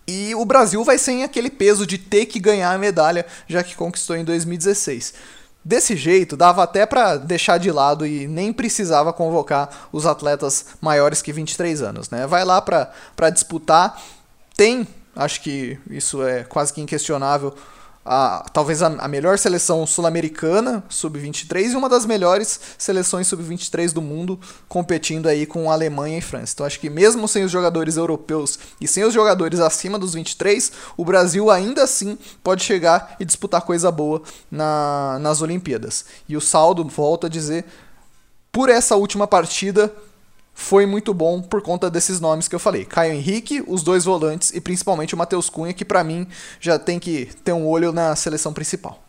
E 0.06 0.34
o 0.34 0.44
Brasil 0.44 0.82
vai 0.84 0.98
sem 0.98 1.22
aquele 1.22 1.50
peso 1.50 1.86
de 1.86 1.98
ter 1.98 2.26
que 2.26 2.38
ganhar 2.38 2.72
a 2.72 2.78
medalha, 2.78 3.26
já 3.46 3.62
que 3.62 3.74
conquistou 3.74 4.16
em 4.16 4.24
2016. 4.24 5.14
Desse 5.68 5.94
jeito, 5.94 6.34
dava 6.34 6.62
até 6.62 6.86
para 6.86 7.18
deixar 7.18 7.58
de 7.58 7.70
lado 7.70 8.06
e 8.06 8.26
nem 8.26 8.54
precisava 8.54 9.12
convocar 9.12 9.68
os 9.92 10.06
atletas 10.06 10.64
maiores 10.80 11.20
que 11.20 11.30
23 11.30 11.82
anos, 11.82 12.08
né? 12.08 12.26
Vai 12.26 12.42
lá 12.42 12.62
para 12.62 13.28
disputar, 13.28 14.00
tem, 14.56 14.88
acho 15.14 15.42
que 15.42 15.78
isso 15.90 16.22
é 16.22 16.42
quase 16.42 16.72
que 16.72 16.80
inquestionável, 16.80 17.54
a, 18.08 18.44
talvez 18.52 18.82
a, 18.82 18.86
a 18.86 19.06
melhor 19.06 19.38
seleção 19.38 19.86
sul-americana, 19.86 20.82
sub-23, 20.88 21.72
e 21.72 21.76
uma 21.76 21.88
das 21.88 22.06
melhores 22.06 22.58
seleções 22.78 23.26
sub-23 23.26 23.92
do 23.92 24.00
mundo, 24.00 24.40
competindo 24.66 25.26
aí 25.26 25.44
com 25.44 25.70
Alemanha 25.70 26.18
e 26.18 26.22
França. 26.22 26.54
Então 26.54 26.66
acho 26.66 26.80
que 26.80 26.88
mesmo 26.88 27.28
sem 27.28 27.44
os 27.44 27.52
jogadores 27.52 27.98
europeus 27.98 28.58
e 28.80 28.88
sem 28.88 29.04
os 29.04 29.12
jogadores 29.12 29.60
acima 29.60 29.98
dos 29.98 30.14
23, 30.14 30.72
o 30.96 31.04
Brasil 31.04 31.50
ainda 31.50 31.84
assim 31.84 32.18
pode 32.42 32.64
chegar 32.64 33.16
e 33.20 33.24
disputar 33.24 33.60
coisa 33.60 33.90
boa 33.90 34.22
na, 34.50 35.18
nas 35.20 35.42
Olimpíadas. 35.42 36.06
E 36.26 36.36
o 36.36 36.40
saldo, 36.40 36.82
volto 36.84 37.26
a 37.26 37.28
dizer, 37.28 37.66
por 38.50 38.70
essa 38.70 38.96
última 38.96 39.26
partida, 39.26 39.92
foi 40.58 40.84
muito 40.86 41.14
bom 41.14 41.40
por 41.40 41.62
conta 41.62 41.88
desses 41.88 42.20
nomes 42.20 42.48
que 42.48 42.54
eu 42.54 42.58
falei. 42.58 42.84
Caio 42.84 43.12
Henrique, 43.12 43.62
os 43.68 43.84
dois 43.84 44.04
volantes 44.04 44.52
e 44.52 44.60
principalmente 44.60 45.14
o 45.14 45.16
Matheus 45.16 45.48
Cunha, 45.48 45.72
que 45.72 45.84
para 45.84 46.02
mim 46.02 46.26
já 46.58 46.76
tem 46.76 46.98
que 46.98 47.26
ter 47.44 47.52
um 47.52 47.64
olho 47.64 47.92
na 47.92 48.14
seleção 48.16 48.52
principal. 48.52 49.00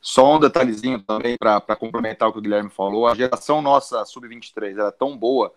Só 0.00 0.34
um 0.34 0.40
detalhezinho 0.40 1.00
também 1.00 1.36
para 1.38 1.76
complementar 1.76 2.28
o 2.28 2.32
que 2.32 2.40
o 2.40 2.42
Guilherme 2.42 2.68
falou. 2.68 3.06
A 3.06 3.14
geração 3.14 3.62
nossa 3.62 4.04
sub-23 4.04 4.72
era 4.72 4.90
tão 4.90 5.16
boa 5.16 5.52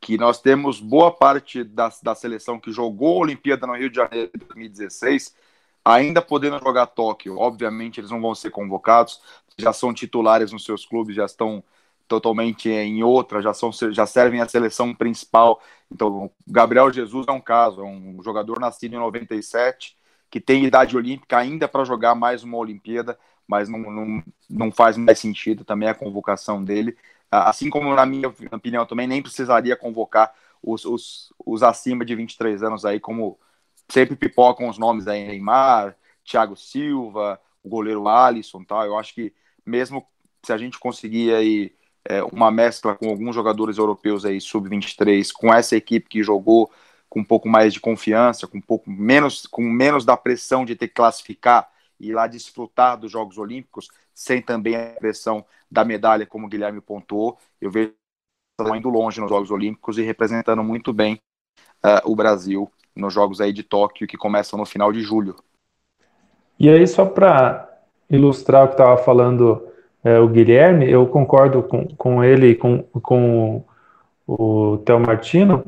que 0.00 0.18
nós 0.18 0.40
temos 0.40 0.80
boa 0.80 1.12
parte 1.12 1.62
da, 1.62 1.92
da 2.02 2.16
seleção 2.16 2.58
que 2.58 2.72
jogou 2.72 3.18
a 3.18 3.20
Olimpíada 3.20 3.68
no 3.68 3.76
Rio 3.76 3.88
de 3.88 3.96
Janeiro 3.96 4.32
em 4.34 4.38
2016 4.38 5.32
ainda 5.84 6.20
podendo 6.20 6.58
jogar 6.58 6.86
Tóquio. 6.86 7.38
Obviamente 7.38 8.00
eles 8.00 8.10
não 8.10 8.20
vão 8.20 8.34
ser 8.34 8.50
convocados, 8.50 9.20
já 9.56 9.72
são 9.72 9.94
titulares 9.94 10.50
nos 10.50 10.64
seus 10.64 10.84
clubes, 10.84 11.14
já 11.14 11.24
estão 11.24 11.62
totalmente 12.10 12.68
em 12.68 13.04
outra, 13.04 13.40
já, 13.40 13.54
são, 13.54 13.70
já 13.72 14.04
servem 14.04 14.40
a 14.40 14.48
seleção 14.48 14.92
principal. 14.92 15.62
Então, 15.88 16.28
Gabriel 16.44 16.92
Jesus 16.92 17.24
é 17.28 17.30
um 17.30 17.40
caso, 17.40 17.82
é 17.82 17.84
um 17.84 18.20
jogador 18.20 18.58
nascido 18.58 18.94
em 18.94 18.98
97, 18.98 19.96
que 20.28 20.40
tem 20.40 20.64
idade 20.64 20.96
olímpica 20.96 21.38
ainda 21.38 21.68
para 21.68 21.84
jogar 21.84 22.16
mais 22.16 22.42
uma 22.42 22.58
Olimpíada, 22.58 23.16
mas 23.46 23.68
não, 23.68 23.78
não, 23.78 24.24
não 24.50 24.72
faz 24.72 24.96
mais 24.96 25.20
sentido 25.20 25.64
também 25.64 25.88
a 25.88 25.94
convocação 25.94 26.64
dele. 26.64 26.96
Assim 27.30 27.70
como, 27.70 27.94
na 27.94 28.04
minha 28.04 28.26
opinião, 28.28 28.84
também 28.84 29.06
nem 29.06 29.22
precisaria 29.22 29.76
convocar 29.76 30.34
os, 30.60 30.84
os, 30.84 31.32
os 31.46 31.62
acima 31.62 32.04
de 32.04 32.16
23 32.16 32.64
anos 32.64 32.84
aí, 32.84 32.98
como 32.98 33.38
sempre 33.88 34.16
pipocam 34.16 34.68
os 34.68 34.78
nomes 34.78 35.06
aí, 35.06 35.28
Neymar, 35.28 35.96
Thiago 36.24 36.56
Silva, 36.56 37.40
o 37.62 37.68
goleiro 37.68 38.08
Alisson, 38.08 38.64
tal. 38.64 38.84
Eu 38.84 38.98
acho 38.98 39.14
que 39.14 39.32
mesmo 39.64 40.04
se 40.42 40.52
a 40.52 40.58
gente 40.58 40.76
conseguir 40.78 41.32
aí 41.34 41.72
é, 42.08 42.22
uma 42.24 42.50
mescla 42.50 42.94
com 42.94 43.08
alguns 43.08 43.34
jogadores 43.34 43.78
europeus 43.78 44.24
aí 44.24 44.40
sub-23, 44.40 45.30
com 45.32 45.52
essa 45.52 45.76
equipe 45.76 46.08
que 46.08 46.22
jogou 46.22 46.70
com 47.08 47.20
um 47.20 47.24
pouco 47.24 47.48
mais 47.48 47.72
de 47.72 47.80
confiança, 47.80 48.46
com 48.46 48.58
um 48.58 48.62
pouco 48.62 48.88
menos, 48.88 49.46
com 49.46 49.62
menos 49.62 50.04
da 50.04 50.16
pressão 50.16 50.64
de 50.64 50.76
ter 50.76 50.88
que 50.88 50.94
classificar 50.94 51.68
e 51.98 52.08
ir 52.08 52.14
lá 52.14 52.26
desfrutar 52.26 52.96
dos 52.96 53.10
Jogos 53.10 53.36
Olímpicos, 53.36 53.88
sem 54.14 54.40
também 54.40 54.76
a 54.76 54.94
pressão 54.98 55.44
da 55.70 55.84
medalha, 55.84 56.24
como 56.24 56.46
o 56.46 56.48
Guilherme 56.48 56.80
pontuou, 56.80 57.36
eu 57.60 57.70
vejo 57.70 57.92
indo 58.76 58.88
longe 58.88 59.20
nos 59.20 59.28
Jogos 59.28 59.50
Olímpicos 59.50 59.98
e 59.98 60.02
representando 60.02 60.62
muito 60.62 60.92
bem 60.92 61.20
uh, 61.84 62.10
o 62.10 62.14
Brasil 62.14 62.70
nos 62.94 63.12
Jogos 63.12 63.40
aí 63.40 63.52
de 63.52 63.62
Tóquio, 63.62 64.06
que 64.06 64.16
começam 64.16 64.58
no 64.58 64.66
final 64.66 64.92
de 64.92 65.00
julho. 65.00 65.36
E 66.58 66.68
aí, 66.68 66.86
só 66.86 67.06
para 67.06 67.66
ilustrar 68.10 68.64
o 68.64 68.68
que 68.68 68.74
estava 68.74 68.98
falando 68.98 69.69
é, 70.02 70.18
o 70.18 70.28
Guilherme, 70.28 70.90
eu 70.90 71.06
concordo 71.06 71.62
com, 71.62 71.86
com 71.96 72.24
ele, 72.24 72.54
com, 72.54 72.82
com 73.02 73.62
o 74.26 74.78
Theo 74.78 75.00
Martino, 75.00 75.64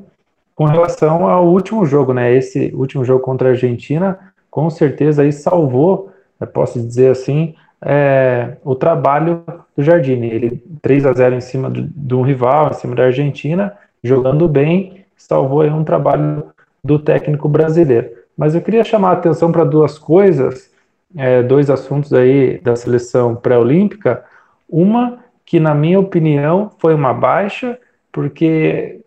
com 0.55 0.65
relação 0.65 1.29
ao 1.29 1.47
último 1.47 1.85
jogo, 1.85 2.13
né? 2.15 2.35
Esse 2.35 2.73
último 2.75 3.05
jogo 3.05 3.21
contra 3.21 3.49
a 3.49 3.53
Argentina, 3.53 4.19
com 4.51 4.71
certeza 4.71 5.23
aí 5.23 5.33
salvou, 5.33 6.11
posso 6.53 6.81
dizer 6.81 7.11
assim, 7.11 7.55
é, 7.81 8.57
o 8.65 8.75
trabalho 8.75 9.43
do 9.77 9.83
Jardine. 9.83 10.29
Ele 10.29 10.63
3 10.81 11.07
a 11.07 11.13
0 11.13 11.35
em 11.35 11.41
cima 11.41 11.71
de, 11.71 11.83
de 11.83 12.15
um 12.15 12.23
rival, 12.23 12.71
em 12.71 12.75
cima 12.75 12.95
da 12.95 13.05
Argentina, 13.05 13.73
jogando 14.03 14.49
bem, 14.49 15.05
salvou 15.17 15.63
aí 15.63 15.71
um 15.71 15.85
trabalho 15.85 16.45
do 16.83 16.99
técnico 16.99 17.49
brasileiro. 17.49 18.11
Mas 18.37 18.55
eu 18.55 18.61
queria 18.61 18.85
chamar 18.85 19.11
a 19.11 19.13
atenção 19.13 19.53
para 19.53 19.65
duas 19.65 19.99
coisas, 19.99 20.71
é, 21.17 21.43
dois 21.43 21.71
assuntos 21.71 22.13
aí 22.13 22.59
da 22.59 22.77
seleção 22.77 23.35
pré-olímpica. 23.37 24.25
Uma 24.69 25.19
que, 25.45 25.61
na 25.61 25.75
minha 25.75 26.01
opinião, 26.01 26.71
foi 26.79 26.95
uma 26.95 27.13
baixa, 27.13 27.79
porque 28.11 29.01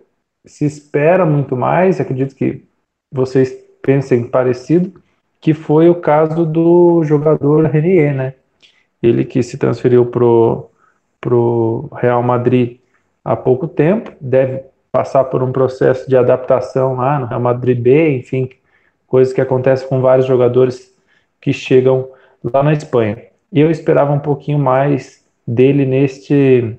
se 0.46 0.66
espera 0.66 1.26
muito 1.26 1.56
mais, 1.56 2.00
acredito 2.00 2.36
que 2.36 2.64
vocês 3.12 3.52
pensem 3.82 4.28
parecido, 4.28 5.02
que 5.40 5.54
foi 5.54 5.90
o 5.90 5.96
caso 5.96 6.46
do 6.46 7.04
jogador 7.04 7.66
Renier, 7.66 8.16
né? 8.16 8.34
Ele 9.02 9.24
que 9.24 9.44
se 9.44 9.58
transferiu 9.58 10.06
pro, 10.08 10.70
pro 11.22 11.90
Real 11.94 12.24
Madrid 12.24 12.80
há 13.24 13.36
pouco 13.36 13.68
tempo, 13.68 14.12
deve 14.20 14.64
passar 14.92 15.26
por 15.26 15.44
um 15.44 15.52
processo 15.52 16.10
de 16.10 16.16
adaptação 16.16 16.96
lá 16.96 17.20
no 17.20 17.26
Real 17.26 17.42
Madrid 17.42 17.80
B, 17.80 18.18
enfim, 18.18 18.50
coisas 19.06 19.34
que 19.34 19.42
acontecem 19.42 19.88
com 19.88 20.02
vários 20.02 20.26
jogadores 20.26 20.95
que 21.46 21.54
chegam 21.54 22.10
lá 22.44 22.64
na 22.64 22.74
Espanha. 22.74 23.20
E 23.54 23.60
eu 23.60 23.70
esperava 23.70 24.12
um 24.12 24.20
pouquinho 24.20 24.58
mais 24.58 25.24
dele 25.46 25.86
neste 25.86 26.76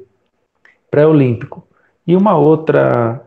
pré-olímpico. 0.91 1.65
E 2.05 2.17
uma 2.17 2.37
outra 2.37 3.25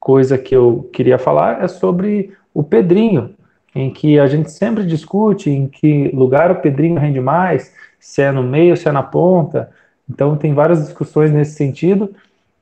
coisa 0.00 0.36
que 0.36 0.56
eu 0.56 0.90
queria 0.92 1.20
falar 1.20 1.62
é 1.62 1.68
sobre 1.68 2.32
o 2.52 2.64
Pedrinho, 2.64 3.36
em 3.72 3.92
que 3.92 4.18
a 4.18 4.26
gente 4.26 4.50
sempre 4.50 4.84
discute 4.84 5.50
em 5.50 5.68
que 5.68 6.08
lugar 6.08 6.50
o 6.50 6.56
Pedrinho 6.60 6.98
rende 6.98 7.20
mais, 7.20 7.72
se 8.00 8.22
é 8.22 8.32
no 8.32 8.42
meio, 8.42 8.76
se 8.76 8.88
é 8.88 8.92
na 8.92 9.04
ponta. 9.04 9.70
Então 10.10 10.36
tem 10.36 10.52
várias 10.52 10.84
discussões 10.84 11.30
nesse 11.30 11.54
sentido. 11.54 12.12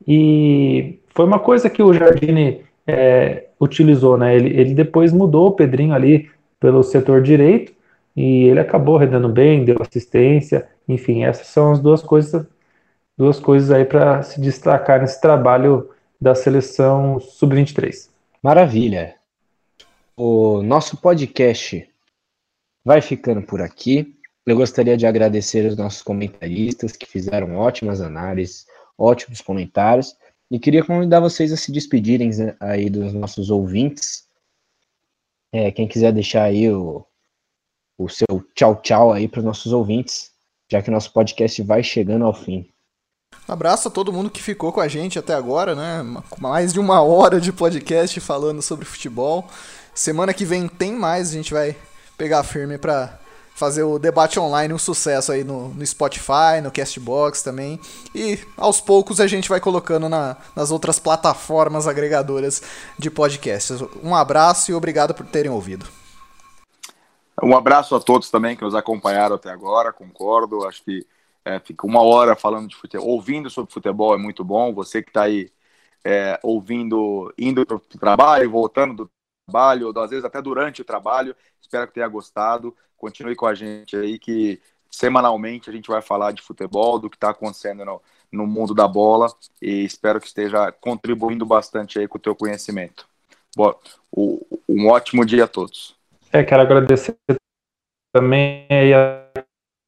E 0.07 0.99
foi 1.09 1.25
uma 1.25 1.39
coisa 1.39 1.71
que 1.71 1.83
o 1.83 1.95
Jardine 1.95 2.61
é, 2.87 3.47
utilizou, 3.59 4.19
né? 4.19 4.37
Ele, 4.37 4.49
ele 4.61 4.75
depois 4.75 5.11
mudou 5.11 5.47
o 5.47 5.53
Pedrinho 5.53 5.95
ali 5.95 6.29
pelo 6.61 6.83
setor 6.83 7.23
direito 7.23 7.73
e 8.17 8.45
ele 8.45 8.61
acabou 8.61 8.97
rendendo 8.97 9.29
bem, 9.29 9.65
deu 9.65 9.77
assistência, 9.81 10.69
enfim, 10.89 11.25
essas 11.25 11.49
são 11.49 11.73
as 11.73 11.81
duas 11.81 12.03
coisas, 12.03 12.47
duas 13.17 13.41
coisas 13.41 13.71
aí 13.71 13.85
para 13.85 14.23
se 14.23 14.41
destacar 14.41 15.01
nesse 15.01 15.21
trabalho 15.21 15.91
da 16.21 16.35
seleção 16.35 17.19
sub-23. 17.19 18.09
Maravilha. 18.43 19.17
O 20.17 20.63
nosso 20.63 20.97
podcast 20.99 21.89
vai 22.85 23.01
ficando 23.01 23.43
por 23.43 23.61
aqui. 23.61 24.17
Eu 24.47 24.57
gostaria 24.57 24.97
de 24.97 25.07
agradecer 25.07 25.67
os 25.67 25.77
nossos 25.77 26.03
comentaristas 26.03 26.93
que 26.93 27.07
fizeram 27.07 27.57
ótimas 27.57 28.01
análises, 28.01 28.67
ótimos 28.97 29.41
comentários. 29.41 30.17
E 30.51 30.59
queria 30.59 30.85
convidar 30.85 31.21
vocês 31.21 31.53
a 31.53 31.57
se 31.57 31.73
despedirem 31.73 32.31
né, 32.31 32.55
aí 32.61 32.89
dos 32.89 33.13
nossos 33.13 33.51
ouvintes. 33.51 34.29
É, 35.51 35.73
quem 35.73 35.89
quiser 35.89 36.13
deixar 36.13 36.45
aí 36.45 36.71
o, 36.71 37.05
o 37.99 38.09
seu 38.09 38.45
tchau 38.55 38.77
tchau 38.77 39.13
aí 39.13 39.29
para 39.29 39.39
os 39.39 39.45
nossos 39.45 39.73
ouvintes, 39.73 40.31
já 40.71 40.83
que 40.83 40.91
nosso 40.91 41.13
podcast 41.13 41.63
vai 41.63 41.83
chegando 41.83 42.25
ao 42.25 42.35
fim. 42.35 42.69
abraço 43.47 43.89
a 43.89 43.91
todo 43.91 44.13
mundo 44.13 44.31
que 44.31 44.43
ficou 44.43 44.73
com 44.73 44.81
a 44.81 44.89
gente 44.89 45.19
até 45.19 45.35
agora, 45.35 45.75
né? 45.75 46.03
Mais 46.39 46.73
de 46.73 46.81
uma 46.81 47.03
hora 47.03 47.41
de 47.41 47.53
podcast 47.53 48.19
falando 48.21 48.63
sobre 48.63 48.85
futebol. 48.85 49.49
Semana 49.95 50.35
que 50.35 50.45
vem 50.45 50.67
tem 50.67 50.93
mais, 50.93 51.31
a 51.31 51.33
gente 51.33 51.53
vai 51.53 51.77
pegar 52.17 52.43
firme 52.43 52.79
para 52.79 53.19
fazer 53.55 53.85
o 53.85 53.99
debate 54.01 54.39
online 54.41 54.75
um 54.75 54.79
sucesso 54.79 55.31
aí 55.31 55.45
no, 55.45 55.69
no 55.69 55.87
Spotify, 55.87 56.61
no 56.63 56.73
Castbox 56.73 57.43
também. 57.43 57.79
E 58.15 58.39
aos 58.57 58.81
poucos 58.81 59.21
a 59.21 59.27
gente 59.27 59.49
vai 59.49 59.61
colocando 59.61 60.09
na, 60.09 60.37
nas 60.57 60.71
outras 60.73 60.99
plataformas 60.99 61.87
agregadoras 61.87 62.61
de 62.99 63.11
podcasts. 63.11 63.81
Um 64.03 64.15
abraço 64.15 64.71
e 64.71 64.75
obrigado 64.75 65.15
por 65.15 65.25
terem 65.27 65.53
ouvido. 65.53 65.87
Um 67.43 67.57
abraço 67.57 67.95
a 67.95 68.01
todos 68.01 68.31
também 68.31 68.57
que 68.57 68.63
nos 68.63 68.75
acompanharam 68.75 69.37
até 69.37 69.51
agora, 69.51 69.93
concordo. 69.93 70.67
Acho 70.67 70.83
que 70.85 71.07
é, 71.45 71.59
fica 71.61 71.87
uma 71.87 72.03
hora 72.03 72.37
falando 72.37 72.69
de 72.69 72.77
futebol, 72.77 73.09
ouvindo 73.09 73.51
sobre 73.51 73.73
futebol 73.73 74.15
é 74.15 74.19
muito 74.19 74.45
bom. 74.45 74.73
Você 74.73 75.03
que 75.03 75.11
está 75.11 75.25
aí 75.25 75.51
é, 76.05 76.39
ouvindo, 76.43 77.33
indo 77.39 77.67
para 77.67 77.77
o 77.77 77.81
trabalho, 77.81 78.51
voltando 78.51 78.95
do 78.95 79.11
trabalho, 79.47 79.93
ou 79.95 80.03
às 80.03 80.11
vezes 80.11 80.25
até 80.25 80.41
durante 80.41 80.83
o 80.83 80.85
trabalho. 80.85 81.35
Espero 81.61 81.87
que 81.87 81.95
tenha 81.95 82.09
gostado. 82.09 82.75
Continue 82.97 83.35
com 83.35 83.47
a 83.47 83.55
gente 83.55 83.97
aí, 83.97 84.19
que 84.19 84.61
semanalmente 84.91 85.69
a 85.69 85.73
gente 85.73 85.89
vai 85.89 86.01
falar 86.01 86.33
de 86.33 86.41
futebol, 86.41 86.99
do 86.99 87.11
que 87.11 87.17
está 87.17 87.31
acontecendo 87.31 87.85
no, 87.85 88.01
no 88.31 88.47
mundo 88.47 88.75
da 88.75 88.87
bola, 88.87 89.27
e 89.61 89.85
espero 89.85 90.21
que 90.21 90.27
esteja 90.27 90.71
contribuindo 90.73 91.45
bastante 91.45 91.99
aí 91.99 92.07
com 92.07 92.17
o 92.17 92.21
teu 92.21 92.35
conhecimento. 92.35 93.07
Bom, 93.57 93.75
um 94.69 94.89
ótimo 94.89 95.25
dia 95.25 95.45
a 95.45 95.49
todos. 95.49 95.94
É, 96.35 96.43
quero 96.43 96.63
agradecer 96.63 97.15
também 98.13 98.67
a 98.93 99.25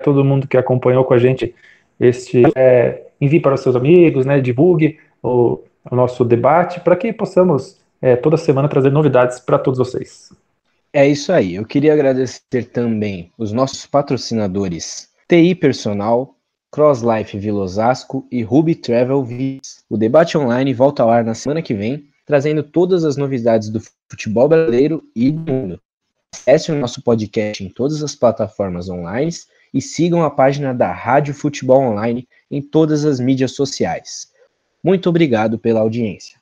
todo 0.04 0.24
mundo 0.24 0.46
que 0.46 0.56
acompanhou 0.56 1.04
com 1.04 1.12
a 1.12 1.18
gente 1.18 1.52
este. 1.98 2.44
É, 2.54 3.04
envie 3.20 3.40
para 3.40 3.54
os 3.54 3.62
seus 3.62 3.74
amigos, 3.74 4.24
né, 4.24 4.40
divulgue 4.40 5.00
o, 5.20 5.64
o 5.90 5.96
nosso 5.96 6.24
debate 6.24 6.78
para 6.78 6.94
que 6.94 7.12
possamos 7.12 7.80
é, 8.00 8.14
toda 8.14 8.36
semana 8.36 8.68
trazer 8.68 8.92
novidades 8.92 9.40
para 9.40 9.58
todos 9.58 9.78
vocês. 9.78 10.32
É 10.92 11.04
isso 11.04 11.32
aí. 11.32 11.56
Eu 11.56 11.64
queria 11.64 11.92
agradecer 11.92 12.70
também 12.72 13.32
os 13.36 13.52
nossos 13.52 13.84
patrocinadores 13.84 15.10
TI 15.28 15.52
Personal, 15.52 16.36
CrossLife 16.70 17.36
Vila 17.38 17.62
Osasco 17.62 18.24
e 18.30 18.44
Ruby 18.44 18.76
Travel 18.76 19.24
Vis. 19.24 19.84
O 19.90 19.96
debate 19.96 20.38
online 20.38 20.72
volta 20.72 21.02
ao 21.02 21.10
ar 21.10 21.24
na 21.24 21.34
semana 21.34 21.60
que 21.60 21.74
vem, 21.74 22.04
trazendo 22.24 22.62
todas 22.62 23.04
as 23.04 23.16
novidades 23.16 23.68
do 23.68 23.80
futebol 24.08 24.48
brasileiro 24.48 25.02
e 25.14 25.32
do 25.32 25.52
mundo. 25.52 25.80
Acesse 26.36 26.70
o 26.70 26.74
nosso 26.76 27.02
podcast 27.02 27.64
em 27.64 27.70
todas 27.70 28.02
as 28.02 28.14
plataformas 28.14 28.90
online 28.90 29.32
e 29.72 29.80
sigam 29.80 30.22
a 30.22 30.30
página 30.30 30.74
da 30.74 30.92
Rádio 30.92 31.32
Futebol 31.32 31.80
Online 31.80 32.28
em 32.50 32.60
todas 32.60 33.06
as 33.06 33.18
mídias 33.18 33.52
sociais. 33.52 34.30
Muito 34.84 35.08
obrigado 35.08 35.58
pela 35.58 35.80
audiência. 35.80 36.38